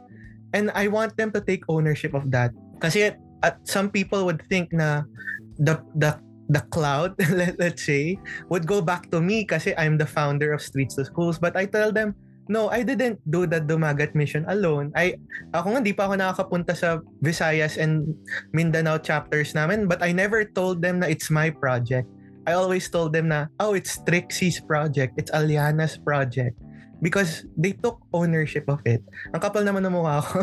And 0.52 0.70
I 0.76 0.88
want 0.92 1.18
them 1.18 1.32
to 1.34 1.42
take 1.42 1.66
ownership 1.68 2.14
of 2.14 2.30
that. 2.32 2.52
Kasi 2.84 3.16
at 3.44 3.56
some 3.64 3.90
people 3.90 4.24
would 4.28 4.44
think 4.48 4.72
na 4.72 5.08
the 5.60 5.80
the 5.96 6.20
the 6.52 6.62
cloud, 6.70 7.18
let, 7.40 7.58
let's 7.58 7.84
say, 7.84 8.20
would 8.52 8.68
go 8.68 8.82
back 8.84 9.10
to 9.10 9.20
me 9.20 9.44
kasi 9.48 9.74
I'm 9.76 9.98
the 9.98 10.06
founder 10.06 10.54
of 10.54 10.62
Streets 10.62 10.96
to 11.00 11.06
Schools. 11.06 11.42
But 11.42 11.58
I 11.58 11.66
tell 11.66 11.90
them, 11.92 12.14
no, 12.48 12.70
I 12.70 12.84
didn't 12.84 13.20
do 13.30 13.46
the 13.46 13.62
Dumagat 13.62 14.14
mission 14.14 14.46
alone. 14.48 14.92
I 14.96 15.18
ako 15.54 15.74
nga 15.74 15.80
hindi 15.82 15.94
pa 15.94 16.10
ako 16.10 16.14
nakakapunta 16.20 16.74
sa 16.78 17.02
Visayas 17.22 17.78
and 17.78 18.14
Mindanao 18.54 18.98
chapters 19.02 19.54
namin, 19.54 19.90
but 19.90 20.02
I 20.02 20.14
never 20.14 20.46
told 20.46 20.82
them 20.82 21.02
na 21.02 21.08
it's 21.10 21.34
my 21.34 21.50
project. 21.50 22.10
I 22.46 22.54
always 22.54 22.86
told 22.90 23.12
them 23.14 23.34
na, 23.34 23.50
oh, 23.60 23.74
it's 23.74 23.98
Trixie's 24.06 24.62
project. 24.62 25.18
It's 25.18 25.34
Aliana's 25.34 25.98
project. 25.98 26.54
Because 27.02 27.44
they 27.58 27.74
took 27.74 28.00
ownership 28.14 28.70
of 28.70 28.80
it. 28.86 29.02
Ang 29.34 29.42
kapal 29.42 29.66
naman 29.66 29.84
ng 29.84 29.94
mukha 29.98 30.22
ko. 30.24 30.40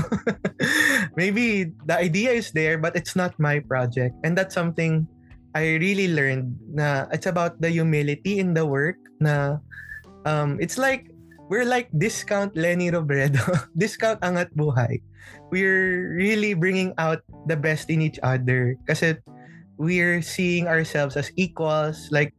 Maybe 1.18 1.72
the 1.86 1.96
idea 1.96 2.34
is 2.34 2.50
there, 2.52 2.76
but 2.76 2.94
it's 2.98 3.16
not 3.16 3.38
my 3.38 3.62
project. 3.62 4.18
And 4.26 4.36
that's 4.36 4.52
something 4.52 5.06
I 5.54 5.78
really 5.80 6.12
learned 6.12 6.58
na 6.74 7.06
it's 7.14 7.26
about 7.26 7.62
the 7.62 7.70
humility 7.70 8.42
in 8.42 8.52
the 8.52 8.66
work 8.66 8.98
na 9.20 9.62
um, 10.26 10.58
it's 10.60 10.76
like 10.76 11.11
we're 11.52 11.68
like 11.68 11.92
discount 11.92 12.56
Lenny 12.56 12.88
Robredo, 12.88 13.44
discount 13.76 14.24
Angat 14.24 14.56
Buhay. 14.56 15.04
We're 15.52 16.16
really 16.16 16.56
bringing 16.56 16.96
out 16.96 17.20
the 17.44 17.60
best 17.60 17.92
in 17.92 18.00
each 18.00 18.16
other 18.24 18.80
kasi 18.88 19.20
we're 19.76 20.24
seeing 20.24 20.64
ourselves 20.64 21.12
as 21.20 21.28
equals. 21.36 22.08
Like 22.08 22.32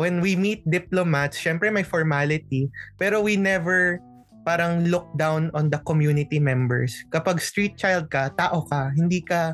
when 0.00 0.24
we 0.24 0.32
meet 0.32 0.64
diplomats, 0.64 1.36
syempre 1.36 1.68
may 1.68 1.84
formality, 1.84 2.72
pero 2.96 3.20
we 3.20 3.36
never 3.36 4.00
parang 4.48 4.88
look 4.88 5.12
down 5.20 5.52
on 5.52 5.68
the 5.68 5.84
community 5.84 6.40
members. 6.40 6.96
Kapag 7.12 7.44
street 7.44 7.76
child 7.76 8.08
ka, 8.08 8.32
tao 8.32 8.64
ka, 8.64 8.96
hindi 8.96 9.20
ka 9.20 9.52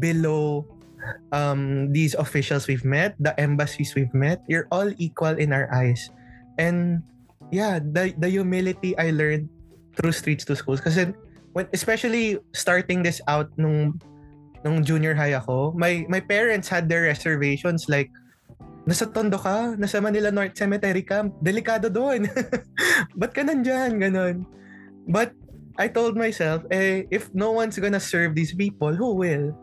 below 0.00 0.64
um, 1.36 1.92
these 1.92 2.16
officials 2.16 2.64
we've 2.72 2.88
met, 2.88 3.20
the 3.20 3.36
embassies 3.36 3.92
we've 3.92 4.16
met, 4.16 4.40
you're 4.48 4.68
all 4.72 4.88
equal 4.96 5.36
in 5.36 5.52
our 5.52 5.68
eyes. 5.68 6.08
And 6.56 7.04
yeah, 7.50 7.78
the 7.78 8.14
the 8.18 8.28
humility 8.28 8.96
I 8.98 9.10
learned 9.10 9.48
through 9.96 10.12
streets 10.12 10.44
to 10.46 10.54
schools 10.56 10.80
kasi 10.80 11.12
when 11.56 11.66
especially 11.72 12.36
starting 12.52 13.00
this 13.00 13.20
out 13.26 13.48
nung 13.56 13.96
nung 14.60 14.84
junior 14.84 15.14
high 15.14 15.36
ako, 15.36 15.72
my 15.78 16.04
my 16.10 16.20
parents 16.20 16.68
had 16.68 16.90
their 16.90 17.08
reservations 17.08 17.88
like 17.88 18.10
nasa 18.86 19.08
Tondo 19.10 19.38
ka, 19.38 19.74
nasa 19.74 19.98
Manila 19.98 20.30
North 20.30 20.54
Cemetery 20.54 21.02
ka, 21.02 21.26
delikado 21.42 21.90
doon. 21.90 22.30
Ba't 23.18 23.34
ka 23.34 23.42
nandyan? 23.42 23.98
Ganon. 23.98 24.46
But 25.10 25.34
I 25.78 25.90
told 25.90 26.14
myself, 26.14 26.62
eh, 26.70 27.04
if 27.10 27.30
no 27.34 27.52
one's 27.52 27.78
gonna 27.78 28.02
serve 28.02 28.34
these 28.34 28.54
people, 28.54 28.94
who 28.94 29.14
will? 29.14 29.54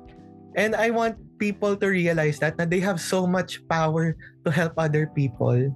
And 0.53 0.77
I 0.77 0.93
want 0.93 1.17
people 1.41 1.73
to 1.77 1.88
realize 1.89 2.38
that 2.39 2.59
na 2.61 2.65
they 2.67 2.79
have 2.84 3.01
so 3.01 3.25
much 3.25 3.63
power 3.65 4.13
to 4.45 4.49
help 4.53 4.77
other 4.77 5.09
people 5.09 5.73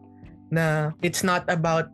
na 0.54 0.96
it's 1.02 1.26
not 1.26 1.44
about 1.50 1.92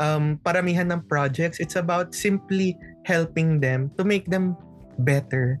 um, 0.00 0.40
paramihan 0.44 0.90
ng 0.92 1.02
projects. 1.08 1.60
It's 1.60 1.76
about 1.76 2.14
simply 2.14 2.76
helping 3.04 3.60
them 3.60 3.90
to 3.98 4.04
make 4.04 4.26
them 4.28 4.56
better. 5.00 5.60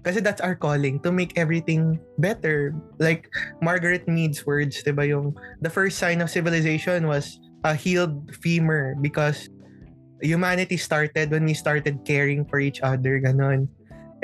Kasi 0.00 0.24
that's 0.24 0.40
our 0.40 0.56
calling, 0.56 0.96
to 1.04 1.12
make 1.12 1.36
everything 1.36 2.00
better. 2.16 2.72
Like 2.96 3.28
Margaret 3.60 4.08
Mead's 4.08 4.46
words, 4.48 4.80
diba 4.80 5.04
yung 5.04 5.36
the 5.60 5.68
first 5.68 6.00
sign 6.00 6.24
of 6.24 6.32
civilization 6.32 7.04
was 7.04 7.36
a 7.64 7.76
healed 7.76 8.32
femur 8.40 8.96
because 8.96 9.52
humanity 10.24 10.80
started 10.80 11.28
when 11.30 11.44
we 11.44 11.52
started 11.52 12.00
caring 12.08 12.48
for 12.48 12.60
each 12.60 12.80
other, 12.80 13.20
ganon. 13.20 13.68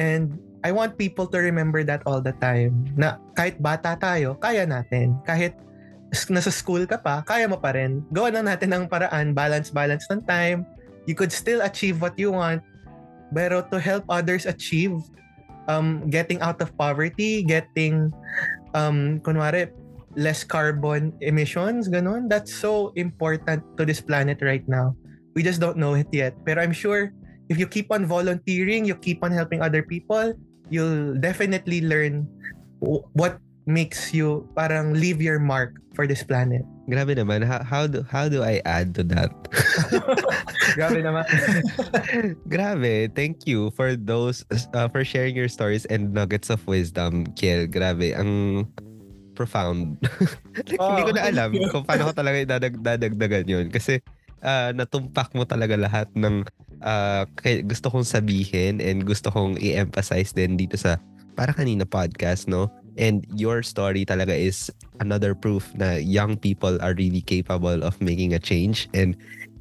And 0.00 0.40
I 0.64 0.72
want 0.72 0.96
people 0.96 1.28
to 1.28 1.38
remember 1.38 1.84
that 1.84 2.00
all 2.08 2.24
the 2.24 2.32
time. 2.40 2.88
Na 2.96 3.20
kahit 3.36 3.60
bata 3.60 4.00
tayo, 4.00 4.40
kaya 4.40 4.64
natin. 4.64 5.20
Kahit 5.28 5.60
nasa 6.12 6.52
school 6.54 6.86
ka 6.86 6.98
pa, 6.98 7.22
kaya 7.26 7.48
mo 7.50 7.58
pa 7.58 7.74
rin. 7.74 8.04
Gawa 8.14 8.30
lang 8.30 8.46
natin 8.46 8.72
ng 8.72 8.84
paraan, 8.86 9.34
balance-balance 9.34 10.06
ng 10.10 10.22
time. 10.24 10.64
You 11.06 11.14
could 11.14 11.30
still 11.30 11.62
achieve 11.62 12.02
what 12.02 12.18
you 12.18 12.32
want. 12.34 12.62
Pero 13.34 13.62
to 13.70 13.78
help 13.78 14.06
others 14.06 14.46
achieve, 14.46 14.94
um, 15.66 16.06
getting 16.10 16.38
out 16.42 16.62
of 16.62 16.70
poverty, 16.78 17.42
getting, 17.42 18.14
um, 18.74 19.18
kunwari, 19.22 19.70
less 20.16 20.42
carbon 20.42 21.12
emissions, 21.20 21.90
ganun. 21.90 22.30
That's 22.30 22.54
so 22.54 22.94
important 22.96 23.62
to 23.76 23.84
this 23.84 24.00
planet 24.00 24.40
right 24.40 24.64
now. 24.66 24.96
We 25.36 25.44
just 25.44 25.60
don't 25.60 25.76
know 25.76 25.94
it 25.94 26.08
yet. 26.10 26.32
Pero 26.46 26.62
I'm 26.62 26.72
sure 26.72 27.12
if 27.52 27.60
you 27.60 27.68
keep 27.68 27.92
on 27.92 28.06
volunteering, 28.06 28.86
you 28.86 28.96
keep 28.96 29.22
on 29.22 29.30
helping 29.30 29.60
other 29.60 29.82
people, 29.82 30.32
you'll 30.70 31.14
definitely 31.20 31.84
learn 31.84 32.26
what 32.80 33.38
makes 33.66 34.14
you 34.14 34.46
parang 34.54 34.94
leave 34.94 35.20
your 35.20 35.42
mark 35.42 35.82
for 35.98 36.06
this 36.06 36.22
planet. 36.22 36.62
Grabe 36.86 37.18
naman. 37.18 37.42
How, 37.42 37.66
how 37.66 37.84
do 37.90 38.06
how 38.06 38.30
do 38.30 38.46
I 38.46 38.62
add 38.62 38.94
to 38.94 39.02
that? 39.10 39.34
Grabe 40.78 41.02
naman. 41.02 41.26
Grabe. 42.52 43.10
Thank 43.10 43.42
you 43.50 43.74
for 43.74 43.98
those 43.98 44.46
uh, 44.70 44.86
for 44.86 45.02
sharing 45.02 45.34
your 45.34 45.50
stories 45.50 45.82
and 45.90 46.14
nuggets 46.14 46.46
of 46.46 46.62
wisdom, 46.70 47.26
Kiel. 47.34 47.66
Grabe. 47.66 48.14
Ang 48.14 48.64
profound. 49.34 49.98
like, 50.70 50.78
oh, 50.78 50.94
hindi 50.94 51.10
ko 51.10 51.12
na 51.18 51.26
alam 51.26 51.50
kung 51.74 51.84
paano 51.84 52.08
ko 52.08 52.12
talaga 52.14 52.56
dadag 52.56 52.78
dadagdagan 52.80 53.46
yun. 53.50 53.66
Kasi 53.68 53.98
uh, 54.46 54.70
natumpak 54.72 55.34
mo 55.34 55.42
talaga 55.42 55.74
lahat 55.74 56.06
ng 56.14 56.46
uh, 56.86 57.26
gusto 57.66 57.90
kong 57.90 58.06
sabihin 58.06 58.78
and 58.78 59.04
gusto 59.04 59.28
kong 59.28 59.58
i-emphasize 59.58 60.30
din 60.30 60.54
dito 60.54 60.78
sa 60.78 60.96
para 61.36 61.52
kanina 61.52 61.84
podcast, 61.84 62.48
no? 62.48 62.72
And 62.96 63.28
your 63.36 63.60
story 63.60 64.08
talaga 64.08 64.32
is 64.32 64.72
another 65.04 65.36
proof 65.36 65.68
na 65.76 66.00
young 66.00 66.40
people 66.40 66.80
are 66.80 66.96
really 66.96 67.20
capable 67.20 67.84
of 67.84 68.00
making 68.00 68.32
a 68.32 68.40
change 68.40 68.88
and 68.96 69.12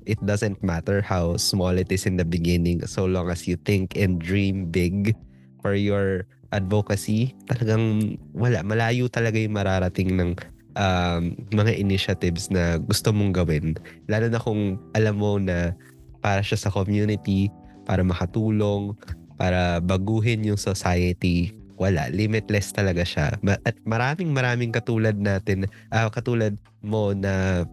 it 0.08 0.22
doesn't 0.24 0.64
matter 0.64 1.04
how 1.04 1.36
small 1.36 1.76
it 1.76 1.92
is 1.92 2.08
in 2.08 2.16
the 2.16 2.24
beginning 2.24 2.80
so 2.88 3.04
long 3.04 3.28
as 3.28 3.44
you 3.50 3.58
think 3.68 3.98
and 3.98 4.22
dream 4.22 4.70
big 4.70 5.18
for 5.60 5.74
your 5.74 6.24
advocacy 6.54 7.34
talagang 7.50 8.16
wala 8.32 8.62
malayo 8.64 9.10
talaga 9.10 9.36
yung 9.36 9.58
mararating 9.58 10.16
ng 10.16 10.38
um, 10.76 11.34
mga 11.52 11.76
initiatives 11.76 12.52
na 12.52 12.78
gusto 12.78 13.12
mong 13.12 13.34
gawin. 13.36 13.76
Lalo 14.12 14.28
na 14.30 14.40
kung 14.40 14.78
alam 14.94 15.16
mo 15.18 15.40
na 15.40 15.74
para 16.20 16.44
siya 16.44 16.60
sa 16.60 16.70
community, 16.70 17.50
para 17.88 18.04
makatulong, 18.04 18.94
para 19.40 19.80
baguhin 19.82 20.46
yung 20.46 20.60
society. 20.60 21.52
Wala, 21.76 22.08
limitless 22.12 22.72
talaga 22.72 23.04
siya. 23.04 23.36
At 23.68 23.76
maraming 23.84 24.32
maraming 24.32 24.72
katulad 24.72 25.20
natin, 25.20 25.68
uh, 25.92 26.08
katulad 26.08 26.56
mo 26.80 27.12
na 27.12 27.66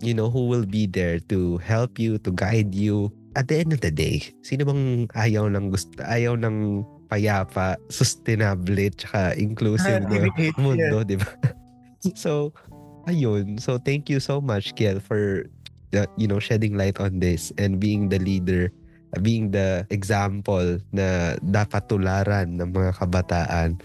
you 0.00 0.14
know, 0.14 0.30
who 0.30 0.46
will 0.46 0.66
be 0.66 0.86
there 0.86 1.18
to 1.28 1.58
help 1.58 1.98
you, 1.98 2.18
to 2.18 2.30
guide 2.30 2.74
you. 2.74 3.12
At 3.36 3.48
the 3.48 3.58
end 3.58 3.72
of 3.72 3.80
the 3.80 3.90
day, 3.90 4.34
sino 4.42 4.66
bang 4.66 5.06
ayaw 5.14 5.46
ng 5.54 5.70
gusto, 5.70 6.02
ayaw 6.02 6.34
ng 6.38 6.82
payapa, 7.06 7.78
sustainable, 7.90 8.90
tsaka 8.98 9.34
inclusive 9.38 10.02
na 10.10 10.26
mundo, 10.58 11.06
di 11.06 11.16
ba? 11.16 11.28
so, 12.18 12.50
ayun. 13.06 13.60
So, 13.62 13.78
thank 13.78 14.10
you 14.10 14.18
so 14.18 14.40
much, 14.42 14.74
Kiel, 14.74 14.98
for, 14.98 15.46
uh, 15.94 16.08
you 16.18 16.26
know, 16.26 16.42
shedding 16.42 16.74
light 16.74 16.98
on 16.98 17.22
this 17.22 17.54
and 17.58 17.78
being 17.78 18.10
the 18.10 18.18
leader, 18.18 18.74
being 19.22 19.50
the 19.50 19.86
example 19.90 20.78
na 20.92 21.36
dapat 21.40 21.88
tularan 21.88 22.60
ng 22.60 22.70
mga 22.72 22.92
kabataan. 23.00 23.80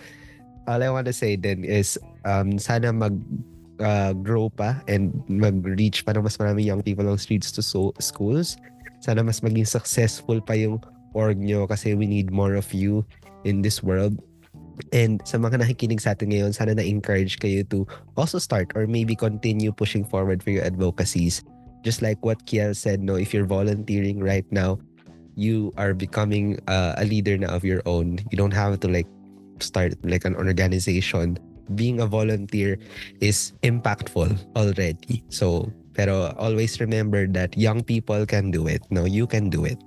All 0.67 0.83
I 0.83 0.89
want 0.91 1.07
to 1.11 1.15
say 1.15 1.35
then 1.35 1.63
is, 1.63 1.99
um, 2.23 2.55
sana 2.59 2.91
mag 2.91 3.15
uh, 3.83 4.15
grow 4.15 4.47
pa 4.47 4.79
and 4.87 5.11
mag-reach 5.27 6.07
pa 6.07 6.15
ng 6.15 6.23
mas 6.23 6.39
maraming 6.39 6.67
young 6.67 6.83
people 6.83 7.07
on 7.07 7.19
streets 7.19 7.51
to 7.55 7.61
so- 7.63 7.95
schools. 7.99 8.55
Sana 9.03 9.23
mas 9.23 9.43
maging 9.43 9.67
successful 9.67 10.39
pa 10.39 10.55
yung 10.55 10.79
org 11.11 11.35
nyo 11.35 11.67
kasi 11.67 11.93
we 11.93 12.07
need 12.07 12.31
more 12.31 12.55
of 12.55 12.71
you 12.71 13.03
in 13.43 13.59
this 13.61 13.83
world 13.83 14.15
And 14.89 15.21
sa 15.25 15.37
mga 15.37 15.61
nakikinig 15.61 16.01
sa 16.01 16.17
atin 16.17 16.33
ngayon, 16.33 16.51
sana 16.53 16.73
na-encourage 16.73 17.37
kayo 17.37 17.61
to 17.69 17.85
also 18.17 18.41
start 18.41 18.73
or 18.73 18.89
maybe 18.89 19.13
continue 19.13 19.69
pushing 19.69 20.01
forward 20.01 20.41
for 20.41 20.49
your 20.49 20.65
advocacies. 20.65 21.45
Just 21.85 22.01
like 22.01 22.17
what 22.25 22.41
Kiel 22.47 22.73
said, 22.73 23.03
no, 23.03 23.19
if 23.19 23.33
you're 23.33 23.49
volunteering 23.49 24.23
right 24.23 24.47
now, 24.49 24.79
you 25.35 25.73
are 25.77 25.93
becoming 25.93 26.59
uh, 26.67 26.93
a 26.97 27.05
leader 27.05 27.37
na 27.37 27.53
of 27.53 27.63
your 27.65 27.81
own. 27.85 28.19
You 28.31 28.37
don't 28.37 28.53
have 28.53 28.79
to 28.81 28.87
like 28.87 29.07
start 29.59 29.93
like 30.03 30.25
an 30.25 30.35
organization. 30.35 31.37
Being 31.75 32.01
a 32.01 32.07
volunteer 32.07 32.77
is 33.21 33.53
impactful 33.63 34.35
already. 34.55 35.23
So, 35.29 35.71
pero 35.93 36.35
always 36.37 36.79
remember 36.79 37.25
that 37.33 37.57
young 37.57 37.83
people 37.83 38.25
can 38.25 38.51
do 38.51 38.67
it. 38.67 38.83
No, 38.91 39.05
you 39.05 39.25
can 39.25 39.49
do 39.49 39.65
it. 39.65 39.79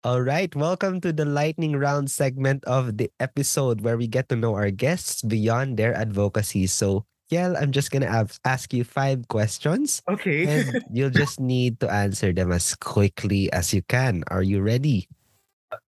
All 0.00 0.24
right, 0.24 0.48
welcome 0.56 1.00
to 1.04 1.12
the 1.12 1.28
lightning 1.28 1.76
round 1.76 2.10
segment 2.10 2.64
of 2.64 2.96
the 2.96 3.12
episode 3.20 3.84
where 3.84 4.00
we 4.00 4.08
get 4.08 4.32
to 4.32 4.36
know 4.36 4.56
our 4.56 4.72
guests 4.72 5.20
beyond 5.20 5.76
their 5.76 5.94
advocacy. 5.94 6.66
So, 6.66 7.04
Kiel, 7.30 7.54
I'm 7.54 7.70
just 7.70 7.94
gonna 7.94 8.10
ask 8.42 8.74
you 8.74 8.82
five 8.82 9.30
questions. 9.30 10.02
Okay. 10.10 10.50
and 10.50 10.82
you'll 10.90 11.14
just 11.14 11.38
need 11.38 11.78
to 11.78 11.86
answer 11.86 12.34
them 12.34 12.50
as 12.50 12.74
quickly 12.74 13.46
as 13.54 13.70
you 13.70 13.86
can. 13.86 14.26
Are 14.34 14.42
you 14.42 14.58
ready? 14.58 15.06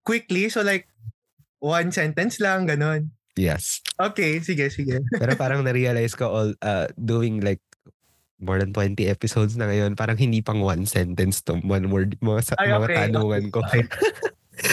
Quickly, 0.06 0.46
so 0.54 0.62
like 0.62 0.86
one 1.58 1.90
sentence 1.90 2.38
lang, 2.38 2.70
ganon. 2.70 3.10
Yes. 3.34 3.82
Okay, 3.98 4.38
sige, 4.38 4.70
sige. 4.70 5.02
Pero 5.18 5.34
parang 5.34 5.66
na-realize 5.66 6.14
ko 6.14 6.30
all 6.30 6.50
uh, 6.62 6.86
doing 6.94 7.42
like 7.42 7.60
more 8.38 8.62
than 8.62 8.70
20 8.70 9.10
episodes 9.10 9.58
na 9.58 9.66
ngayon, 9.66 9.98
parang 9.98 10.14
hindi 10.14 10.46
pang 10.46 10.62
one 10.62 10.86
sentence 10.86 11.42
to, 11.42 11.58
one 11.66 11.90
word, 11.90 12.14
mga, 12.22 12.54
Ay, 12.54 12.70
mga 12.70 12.86
okay. 12.86 12.96
tanungan 13.10 13.44
ko. 13.50 13.66
Okay. 13.66 13.82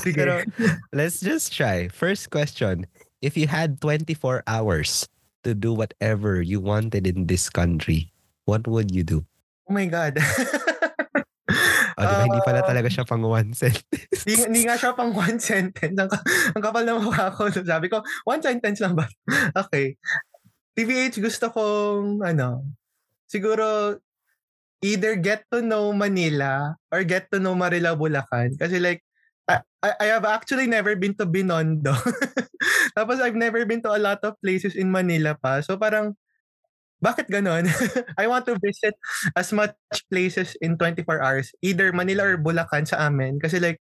Pero 0.13 0.45
let's 0.93 1.17
just 1.17 1.49
try. 1.49 1.89
First 1.89 2.29
question. 2.29 2.85
If 3.25 3.33
you 3.33 3.49
had 3.49 3.81
24 3.81 4.45
hours 4.45 5.09
to 5.43 5.55
do 5.55 5.73
whatever 5.73 6.41
you 6.41 6.59
wanted 6.59 7.07
in 7.07 7.27
this 7.27 7.49
country, 7.49 8.11
what 8.45 8.67
would 8.67 8.91
you 8.91 9.03
do? 9.03 9.25
Oh 9.69 9.73
my 9.73 9.85
God. 9.85 10.17
oh, 11.99 12.01
diba, 12.01 12.15
uh, 12.15 12.23
hindi 12.25 12.41
pala 12.41 12.61
talaga 12.65 12.89
siya 12.89 13.05
pang 13.05 13.21
one 13.21 13.53
sentence. 13.53 13.85
hindi, 14.25 14.33
hindi 14.49 14.61
nga 14.65 14.77
siya 14.79 14.97
pang 14.97 15.13
one 15.13 15.37
sentence. 15.37 15.97
Ang, 15.97 16.09
ang 16.57 16.63
kapal 16.63 16.83
na 16.85 16.97
mukha 16.97 17.29
ko. 17.35 17.51
Sabi 17.51 17.91
ko, 17.91 18.01
one 18.25 18.41
sentence 18.41 18.81
lang 18.81 18.97
ba? 18.97 19.05
okay. 19.61 19.95
TVH, 20.73 21.19
gusto 21.21 21.51
kong, 21.51 22.23
ano, 22.23 22.63
siguro 23.27 23.97
either 24.79 25.19
get 25.19 25.43
to 25.51 25.59
know 25.59 25.91
Manila 25.91 26.73
or 26.89 27.03
get 27.03 27.27
to 27.29 27.37
know 27.37 27.53
Marila 27.53 27.93
Bulacan. 27.93 28.55
Kasi 28.55 28.79
like, 28.79 29.03
I, 29.49 29.91
I 29.99 30.05
have 30.13 30.25
actually 30.25 30.67
never 30.67 30.95
been 30.95 31.15
to 31.17 31.25
Binondo. 31.25 31.95
Tapos 32.97 33.19
I've 33.19 33.37
never 33.37 33.65
been 33.65 33.81
to 33.83 33.95
a 33.95 34.01
lot 34.01 34.21
of 34.23 34.37
places 34.43 34.75
in 34.75 34.91
Manila 34.91 35.35
pa. 35.39 35.61
So 35.61 35.77
parang, 35.79 36.15
bakit 36.99 37.31
ganon? 37.31 37.65
I 38.21 38.27
want 38.27 38.45
to 38.51 38.59
visit 38.59 38.93
as 39.35 39.55
much 39.55 39.73
places 40.11 40.55
in 40.59 40.77
24 40.77 41.23
hours. 41.23 41.51
Either 41.63 41.95
Manila 41.95 42.27
or 42.27 42.37
Bulacan 42.37 42.85
sa 42.85 43.07
amin. 43.07 43.39
Kasi 43.39 43.59
like, 43.59 43.79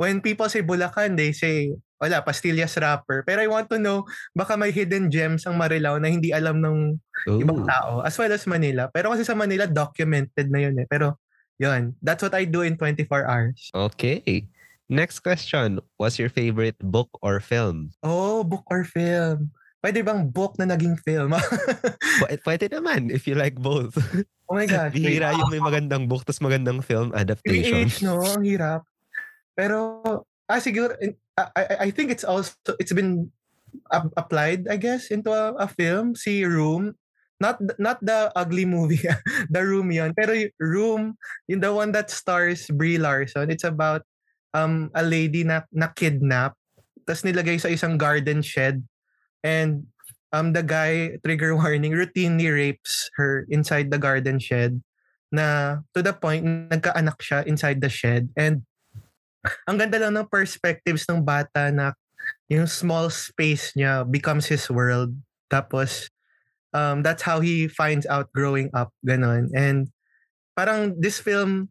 when 0.00 0.24
people 0.24 0.48
say 0.48 0.64
Bulacan, 0.64 1.16
they 1.16 1.32
say, 1.36 1.76
wala, 2.00 2.24
pastillas 2.24 2.74
wrapper. 2.80 3.22
Pero 3.28 3.44
I 3.44 3.48
want 3.48 3.68
to 3.70 3.78
know, 3.78 4.08
baka 4.34 4.56
may 4.56 4.72
hidden 4.72 5.12
gems 5.12 5.44
ang 5.44 5.60
Marilao 5.60 6.00
na 6.00 6.08
hindi 6.08 6.32
alam 6.32 6.60
ng 6.64 6.78
Ooh. 7.28 7.40
ibang 7.40 7.68
tao, 7.68 8.00
as 8.00 8.16
well 8.16 8.32
as 8.32 8.48
Manila. 8.48 8.88
Pero 8.90 9.12
kasi 9.12 9.22
sa 9.28 9.36
Manila, 9.36 9.68
documented 9.68 10.48
na 10.48 10.60
yun 10.64 10.76
eh. 10.80 10.88
Pero, 10.88 11.20
yun, 11.60 11.94
that's 12.02 12.24
what 12.24 12.34
I 12.34 12.48
do 12.48 12.64
in 12.64 12.80
24 12.80 13.28
hours. 13.28 13.70
Okay. 13.70 14.48
Next 14.88 15.20
question. 15.20 15.80
What's 15.96 16.18
your 16.18 16.28
favorite 16.28 16.76
book 16.78 17.08
or 17.24 17.40
film? 17.40 17.90
Oh, 18.02 18.44
book 18.44 18.64
or 18.68 18.84
film. 18.84 19.50
pwede 19.84 20.00
bang 20.00 20.32
book 20.32 20.56
na 20.56 20.64
naging 20.64 20.96
film? 21.04 21.36
Pwede, 22.24 22.40
pwede 22.48 22.64
naman 22.72 23.12
if 23.12 23.28
you 23.28 23.36
like 23.36 23.60
both. 23.60 23.92
oh 24.48 24.56
my 24.56 24.64
gosh. 24.64 24.92
Bihira 24.96 25.36
yung 25.36 25.52
may 25.52 25.60
magandang 25.60 26.08
book 26.08 26.24
tapos 26.24 26.40
magandang 26.40 26.80
film 26.80 27.12
adaptation. 27.12 27.84
PH, 27.84 28.00
no? 28.00 28.16
Ang 28.24 28.48
hirap. 28.48 28.80
Pero, 29.52 30.00
ah, 30.48 30.56
siguro, 30.56 30.96
in- 31.04 31.20
I, 31.36 31.90
I- 31.90 31.92
think 31.92 32.08
it's 32.08 32.24
also, 32.24 32.56
it's 32.80 32.96
been 32.96 33.28
ap- 33.92 34.14
applied, 34.16 34.70
I 34.72 34.80
guess, 34.80 35.12
into 35.12 35.28
a, 35.28 35.52
a 35.60 35.68
film. 35.68 36.16
Si 36.16 36.40
Room. 36.48 36.96
Not 37.42 37.58
not 37.82 37.98
the 38.00 38.30
ugly 38.38 38.64
movie, 38.64 39.02
the 39.52 39.60
Room 39.60 39.90
yon. 39.90 40.14
Pero 40.14 40.32
Room, 40.62 41.18
yung 41.50 41.60
the 41.60 41.74
one 41.74 41.90
that 41.92 42.08
stars 42.08 42.70
Brie 42.70 42.96
Larson, 42.96 43.50
it's 43.50 43.66
about 43.66 44.06
um 44.54 44.88
a 44.94 45.02
lady 45.02 45.42
na, 45.42 45.66
na 45.74 45.90
kidnap 45.90 46.54
tapos 47.04 47.22
nilagay 47.22 47.60
sa 47.60 47.68
isang 47.68 48.00
garden 48.00 48.40
shed. 48.40 48.80
And 49.44 49.86
um 50.32 50.56
the 50.56 50.64
guy 50.64 51.20
trigger 51.20 51.52
warning 51.58 51.92
routinely 51.92 52.48
rapes 52.48 53.12
her 53.20 53.44
inside 53.52 53.92
the 53.92 54.00
garden 54.00 54.40
shed 54.40 54.80
na 55.28 55.78
to 55.92 56.00
the 56.00 56.16
point 56.16 56.42
nagkaanak 56.72 57.20
siya 57.20 57.44
inside 57.44 57.84
the 57.84 57.92
shed. 57.92 58.32
And 58.34 58.64
ang 59.68 59.76
ganda 59.76 60.00
lang 60.00 60.16
ng 60.16 60.32
perspectives 60.32 61.04
ng 61.04 61.20
bata 61.20 61.68
na 61.68 61.92
yung 62.48 62.64
small 62.64 63.12
space 63.12 63.76
niya 63.76 64.08
becomes 64.08 64.48
his 64.48 64.64
world. 64.72 65.12
Tapos 65.52 66.08
um 66.72 67.04
that's 67.04 67.22
how 67.22 67.44
he 67.44 67.68
finds 67.68 68.08
out 68.08 68.32
growing 68.32 68.72
up 68.72 68.90
ganon 69.04 69.52
and 69.52 69.92
parang 70.56 70.96
this 70.96 71.20
film 71.20 71.68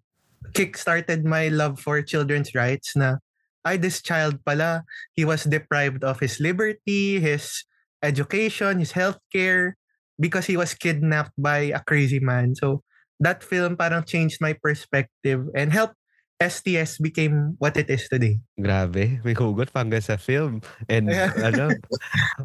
kick-started 0.53 1.23
my 1.23 1.47
love 1.47 1.79
for 1.79 2.01
children's 2.03 2.51
rights 2.53 2.95
na 2.95 3.17
ay 3.63 3.79
this 3.79 4.03
child 4.03 4.37
pala 4.43 4.83
he 5.15 5.23
was 5.23 5.47
deprived 5.47 6.03
of 6.03 6.19
his 6.19 6.39
liberty 6.43 7.19
his 7.23 7.63
education 8.03 8.79
his 8.79 8.91
healthcare 8.91 9.79
because 10.19 10.45
he 10.45 10.59
was 10.59 10.75
kidnapped 10.75 11.33
by 11.39 11.71
a 11.71 11.81
crazy 11.87 12.19
man 12.19 12.53
so 12.53 12.83
that 13.23 13.39
film 13.41 13.79
parang 13.79 14.03
changed 14.03 14.43
my 14.43 14.51
perspective 14.51 15.47
and 15.55 15.71
helped 15.71 15.95
STS 16.43 16.99
became 16.99 17.55
what 17.59 17.77
it 17.77 17.89
is 17.89 18.09
today. 18.09 18.39
Grabe, 18.59 19.23
may 19.23 19.35
hugot 19.35 19.71
pa 19.71 19.85
sa 20.03 20.17
film. 20.17 20.59
And 20.89 21.07
Yeah. 21.07 21.31
ano? 21.47 21.79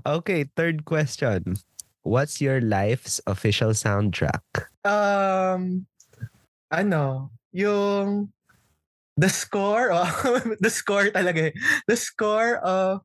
Okay, 0.06 0.46
third 0.54 0.84
question. 0.84 1.58
What's 2.06 2.40
your 2.40 2.62
life's 2.62 3.20
official 3.26 3.74
soundtrack? 3.74 4.44
Um, 4.86 5.86
ano, 6.70 7.32
yung 7.52 8.32
the 9.18 9.28
score, 9.28 9.90
oh, 9.92 10.06
the 10.64 10.70
score 10.70 11.10
talaga 11.10 11.50
eh. 11.50 11.54
The 11.90 11.98
score 11.98 12.62
of 12.62 13.02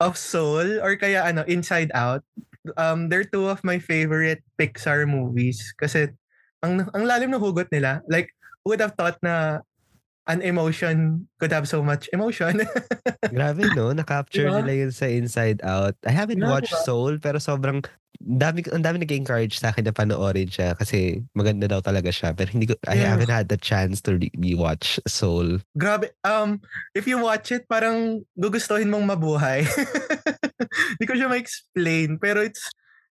of 0.00 0.16
Soul 0.16 0.80
or 0.80 0.96
kaya 0.96 1.24
ano, 1.24 1.44
Inside 1.44 1.92
Out. 1.92 2.24
Um, 2.76 3.08
they're 3.08 3.24
two 3.24 3.48
of 3.48 3.64
my 3.64 3.80
favorite 3.80 4.44
Pixar 4.60 5.08
movies 5.08 5.72
kasi 5.80 6.12
ang 6.60 6.84
ang 6.92 7.04
lalim 7.08 7.32
ng 7.32 7.40
hugot 7.40 7.72
nila. 7.72 8.04
Like, 8.08 8.28
would 8.68 8.84
have 8.84 8.96
thought 8.96 9.16
na 9.24 9.64
an 10.30 10.46
emotion 10.46 11.26
could 11.42 11.50
have 11.50 11.66
so 11.66 11.82
much 11.82 12.06
emotion? 12.14 12.62
Grabe, 13.34 13.66
no? 13.74 13.90
Na-capture 13.90 14.46
Diba? 14.46 14.62
nila 14.62 14.86
yun 14.86 14.92
sa 14.94 15.10
Inside 15.10 15.58
Out. 15.66 15.98
I 16.06 16.14
haven't 16.14 16.38
Grabe 16.38 16.62
watched? 16.62 16.76
Soul, 16.86 17.18
pero 17.18 17.42
sobrang 17.42 17.82
dami, 18.20 18.62
ang 18.70 18.84
dami 18.84 19.02
nag-encourage 19.02 19.58
sa 19.58 19.74
akin 19.74 19.88
na 19.88 19.96
panoorin 19.96 20.46
siya 20.46 20.78
kasi 20.78 21.24
maganda 21.34 21.66
daw 21.66 21.82
talaga 21.82 22.14
siya. 22.14 22.30
Pero 22.30 22.54
hindi 22.54 22.70
ko, 22.70 22.78
I 22.86 23.02
Yeah. 23.02 23.10
haven't 23.12 23.32
had 23.32 23.50
the 23.50 23.58
chance 23.58 23.98
to 24.06 24.14
re- 24.14 24.30
watch 24.54 25.02
Soul. 25.10 25.58
Grabe. 25.74 26.14
Um, 26.22 26.62
if 26.94 27.10
you 27.10 27.18
watch 27.18 27.50
it, 27.50 27.66
parang 27.66 28.22
gugustuhin 28.38 28.86
mong 28.88 29.10
mabuhay. 29.10 29.66
Hindi 31.00 31.06
ko 31.08 31.14
siya 31.16 31.26
ma-explain. 31.26 32.20
Pero 32.20 32.44
it's, 32.44 32.62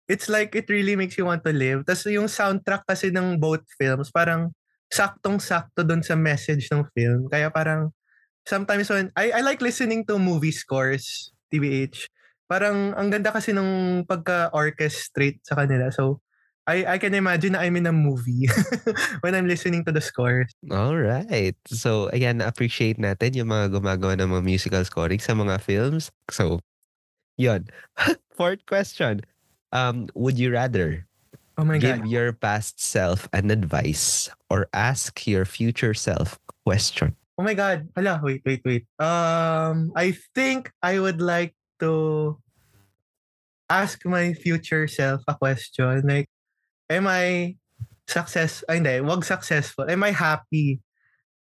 it's 0.07 0.29
like 0.29 0.53
it 0.53 0.69
really 0.69 0.95
makes 0.95 1.17
you 1.17 1.25
want 1.25 1.41
to 1.43 1.51
live. 1.51 1.83
Tapos 1.83 2.05
yung 2.07 2.29
soundtrack 2.29 2.85
kasi 2.85 3.09
ng 3.09 3.41
both 3.41 3.65
films, 3.75 4.13
parang 4.13 4.53
saktong-sakto 4.91 5.87
dun 5.87 6.03
sa 6.03 6.19
message 6.19 6.67
ng 6.69 6.83
film. 6.91 7.31
Kaya 7.31 7.47
parang, 7.47 7.95
sometimes 8.43 8.91
when, 8.91 9.09
I, 9.15 9.39
I 9.39 9.41
like 9.41 9.63
listening 9.63 10.03
to 10.11 10.19
movie 10.19 10.53
scores, 10.53 11.31
TBH. 11.49 12.11
Parang, 12.51 12.91
ang 12.99 13.07
ganda 13.07 13.31
kasi 13.31 13.55
ng 13.55 14.03
pagka-orchestrate 14.05 15.39
sa 15.47 15.55
kanila. 15.55 15.87
So, 15.89 16.19
I, 16.67 16.85
I 16.85 16.97
can 17.01 17.15
imagine 17.15 17.57
na 17.57 17.65
I'm 17.65 17.75
in 17.75 17.89
a 17.89 17.95
movie 17.95 18.45
when 19.25 19.33
I'm 19.33 19.47
listening 19.47 19.83
to 19.85 19.91
the 19.91 20.03
scores. 20.03 20.53
All 20.69 20.95
right. 20.95 21.55
So, 21.65 22.11
ayan, 22.13 22.37
na-appreciate 22.37 23.01
natin 23.01 23.33
yung 23.33 23.49
mga 23.49 23.73
gumagawa 23.73 24.13
ng 24.19 24.29
mga 24.29 24.43
musical 24.45 24.83
scoring 24.85 25.17
sa 25.17 25.33
mga 25.33 25.57
films. 25.57 26.11
So, 26.29 26.61
yun. 27.39 27.65
Fourth 28.37 28.61
question. 28.69 29.25
Um, 29.71 30.11
would 30.13 30.37
you 30.37 30.51
rather 30.51 31.07
Oh 31.57 31.65
my 31.65 31.77
give 31.77 32.03
God. 32.03 32.07
your 32.07 32.31
past 32.33 32.79
self 32.79 33.27
an 33.33 33.51
advice 33.51 34.29
or 34.49 34.67
ask 34.73 35.27
your 35.27 35.45
future 35.45 35.93
self 35.93 36.39
a 36.49 36.53
question? 36.65 37.15
Oh 37.37 37.43
my 37.43 37.53
God. 37.53 37.89
Hala, 37.95 38.21
wait, 38.23 38.41
wait, 38.45 38.61
wait. 38.63 38.85
Um, 38.99 39.91
I 39.95 40.15
think 40.35 40.71
I 40.81 40.99
would 40.99 41.21
like 41.21 41.55
to 41.79 42.37
ask 43.69 44.05
my 44.05 44.33
future 44.33 44.87
self 44.87 45.21
a 45.27 45.35
question. 45.35 46.07
Like, 46.07 46.29
am 46.89 47.07
I 47.07 47.55
success? 48.07 48.63
Ay, 48.67 48.83
hindi. 48.83 48.99
Wag 49.01 49.23
successful. 49.23 49.89
Am 49.89 50.03
I 50.03 50.11
happy? 50.11 50.79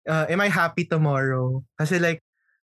Uh, 0.08 0.26
am 0.30 0.42
I 0.42 0.50
happy 0.50 0.86
tomorrow? 0.86 1.66
Kasi 1.78 2.00
like, 2.00 2.24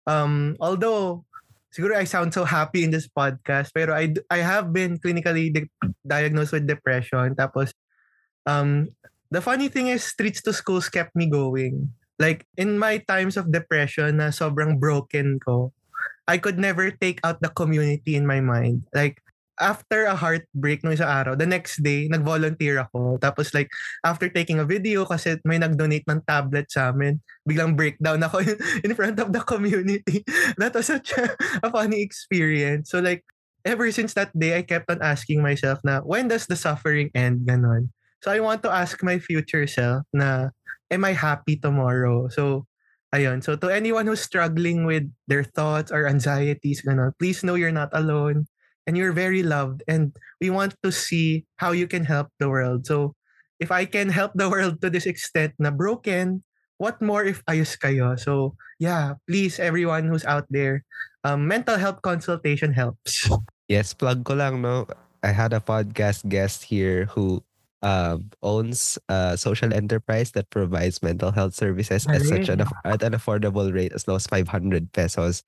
um, 0.07 0.57
although, 0.61 1.25
siguro 1.71 1.95
I 1.95 2.05
sound 2.05 2.35
so 2.35 2.45
happy 2.45 2.83
in 2.83 2.91
this 2.91 3.07
podcast, 3.07 3.71
pero 3.75 3.95
I, 3.95 4.15
I 4.31 4.43
have 4.43 4.75
been 4.75 4.99
clinically 4.99 5.55
di- 5.55 5.71
diagnosed 6.07 6.53
with 6.53 6.67
depression. 6.67 7.35
Tapos, 7.35 7.73
um, 8.47 8.91
the 9.31 9.41
funny 9.41 9.71
thing 9.71 9.89
is, 9.89 10.03
streets 10.03 10.43
to 10.43 10.53
schools 10.53 10.91
kept 10.91 11.15
me 11.15 11.31
going. 11.31 11.95
Like, 12.19 12.45
in 12.59 12.79
my 12.79 12.99
times 13.09 13.39
of 13.39 13.51
depression 13.55 14.19
na 14.19 14.29
sobrang 14.29 14.79
broken 14.79 15.41
ko, 15.41 15.73
I 16.29 16.37
could 16.37 16.59
never 16.59 16.91
take 16.91 17.19
out 17.25 17.41
the 17.41 17.49
community 17.49 18.15
in 18.15 18.27
my 18.27 18.43
mind. 18.43 18.85
Like, 18.93 19.23
after 19.61 20.09
a 20.09 20.17
heartbreak 20.17 20.81
nung 20.81 20.97
isang 20.97 21.13
araw, 21.13 21.37
the 21.37 21.47
next 21.47 21.85
day, 21.85 22.09
nag-volunteer 22.09 22.81
ako. 22.81 23.21
Tapos 23.21 23.53
like, 23.53 23.69
after 24.03 24.33
taking 24.33 24.59
a 24.59 24.67
video, 24.67 25.05
kasi 25.05 25.37
may 25.45 25.61
nag-donate 25.61 26.09
ng 26.09 26.25
tablet 26.25 26.67
sa 26.73 26.91
amin, 26.91 27.21
biglang 27.45 27.77
breakdown 27.77 28.25
ako 28.25 28.41
in 28.85 28.97
front 28.97 29.21
of 29.21 29.31
the 29.31 29.45
community. 29.45 30.25
That 30.59 30.73
was 30.73 30.89
such 30.89 31.13
a, 31.15 31.37
a 31.63 31.69
funny 31.69 32.01
experience. 32.01 32.91
So 32.91 33.05
like, 33.05 33.23
ever 33.65 33.93
since 33.93 34.17
that 34.17 34.33
day, 34.33 34.57
I 34.57 34.65
kept 34.65 34.89
on 34.89 35.05
asking 35.05 35.45
myself 35.45 35.79
na, 35.85 36.01
when 36.01 36.33
does 36.33 36.49
the 36.49 36.57
suffering 36.57 37.13
end? 37.13 37.45
Ganon. 37.45 37.93
So 38.25 38.33
I 38.33 38.41
want 38.41 38.65
to 38.65 38.73
ask 38.73 39.01
my 39.05 39.21
future 39.21 39.69
self 39.69 40.09
na, 40.13 40.51
am 40.91 41.05
I 41.05 41.13
happy 41.13 41.57
tomorrow? 41.57 42.29
So, 42.29 42.65
ayun. 43.15 43.45
So 43.45 43.57
to 43.57 43.69
anyone 43.69 44.09
who's 44.09 44.25
struggling 44.25 44.85
with 44.85 45.09
their 45.29 45.45
thoughts 45.45 45.93
or 45.93 46.09
anxieties, 46.09 46.81
ganon, 46.81 47.13
please 47.21 47.45
know 47.45 47.55
you're 47.57 47.73
not 47.77 47.93
alone 47.93 48.49
and 48.87 48.97
you're 48.97 49.13
very 49.13 49.43
loved 49.43 49.83
and 49.89 50.13
we 50.41 50.51
want 50.51 50.75
to 50.83 50.91
see 50.93 51.45
how 51.57 51.73
you 51.73 51.87
can 51.87 52.05
help 52.05 52.29
the 52.39 52.49
world. 52.49 52.87
So 52.87 53.15
if 53.59 53.71
I 53.71 53.85
can 53.85 54.09
help 54.09 54.33
the 54.35 54.49
world 54.53 54.81
to 54.81 54.91
this 54.91 55.07
extent 55.07 55.55
na 55.59 55.71
broken, 55.71 56.43
what 56.81 57.01
more 57.01 57.25
if 57.25 57.45
ayos 57.45 57.77
kayo? 57.77 58.19
So 58.19 58.57
yeah, 58.81 59.21
please 59.29 59.61
everyone 59.61 60.09
who's 60.09 60.25
out 60.25 60.49
there, 60.49 60.85
um, 61.25 61.47
mental 61.47 61.77
health 61.77 62.01
consultation 62.03 62.73
helps. 62.73 63.29
Yes, 63.69 63.95
plug 63.95 64.25
ko 64.25 64.35
lang, 64.35 64.65
no? 64.65 64.89
I 65.23 65.31
had 65.31 65.53
a 65.53 65.61
podcast 65.61 66.27
guest 66.27 66.65
here 66.65 67.05
who 67.13 67.45
um, 67.83 68.31
owns 68.43 68.99
a 69.09 69.37
social 69.37 69.73
enterprise 69.73 70.33
that 70.33 70.51
provides 70.51 71.03
mental 71.03 71.31
health 71.31 71.55
services 71.55 72.07
at 72.09 72.23
such 72.23 72.49
an, 72.49 72.65
at 72.85 73.03
an 73.03 73.13
affordable 73.13 73.73
rate 73.73 73.93
as 73.93 74.09
low 74.09 74.17
as 74.17 74.27
500 74.27 74.93
pesos. 74.93 75.45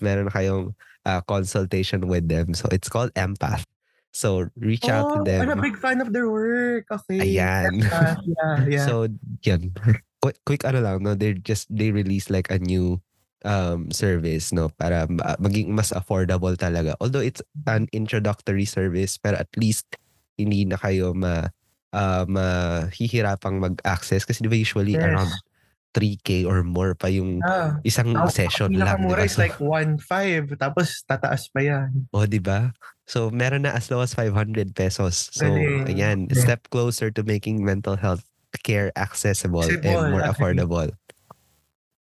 Meron 0.00 0.30
kayong 0.30 0.74
uh, 1.04 1.20
consultation 1.22 2.06
with 2.08 2.28
them. 2.28 2.54
So 2.54 2.68
it's 2.72 2.88
called 2.88 3.12
Empath. 3.14 3.64
So 4.12 4.48
reach 4.60 4.88
out 4.88 5.08
to 5.14 5.18
Oh, 5.20 5.24
them. 5.24 5.40
I'm 5.40 5.58
a 5.58 5.62
big 5.62 5.78
fan 5.78 6.00
of 6.00 6.12
their 6.12 6.28
work. 6.28 6.84
Okay. 6.90 7.40
Ayan. 7.40 7.80
Yeah, 7.80 8.16
yeah, 8.28 8.56
yeah. 8.68 8.86
So, 8.86 9.08
yun. 9.42 9.72
Quick, 10.20 10.38
quick 10.44 10.62
ano 10.68 10.84
lang, 10.84 11.02
no? 11.02 11.14
They 11.16 11.34
just, 11.34 11.66
they 11.72 11.90
release 11.90 12.28
like 12.28 12.50
a 12.52 12.58
new 12.60 13.00
um 13.42 13.90
service, 13.90 14.52
no? 14.52 14.68
Para 14.78 15.08
ma- 15.08 15.40
maging 15.40 15.72
mas 15.74 15.90
affordable 15.90 16.54
talaga. 16.54 16.94
Although 17.00 17.24
it's 17.24 17.40
an 17.66 17.88
introductory 17.90 18.68
service, 18.68 19.16
pero 19.16 19.40
at 19.40 19.48
least 19.56 19.88
hindi 20.36 20.68
na 20.68 20.76
kayo 20.76 21.16
ma, 21.16 21.48
uh, 21.96 22.24
mahihirapang 22.28 23.58
mag-access. 23.64 24.28
Kasi 24.28 24.44
di 24.44 24.48
ba 24.52 24.54
usually 24.60 24.94
Yes. 24.94 25.08
around 25.08 25.32
3K 25.92 26.44
or 26.44 26.64
more 26.64 26.92
pa 26.92 27.06
yung 27.06 27.38
Ah, 27.40 27.76
isang 27.82 28.16
ang 28.16 28.28
session 28.28 28.72
lang. 28.72 28.76
di 28.76 28.80
pinakamura 28.80 29.20
ba? 29.20 29.28
is 29.28 29.36
like 29.36 29.56
1.5 29.56 30.00
tapos 30.56 31.04
tataas 31.04 31.48
pa 31.48 31.60
yan. 31.60 32.08
O, 32.10 32.24
di 32.24 32.40
ba? 32.40 32.72
So, 33.04 33.28
meron 33.28 33.64
na 33.64 33.76
as 33.76 33.90
low 33.90 34.00
as 34.00 34.16
500 34.16 34.72
pesos. 34.72 35.28
So, 35.30 35.44
Galing. 35.46 35.84
ayan, 35.86 36.18
Yeah. 36.28 36.40
step 36.40 36.68
closer 36.68 37.12
to 37.12 37.20
making 37.22 37.60
mental 37.60 37.94
health 37.94 38.24
care 38.60 38.88
accessible 38.94 39.60
and 39.60 39.80
Accessible, 39.80 40.08
more 40.08 40.20
actually. 40.20 40.32
affordable. 40.56 40.88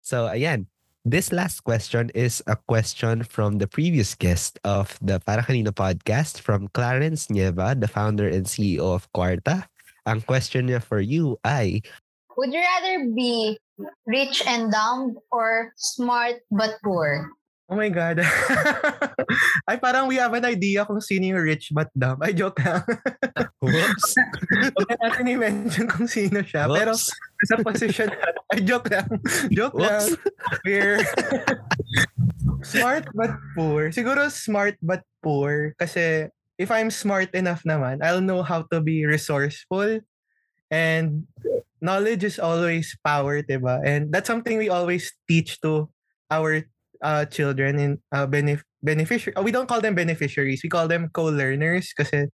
So, 0.01 0.27
ayan. 0.27 0.67
this 1.01 1.33
last 1.33 1.65
question 1.65 2.13
is 2.13 2.45
a 2.45 2.53
question 2.53 3.25
from 3.25 3.57
the 3.57 3.65
previous 3.65 4.13
guest 4.13 4.61
of 4.61 5.01
the 5.01 5.17
Para 5.17 5.41
Kanino 5.41 5.73
podcast 5.73 6.37
from 6.37 6.69
Clarence 6.77 7.25
Nieva, 7.25 7.73
the 7.73 7.89
founder 7.89 8.29
and 8.29 8.45
CEO 8.45 8.93
of 8.93 9.09
Quarta. 9.09 9.65
Ang 10.05 10.21
question 10.21 10.69
niya 10.69 10.77
for 10.77 11.01
you 11.01 11.41
ay, 11.41 11.81
Would 12.37 12.53
you 12.53 12.61
rather 12.61 13.09
be 13.11 13.57
rich 14.05 14.43
and 14.47 14.71
dumb 14.71 15.17
or 15.31 15.73
smart 15.75 16.41
but 16.51 16.77
poor? 16.83 17.29
Oh 17.71 17.79
my 17.79 17.87
God. 17.87 18.19
Ay, 19.69 19.79
parang 19.79 20.11
we 20.11 20.19
have 20.19 20.35
an 20.35 20.43
idea 20.43 20.83
kung 20.83 20.99
sino 20.99 21.31
yung 21.31 21.39
rich 21.39 21.71
but 21.71 21.87
dumb. 21.95 22.19
Ay, 22.19 22.35
joke 22.35 22.59
lang. 22.59 22.83
whoops, 23.63 24.11
Huwag 24.75 24.87
na 24.91 24.95
natin 25.07 25.31
i-mention 25.31 25.87
kung 25.87 26.03
sino 26.03 26.43
siya. 26.43 26.67
Pero 26.67 26.91
whoops, 26.91 27.15
sa 27.47 27.55
position 27.63 28.11
natin. 28.11 28.43
Ay, 28.51 28.59
joke 28.67 28.91
lang. 28.91 29.07
Joke 29.55 29.79
lang. 29.79 30.03
whoops. 30.03 30.59
We're 30.67 30.99
smart 32.59 33.07
but 33.15 33.39
poor. 33.55 33.95
Siguro 33.95 34.27
smart 34.27 34.75
but 34.83 35.07
poor 35.23 35.71
kasi 35.79 36.27
if 36.59 36.69
I'm 36.75 36.91
smart 36.91 37.31
enough 37.31 37.63
naman, 37.63 38.03
I'll 38.03 38.19
know 38.19 38.43
how 38.43 38.67
to 38.67 38.83
be 38.83 39.07
resourceful 39.07 40.03
and 40.71 41.27
knowledge 41.81 42.23
is 42.23 42.39
always 42.39 42.95
power, 43.03 43.43
diba? 43.43 43.83
And 43.83 44.11
that's 44.11 44.27
something 44.27 44.57
we 44.57 44.69
always 44.69 45.11
teach 45.27 45.59
to 45.61 45.89
our 46.31 46.63
uh, 47.03 47.25
children 47.25 47.77
in 47.77 47.99
uh, 48.11 48.25
benef- 48.25 48.63
beneficiary. 48.81 49.35
we 49.43 49.51
don't 49.51 49.67
call 49.67 49.81
them 49.81 49.93
beneficiaries. 49.93 50.61
We 50.63 50.69
call 50.69 50.87
them 50.87 51.09
co-learners 51.13 51.91
because 51.91 52.29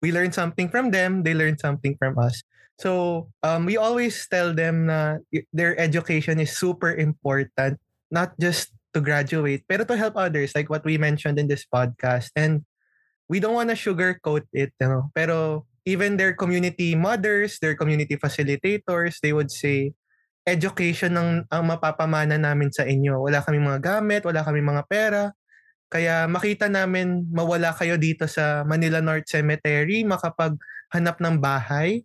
we 0.00 0.10
learn 0.10 0.32
something 0.32 0.68
from 0.68 0.90
them, 0.90 1.22
they 1.22 1.34
learn 1.34 1.58
something 1.58 1.94
from 1.98 2.18
us. 2.18 2.42
So 2.80 3.28
um, 3.42 3.66
we 3.66 3.76
always 3.76 4.26
tell 4.26 4.54
them 4.54 4.86
na 4.86 5.22
their 5.52 5.78
education 5.78 6.40
is 6.40 6.56
super 6.56 6.90
important, 6.90 7.78
not 8.10 8.34
just 8.40 8.74
to 8.94 9.00
graduate, 9.00 9.62
pero 9.68 9.84
to 9.84 9.96
help 9.96 10.16
others, 10.16 10.50
like 10.54 10.68
what 10.70 10.84
we 10.84 10.98
mentioned 10.98 11.38
in 11.38 11.46
this 11.46 11.62
podcast. 11.62 12.34
And 12.34 12.64
we 13.28 13.38
don't 13.38 13.54
want 13.54 13.70
to 13.70 13.78
sugarcoat 13.78 14.50
it, 14.52 14.74
you 14.80 14.88
know. 14.88 15.14
Pero 15.14 15.66
even 15.84 16.16
their 16.16 16.34
community 16.34 16.94
mothers, 16.94 17.58
their 17.58 17.74
community 17.74 18.14
facilitators, 18.14 19.18
they 19.22 19.34
would 19.34 19.50
say, 19.50 19.94
education 20.42 21.14
ang, 21.14 21.30
ang 21.54 21.62
mapapamana 21.70 22.34
namin 22.34 22.70
sa 22.74 22.82
inyo. 22.82 23.22
Wala 23.22 23.42
kami 23.42 23.62
mga 23.62 23.80
gamit, 23.82 24.26
wala 24.26 24.42
kami 24.42 24.58
mga 24.58 24.82
pera. 24.90 25.24
Kaya 25.86 26.26
makita 26.26 26.66
namin 26.66 27.28
mawala 27.30 27.70
kayo 27.76 27.94
dito 28.00 28.26
sa 28.26 28.66
Manila 28.66 28.98
North 28.98 29.28
Cemetery, 29.28 30.02
makapaghanap 30.02 31.20
ng 31.20 31.36
bahay. 31.38 32.02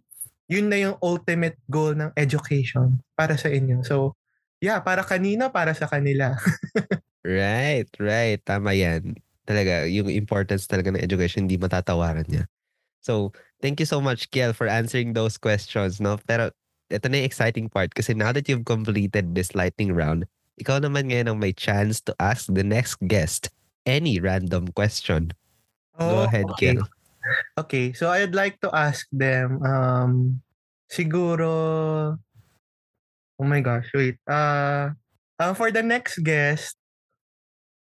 Yun 0.52 0.70
na 0.70 0.78
yung 0.80 0.96
ultimate 1.02 1.58
goal 1.66 1.98
ng 1.98 2.12
education 2.14 3.02
para 3.18 3.36
sa 3.40 3.50
inyo. 3.50 3.82
So, 3.82 4.16
yeah, 4.62 4.80
para 4.86 5.02
kanina, 5.02 5.50
para 5.50 5.74
sa 5.74 5.90
kanila. 5.90 6.36
Right, 7.28 7.92
right. 8.00 8.40
Tama 8.40 8.72
yan. 8.72 9.20
Talaga, 9.44 9.84
yung 9.84 10.08
importance 10.08 10.64
talaga 10.64 10.96
ng 10.96 11.04
education, 11.04 11.44
hindi 11.44 11.60
matatawaran 11.60 12.24
niya. 12.24 12.48
So, 13.02 13.32
thank 13.62 13.80
you 13.80 13.86
so 13.86 14.02
much, 14.02 14.30
Kiel, 14.32 14.54
for 14.54 14.68
answering 14.68 15.14
those 15.14 15.38
questions. 15.38 16.00
No? 16.00 16.18
Pero, 16.28 16.52
ito 16.88 17.06
na 17.08 17.20
yung 17.20 17.28
exciting 17.28 17.68
part 17.68 17.92
kasi 17.96 18.16
now 18.16 18.32
that 18.32 18.48
you've 18.48 18.68
completed 18.68 19.36
this 19.36 19.56
lightning 19.56 19.92
round, 19.92 20.24
ikaw 20.58 20.80
naman 20.80 21.12
ngayon 21.12 21.30
ang 21.30 21.40
may 21.40 21.54
chance 21.54 22.00
to 22.02 22.16
ask 22.18 22.50
the 22.50 22.64
next 22.64 22.98
guest 23.06 23.52
any 23.86 24.20
random 24.20 24.68
question. 24.74 25.32
Go 25.98 26.30
ahead, 26.30 26.46
Oh, 26.48 26.54
okay. 26.54 26.78
Kiel. 26.78 26.86
Okay, 27.60 27.92
so 27.92 28.08
I'd 28.08 28.36
like 28.36 28.62
to 28.64 28.70
ask 28.72 29.04
them, 29.12 29.60
um, 29.66 30.40
siguro, 30.88 31.52
oh 33.36 33.48
my 33.48 33.60
gosh, 33.60 33.90
wait. 33.92 34.16
Uh, 34.24 34.96
uh, 35.40 35.54
for 35.54 35.72
the 35.72 35.84
next 35.84 36.24
guest, 36.24 36.78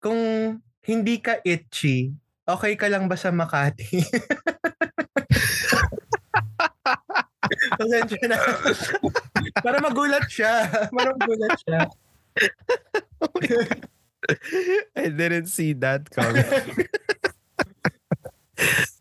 kung 0.03 0.59
hindi 0.83 1.19
ka 1.23 1.39
itchy, 1.47 2.11
okay 2.43 2.75
ka 2.75 2.91
lang 2.91 3.07
ba 3.07 3.15
sa 3.15 3.31
Makati? 3.31 4.03
Pasensya 7.77 8.27
na. 8.27 8.37
Para 9.65 9.77
magulat 9.79 10.25
siya. 10.29 10.67
Para 10.91 11.11
magulat 11.15 11.55
siya. 11.63 11.79
I 14.95 15.07
didn't 15.09 15.47
see 15.47 15.73
that 15.79 16.09
coming. 16.11 16.43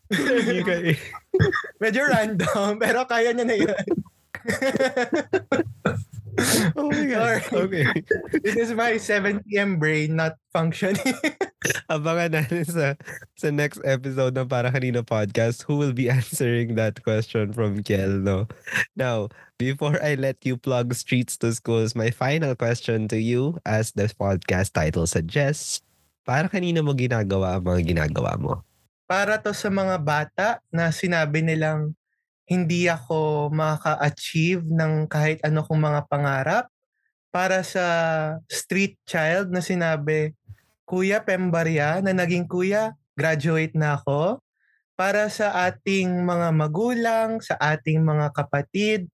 Eh. 0.07 0.95
Medyo 1.83 2.07
random, 2.07 2.79
pero 2.79 3.03
kaya 3.03 3.35
niya 3.35 3.45
na 3.45 3.55
yun. 3.59 3.75
Oh 6.77 6.89
my 6.89 7.05
God. 7.05 7.41
Sorry. 7.49 7.87
Okay. 7.87 8.03
This 8.43 8.55
is 8.55 8.71
my 8.73 8.97
7 8.97 9.41
p.m. 9.45 9.81
brain 9.81 10.15
not 10.15 10.37
functioning. 10.53 11.17
Abangan 11.93 12.37
natin 12.37 12.63
sa, 12.63 12.93
sa 13.35 13.49
next 13.49 13.81
episode 13.83 14.37
ng 14.37 14.45
Para 14.47 14.69
Kanina 14.69 15.01
podcast 15.01 15.65
who 15.65 15.81
will 15.81 15.93
be 15.93 16.09
answering 16.13 16.77
that 16.77 17.01
question 17.01 17.51
from 17.51 17.81
Kiel, 17.81 18.21
no? 18.21 18.45
Now, 18.95 19.33
before 19.57 19.97
I 19.99 20.15
let 20.15 20.45
you 20.45 20.55
plug 20.55 20.93
streets 20.93 21.35
to 21.41 21.51
schools, 21.51 21.97
my 21.97 22.13
final 22.13 22.53
question 22.53 23.09
to 23.09 23.17
you, 23.17 23.57
as 23.65 23.91
the 23.97 24.07
podcast 24.13 24.77
title 24.77 25.09
suggests, 25.09 25.81
para 26.23 26.47
kanina 26.47 26.85
mo 26.85 26.93
ginagawa 26.93 27.57
ang 27.57 27.65
mga 27.65 27.81
ginagawa 27.97 28.37
mo? 28.37 28.67
para 29.07 29.39
to 29.39 29.55
sa 29.55 29.71
mga 29.71 29.95
bata 30.03 30.47
na 30.67 30.91
sinabi 30.91 31.39
nilang 31.39 31.95
hindi 32.47 32.87
ako 32.87 33.51
makaka-achieve 33.51 34.63
ng 34.63 35.11
kahit 35.11 35.43
ano 35.43 35.67
kong 35.67 35.83
mga 35.83 36.01
pangarap. 36.07 36.65
Para 37.27 37.61
sa 37.61 37.85
street 38.47 38.95
child 39.03 39.51
na 39.51 39.59
sinabi, 39.59 40.31
Kuya 40.87 41.19
Pembarya, 41.19 41.99
na 41.99 42.15
naging 42.15 42.47
kuya, 42.47 42.95
graduate 43.19 43.75
na 43.75 43.99
ako. 43.99 44.39
Para 44.95 45.27
sa 45.27 45.67
ating 45.67 46.23
mga 46.23 46.49
magulang, 46.55 47.43
sa 47.43 47.59
ating 47.59 47.99
mga 47.99 48.31
kapatid, 48.31 49.11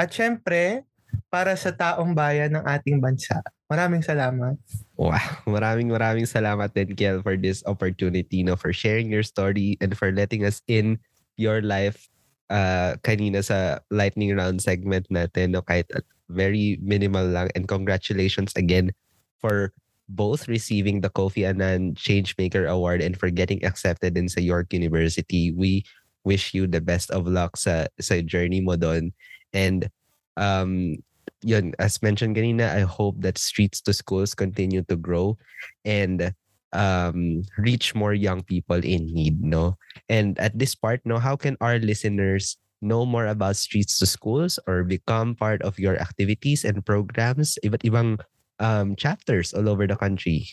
at 0.00 0.08
syempre, 0.08 0.88
para 1.28 1.52
sa 1.54 1.70
taong 1.70 2.16
bayan 2.16 2.56
ng 2.56 2.64
ating 2.64 2.98
bansa. 2.98 3.38
Maraming 3.70 4.02
salamat. 4.02 4.58
Wow, 4.98 5.20
maraming 5.46 5.92
maraming 5.92 6.26
salamat 6.26 6.74
din 6.74 6.96
Kiel 6.98 7.22
for 7.22 7.38
this 7.38 7.62
opportunity 7.68 8.42
no 8.42 8.58
for 8.58 8.74
sharing 8.74 9.12
your 9.12 9.22
story 9.22 9.78
and 9.78 9.94
for 9.94 10.10
letting 10.10 10.42
us 10.42 10.58
in 10.66 10.98
your 11.38 11.62
life 11.62 12.09
uh 12.50 12.98
kanina 13.06 13.40
sa 13.40 13.78
lightning 13.88 14.34
round 14.34 14.60
segment 14.60 15.06
natin 15.08 15.54
no 15.54 15.62
kahit 15.62 15.86
very 16.30 16.78
minimal 16.82 17.26
lang. 17.26 17.50
And 17.54 17.66
congratulations 17.66 18.52
again 18.54 18.92
for 19.38 19.72
both 20.10 20.48
receiving 20.50 21.00
the 21.00 21.10
Kofi 21.10 21.46
Annan 21.46 21.94
Changemaker 21.94 22.66
Award 22.66 23.02
and 23.02 23.18
for 23.18 23.30
getting 23.30 23.64
accepted 23.64 24.18
in 24.18 24.28
sa 24.28 24.40
York 24.40 24.72
University. 24.74 25.50
We 25.54 25.86
wish 26.24 26.52
you 26.52 26.66
the 26.66 26.82
best 26.82 27.10
of 27.10 27.26
luck 27.26 27.56
sa 27.56 27.86
sa 27.98 28.20
journey 28.22 28.60
mo 28.60 28.76
doon. 28.76 29.14
And 29.54 29.90
um 30.36 31.02
yun, 31.42 31.72
as 31.78 32.02
mentioned 32.02 32.36
kanina, 32.36 32.74
I 32.74 32.82
hope 32.82 33.22
that 33.22 33.38
streets 33.38 33.80
to 33.82 33.92
schools 33.92 34.34
continue 34.34 34.82
to 34.90 34.96
grow. 34.96 35.38
And 35.84 36.34
um, 36.72 37.42
reach 37.58 37.94
more 37.94 38.14
young 38.14 38.42
people 38.42 38.78
in 38.78 39.06
need, 39.12 39.42
no? 39.42 39.76
And 40.08 40.38
at 40.38 40.58
this 40.58 40.74
part, 40.74 41.00
no, 41.04 41.18
how 41.18 41.36
can 41.36 41.56
our 41.60 41.78
listeners 41.78 42.56
know 42.80 43.04
more 43.04 43.26
about 43.26 43.56
streets 43.56 43.98
to 44.00 44.06
schools 44.06 44.58
or 44.66 44.84
become 44.84 45.34
part 45.34 45.62
of 45.62 45.78
your 45.78 46.00
activities 46.00 46.64
and 46.64 46.84
programs, 46.84 47.58
iba't 47.62 47.84
ibang 47.84 48.20
um, 48.58 48.96
chapters 48.96 49.52
all 49.52 49.68
over 49.68 49.86
the 49.86 49.96
country? 49.96 50.48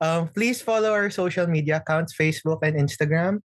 Um, 0.00 0.28
please 0.28 0.62
follow 0.62 0.92
our 0.92 1.10
social 1.10 1.46
media 1.46 1.82
accounts, 1.82 2.14
Facebook 2.14 2.62
and 2.62 2.76
Instagram. 2.76 3.40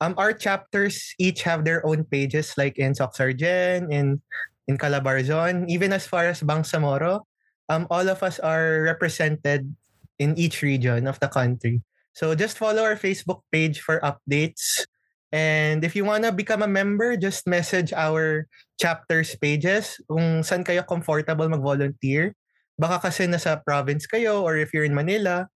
Um, 0.00 0.14
our 0.16 0.32
chapters 0.32 1.14
each 1.18 1.42
have 1.42 1.64
their 1.64 1.84
own 1.86 2.04
pages, 2.04 2.54
like 2.56 2.78
in 2.78 2.94
Soxargen, 2.94 3.90
in 3.90 4.22
in 4.70 4.78
Calabarzon, 4.78 5.66
even 5.66 5.90
as 5.92 6.06
far 6.06 6.30
as 6.30 6.44
Bangsamoro. 6.44 7.26
Um, 7.68 7.86
all 7.90 8.06
of 8.06 8.22
us 8.22 8.38
are 8.38 8.86
represented 8.86 9.74
in 10.18 10.36
each 10.38 10.62
region 10.62 11.06
of 11.06 11.18
the 11.20 11.28
country. 11.28 11.82
So 12.12 12.34
just 12.34 12.58
follow 12.58 12.82
our 12.82 12.98
Facebook 12.98 13.46
page 13.50 13.80
for 13.80 14.02
updates. 14.02 14.84
And 15.30 15.84
if 15.84 15.94
you 15.94 16.04
wanna 16.04 16.32
become 16.32 16.62
a 16.62 16.70
member, 16.70 17.16
just 17.16 17.46
message 17.46 17.92
our 17.92 18.48
chapters 18.80 19.36
pages 19.36 20.00
kung 20.10 20.42
saan 20.42 20.66
kayo 20.66 20.82
comfortable 20.82 21.48
mag-volunteer. 21.48 22.34
Baka 22.78 23.10
kasi 23.10 23.26
nasa 23.26 23.60
province 23.62 24.06
kayo 24.06 24.42
or 24.42 24.56
if 24.56 24.74
you're 24.74 24.86
in 24.86 24.94
Manila, 24.94 25.46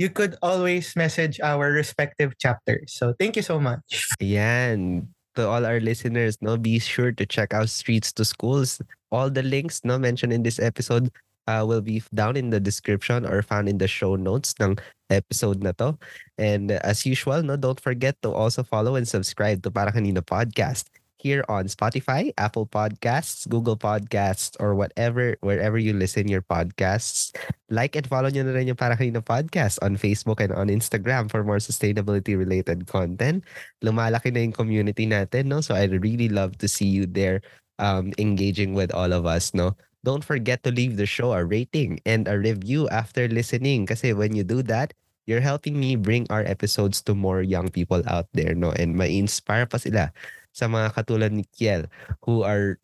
you 0.00 0.08
could 0.08 0.36
always 0.40 0.96
message 0.96 1.40
our 1.44 1.68
respective 1.72 2.36
chapters. 2.40 2.96
So 2.96 3.12
thank 3.20 3.36
you 3.36 3.44
so 3.44 3.60
much. 3.60 4.08
Ayan. 4.20 5.08
To 5.38 5.46
all 5.46 5.62
our 5.62 5.78
listeners, 5.78 6.34
no, 6.42 6.58
be 6.58 6.80
sure 6.82 7.12
to 7.12 7.24
check 7.24 7.54
out 7.54 7.70
Streets 7.70 8.10
to 8.18 8.24
Schools. 8.24 8.82
All 9.14 9.30
the 9.30 9.46
links 9.46 9.84
no 9.84 9.94
mentioned 9.94 10.32
in 10.32 10.42
this 10.42 10.58
episode 10.58 11.12
uh, 11.50 11.66
will 11.66 11.82
be 11.82 11.98
down 12.14 12.38
in 12.38 12.54
the 12.54 12.62
description 12.62 13.26
or 13.26 13.42
found 13.42 13.66
in 13.66 13.82
the 13.82 13.90
show 13.90 14.14
notes 14.14 14.54
ng 14.62 14.78
episode 15.10 15.58
na 15.66 15.74
to. 15.82 15.98
And 16.38 16.70
as 16.86 17.02
usual, 17.02 17.42
no, 17.42 17.58
don't 17.58 17.82
forget 17.82 18.22
to 18.22 18.30
also 18.30 18.62
follow 18.62 18.94
and 18.94 19.08
subscribe 19.10 19.66
to 19.66 19.74
Para 19.74 19.90
Kanina 19.90 20.22
Podcast 20.22 20.86
here 21.20 21.44
on 21.52 21.68
Spotify, 21.68 22.32
Apple 22.40 22.64
Podcasts, 22.64 23.44
Google 23.44 23.76
Podcasts, 23.76 24.56
or 24.56 24.72
whatever, 24.72 25.36
wherever 25.44 25.76
you 25.76 25.92
listen 25.92 26.32
your 26.32 26.40
podcasts. 26.40 27.36
Like 27.68 27.92
and 27.98 28.08
follow 28.08 28.30
nyo 28.32 28.46
na 28.46 28.56
rin 28.56 28.70
yung 28.70 28.78
Para 28.78 28.96
Kanina 28.96 29.20
Podcast 29.20 29.82
on 29.82 30.00
Facebook 30.00 30.40
and 30.40 30.54
on 30.54 30.72
Instagram 30.72 31.28
for 31.28 31.44
more 31.44 31.60
sustainability-related 31.60 32.86
content. 32.88 33.44
Lumalaki 33.84 34.32
na 34.32 34.46
yung 34.48 34.56
community 34.56 35.04
natin, 35.04 35.52
no? 35.52 35.60
So 35.60 35.74
I'd 35.76 35.92
really 35.92 36.32
love 36.32 36.56
to 36.64 36.68
see 36.70 36.88
you 36.88 37.04
there 37.04 37.44
um, 37.76 38.16
engaging 38.16 38.72
with 38.72 38.88
all 38.94 39.12
of 39.12 39.28
us, 39.28 39.52
no? 39.52 39.76
Don't 40.04 40.24
forget 40.24 40.62
to 40.64 40.70
leave 40.72 40.96
the 40.96 41.06
show 41.06 41.32
a 41.32 41.44
rating 41.44 42.00
and 42.06 42.28
a 42.28 42.38
review 42.38 42.88
after 42.88 43.28
listening 43.28 43.84
kasi 43.84 44.12
when 44.12 44.34
you 44.34 44.44
do 44.44 44.62
that, 44.64 44.94
you're 45.28 45.44
helping 45.44 45.78
me 45.78 45.94
bring 45.94 46.26
our 46.30 46.42
episodes 46.42 47.02
to 47.04 47.14
more 47.14 47.42
young 47.42 47.68
people 47.68 48.02
out 48.08 48.26
there, 48.32 48.54
no? 48.56 48.72
And 48.72 48.96
ma-inspire 48.96 49.68
pa 49.68 49.76
sila 49.76 50.10
sa 50.50 50.66
mga 50.66 50.96
katulad 50.96 51.30
ni 51.30 51.44
Kiel 51.52 51.86
who 52.24 52.42
are 52.42 52.80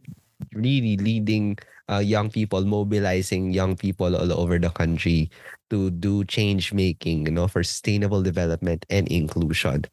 really 0.52 0.96
leading 1.00 1.58
uh, 1.88 2.04
young 2.04 2.30
people, 2.30 2.64
mobilizing 2.64 3.52
young 3.52 3.76
people 3.76 4.14
all 4.14 4.32
over 4.32 4.58
the 4.58 4.70
country 4.70 5.30
to 5.70 5.90
do 5.90 6.24
change 6.24 6.72
making, 6.72 7.26
you 7.26 7.32
know, 7.32 7.48
for 7.48 7.64
sustainable 7.64 8.22
development 8.22 8.84
and 8.90 9.08
inclusion. 9.08 9.84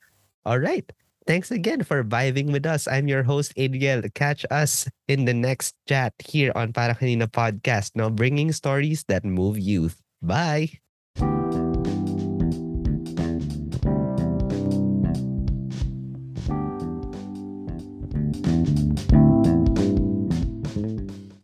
All 0.46 0.60
right. 0.60 0.86
Thanks 1.26 1.52
again 1.52 1.84
for 1.84 2.04
vibing 2.04 2.52
with 2.52 2.66
us. 2.66 2.88
I'm 2.88 3.08
your 3.08 3.24
host, 3.24 3.54
Adriel. 3.56 4.04
Catch 4.14 4.46
us 4.52 4.88
in 5.08 5.26
the 5.26 5.34
next 5.34 5.76
chat 5.88 6.14
here 6.20 6.52
on 6.56 6.74
Para 6.74 6.96
Kanina 6.96 7.28
Podcast, 7.28 7.92
now 7.96 8.10
bringing 8.10 8.52
stories 8.52 9.06
that 9.08 9.24
move 9.24 9.58
youth. 9.58 10.02
Bye. 10.22 10.83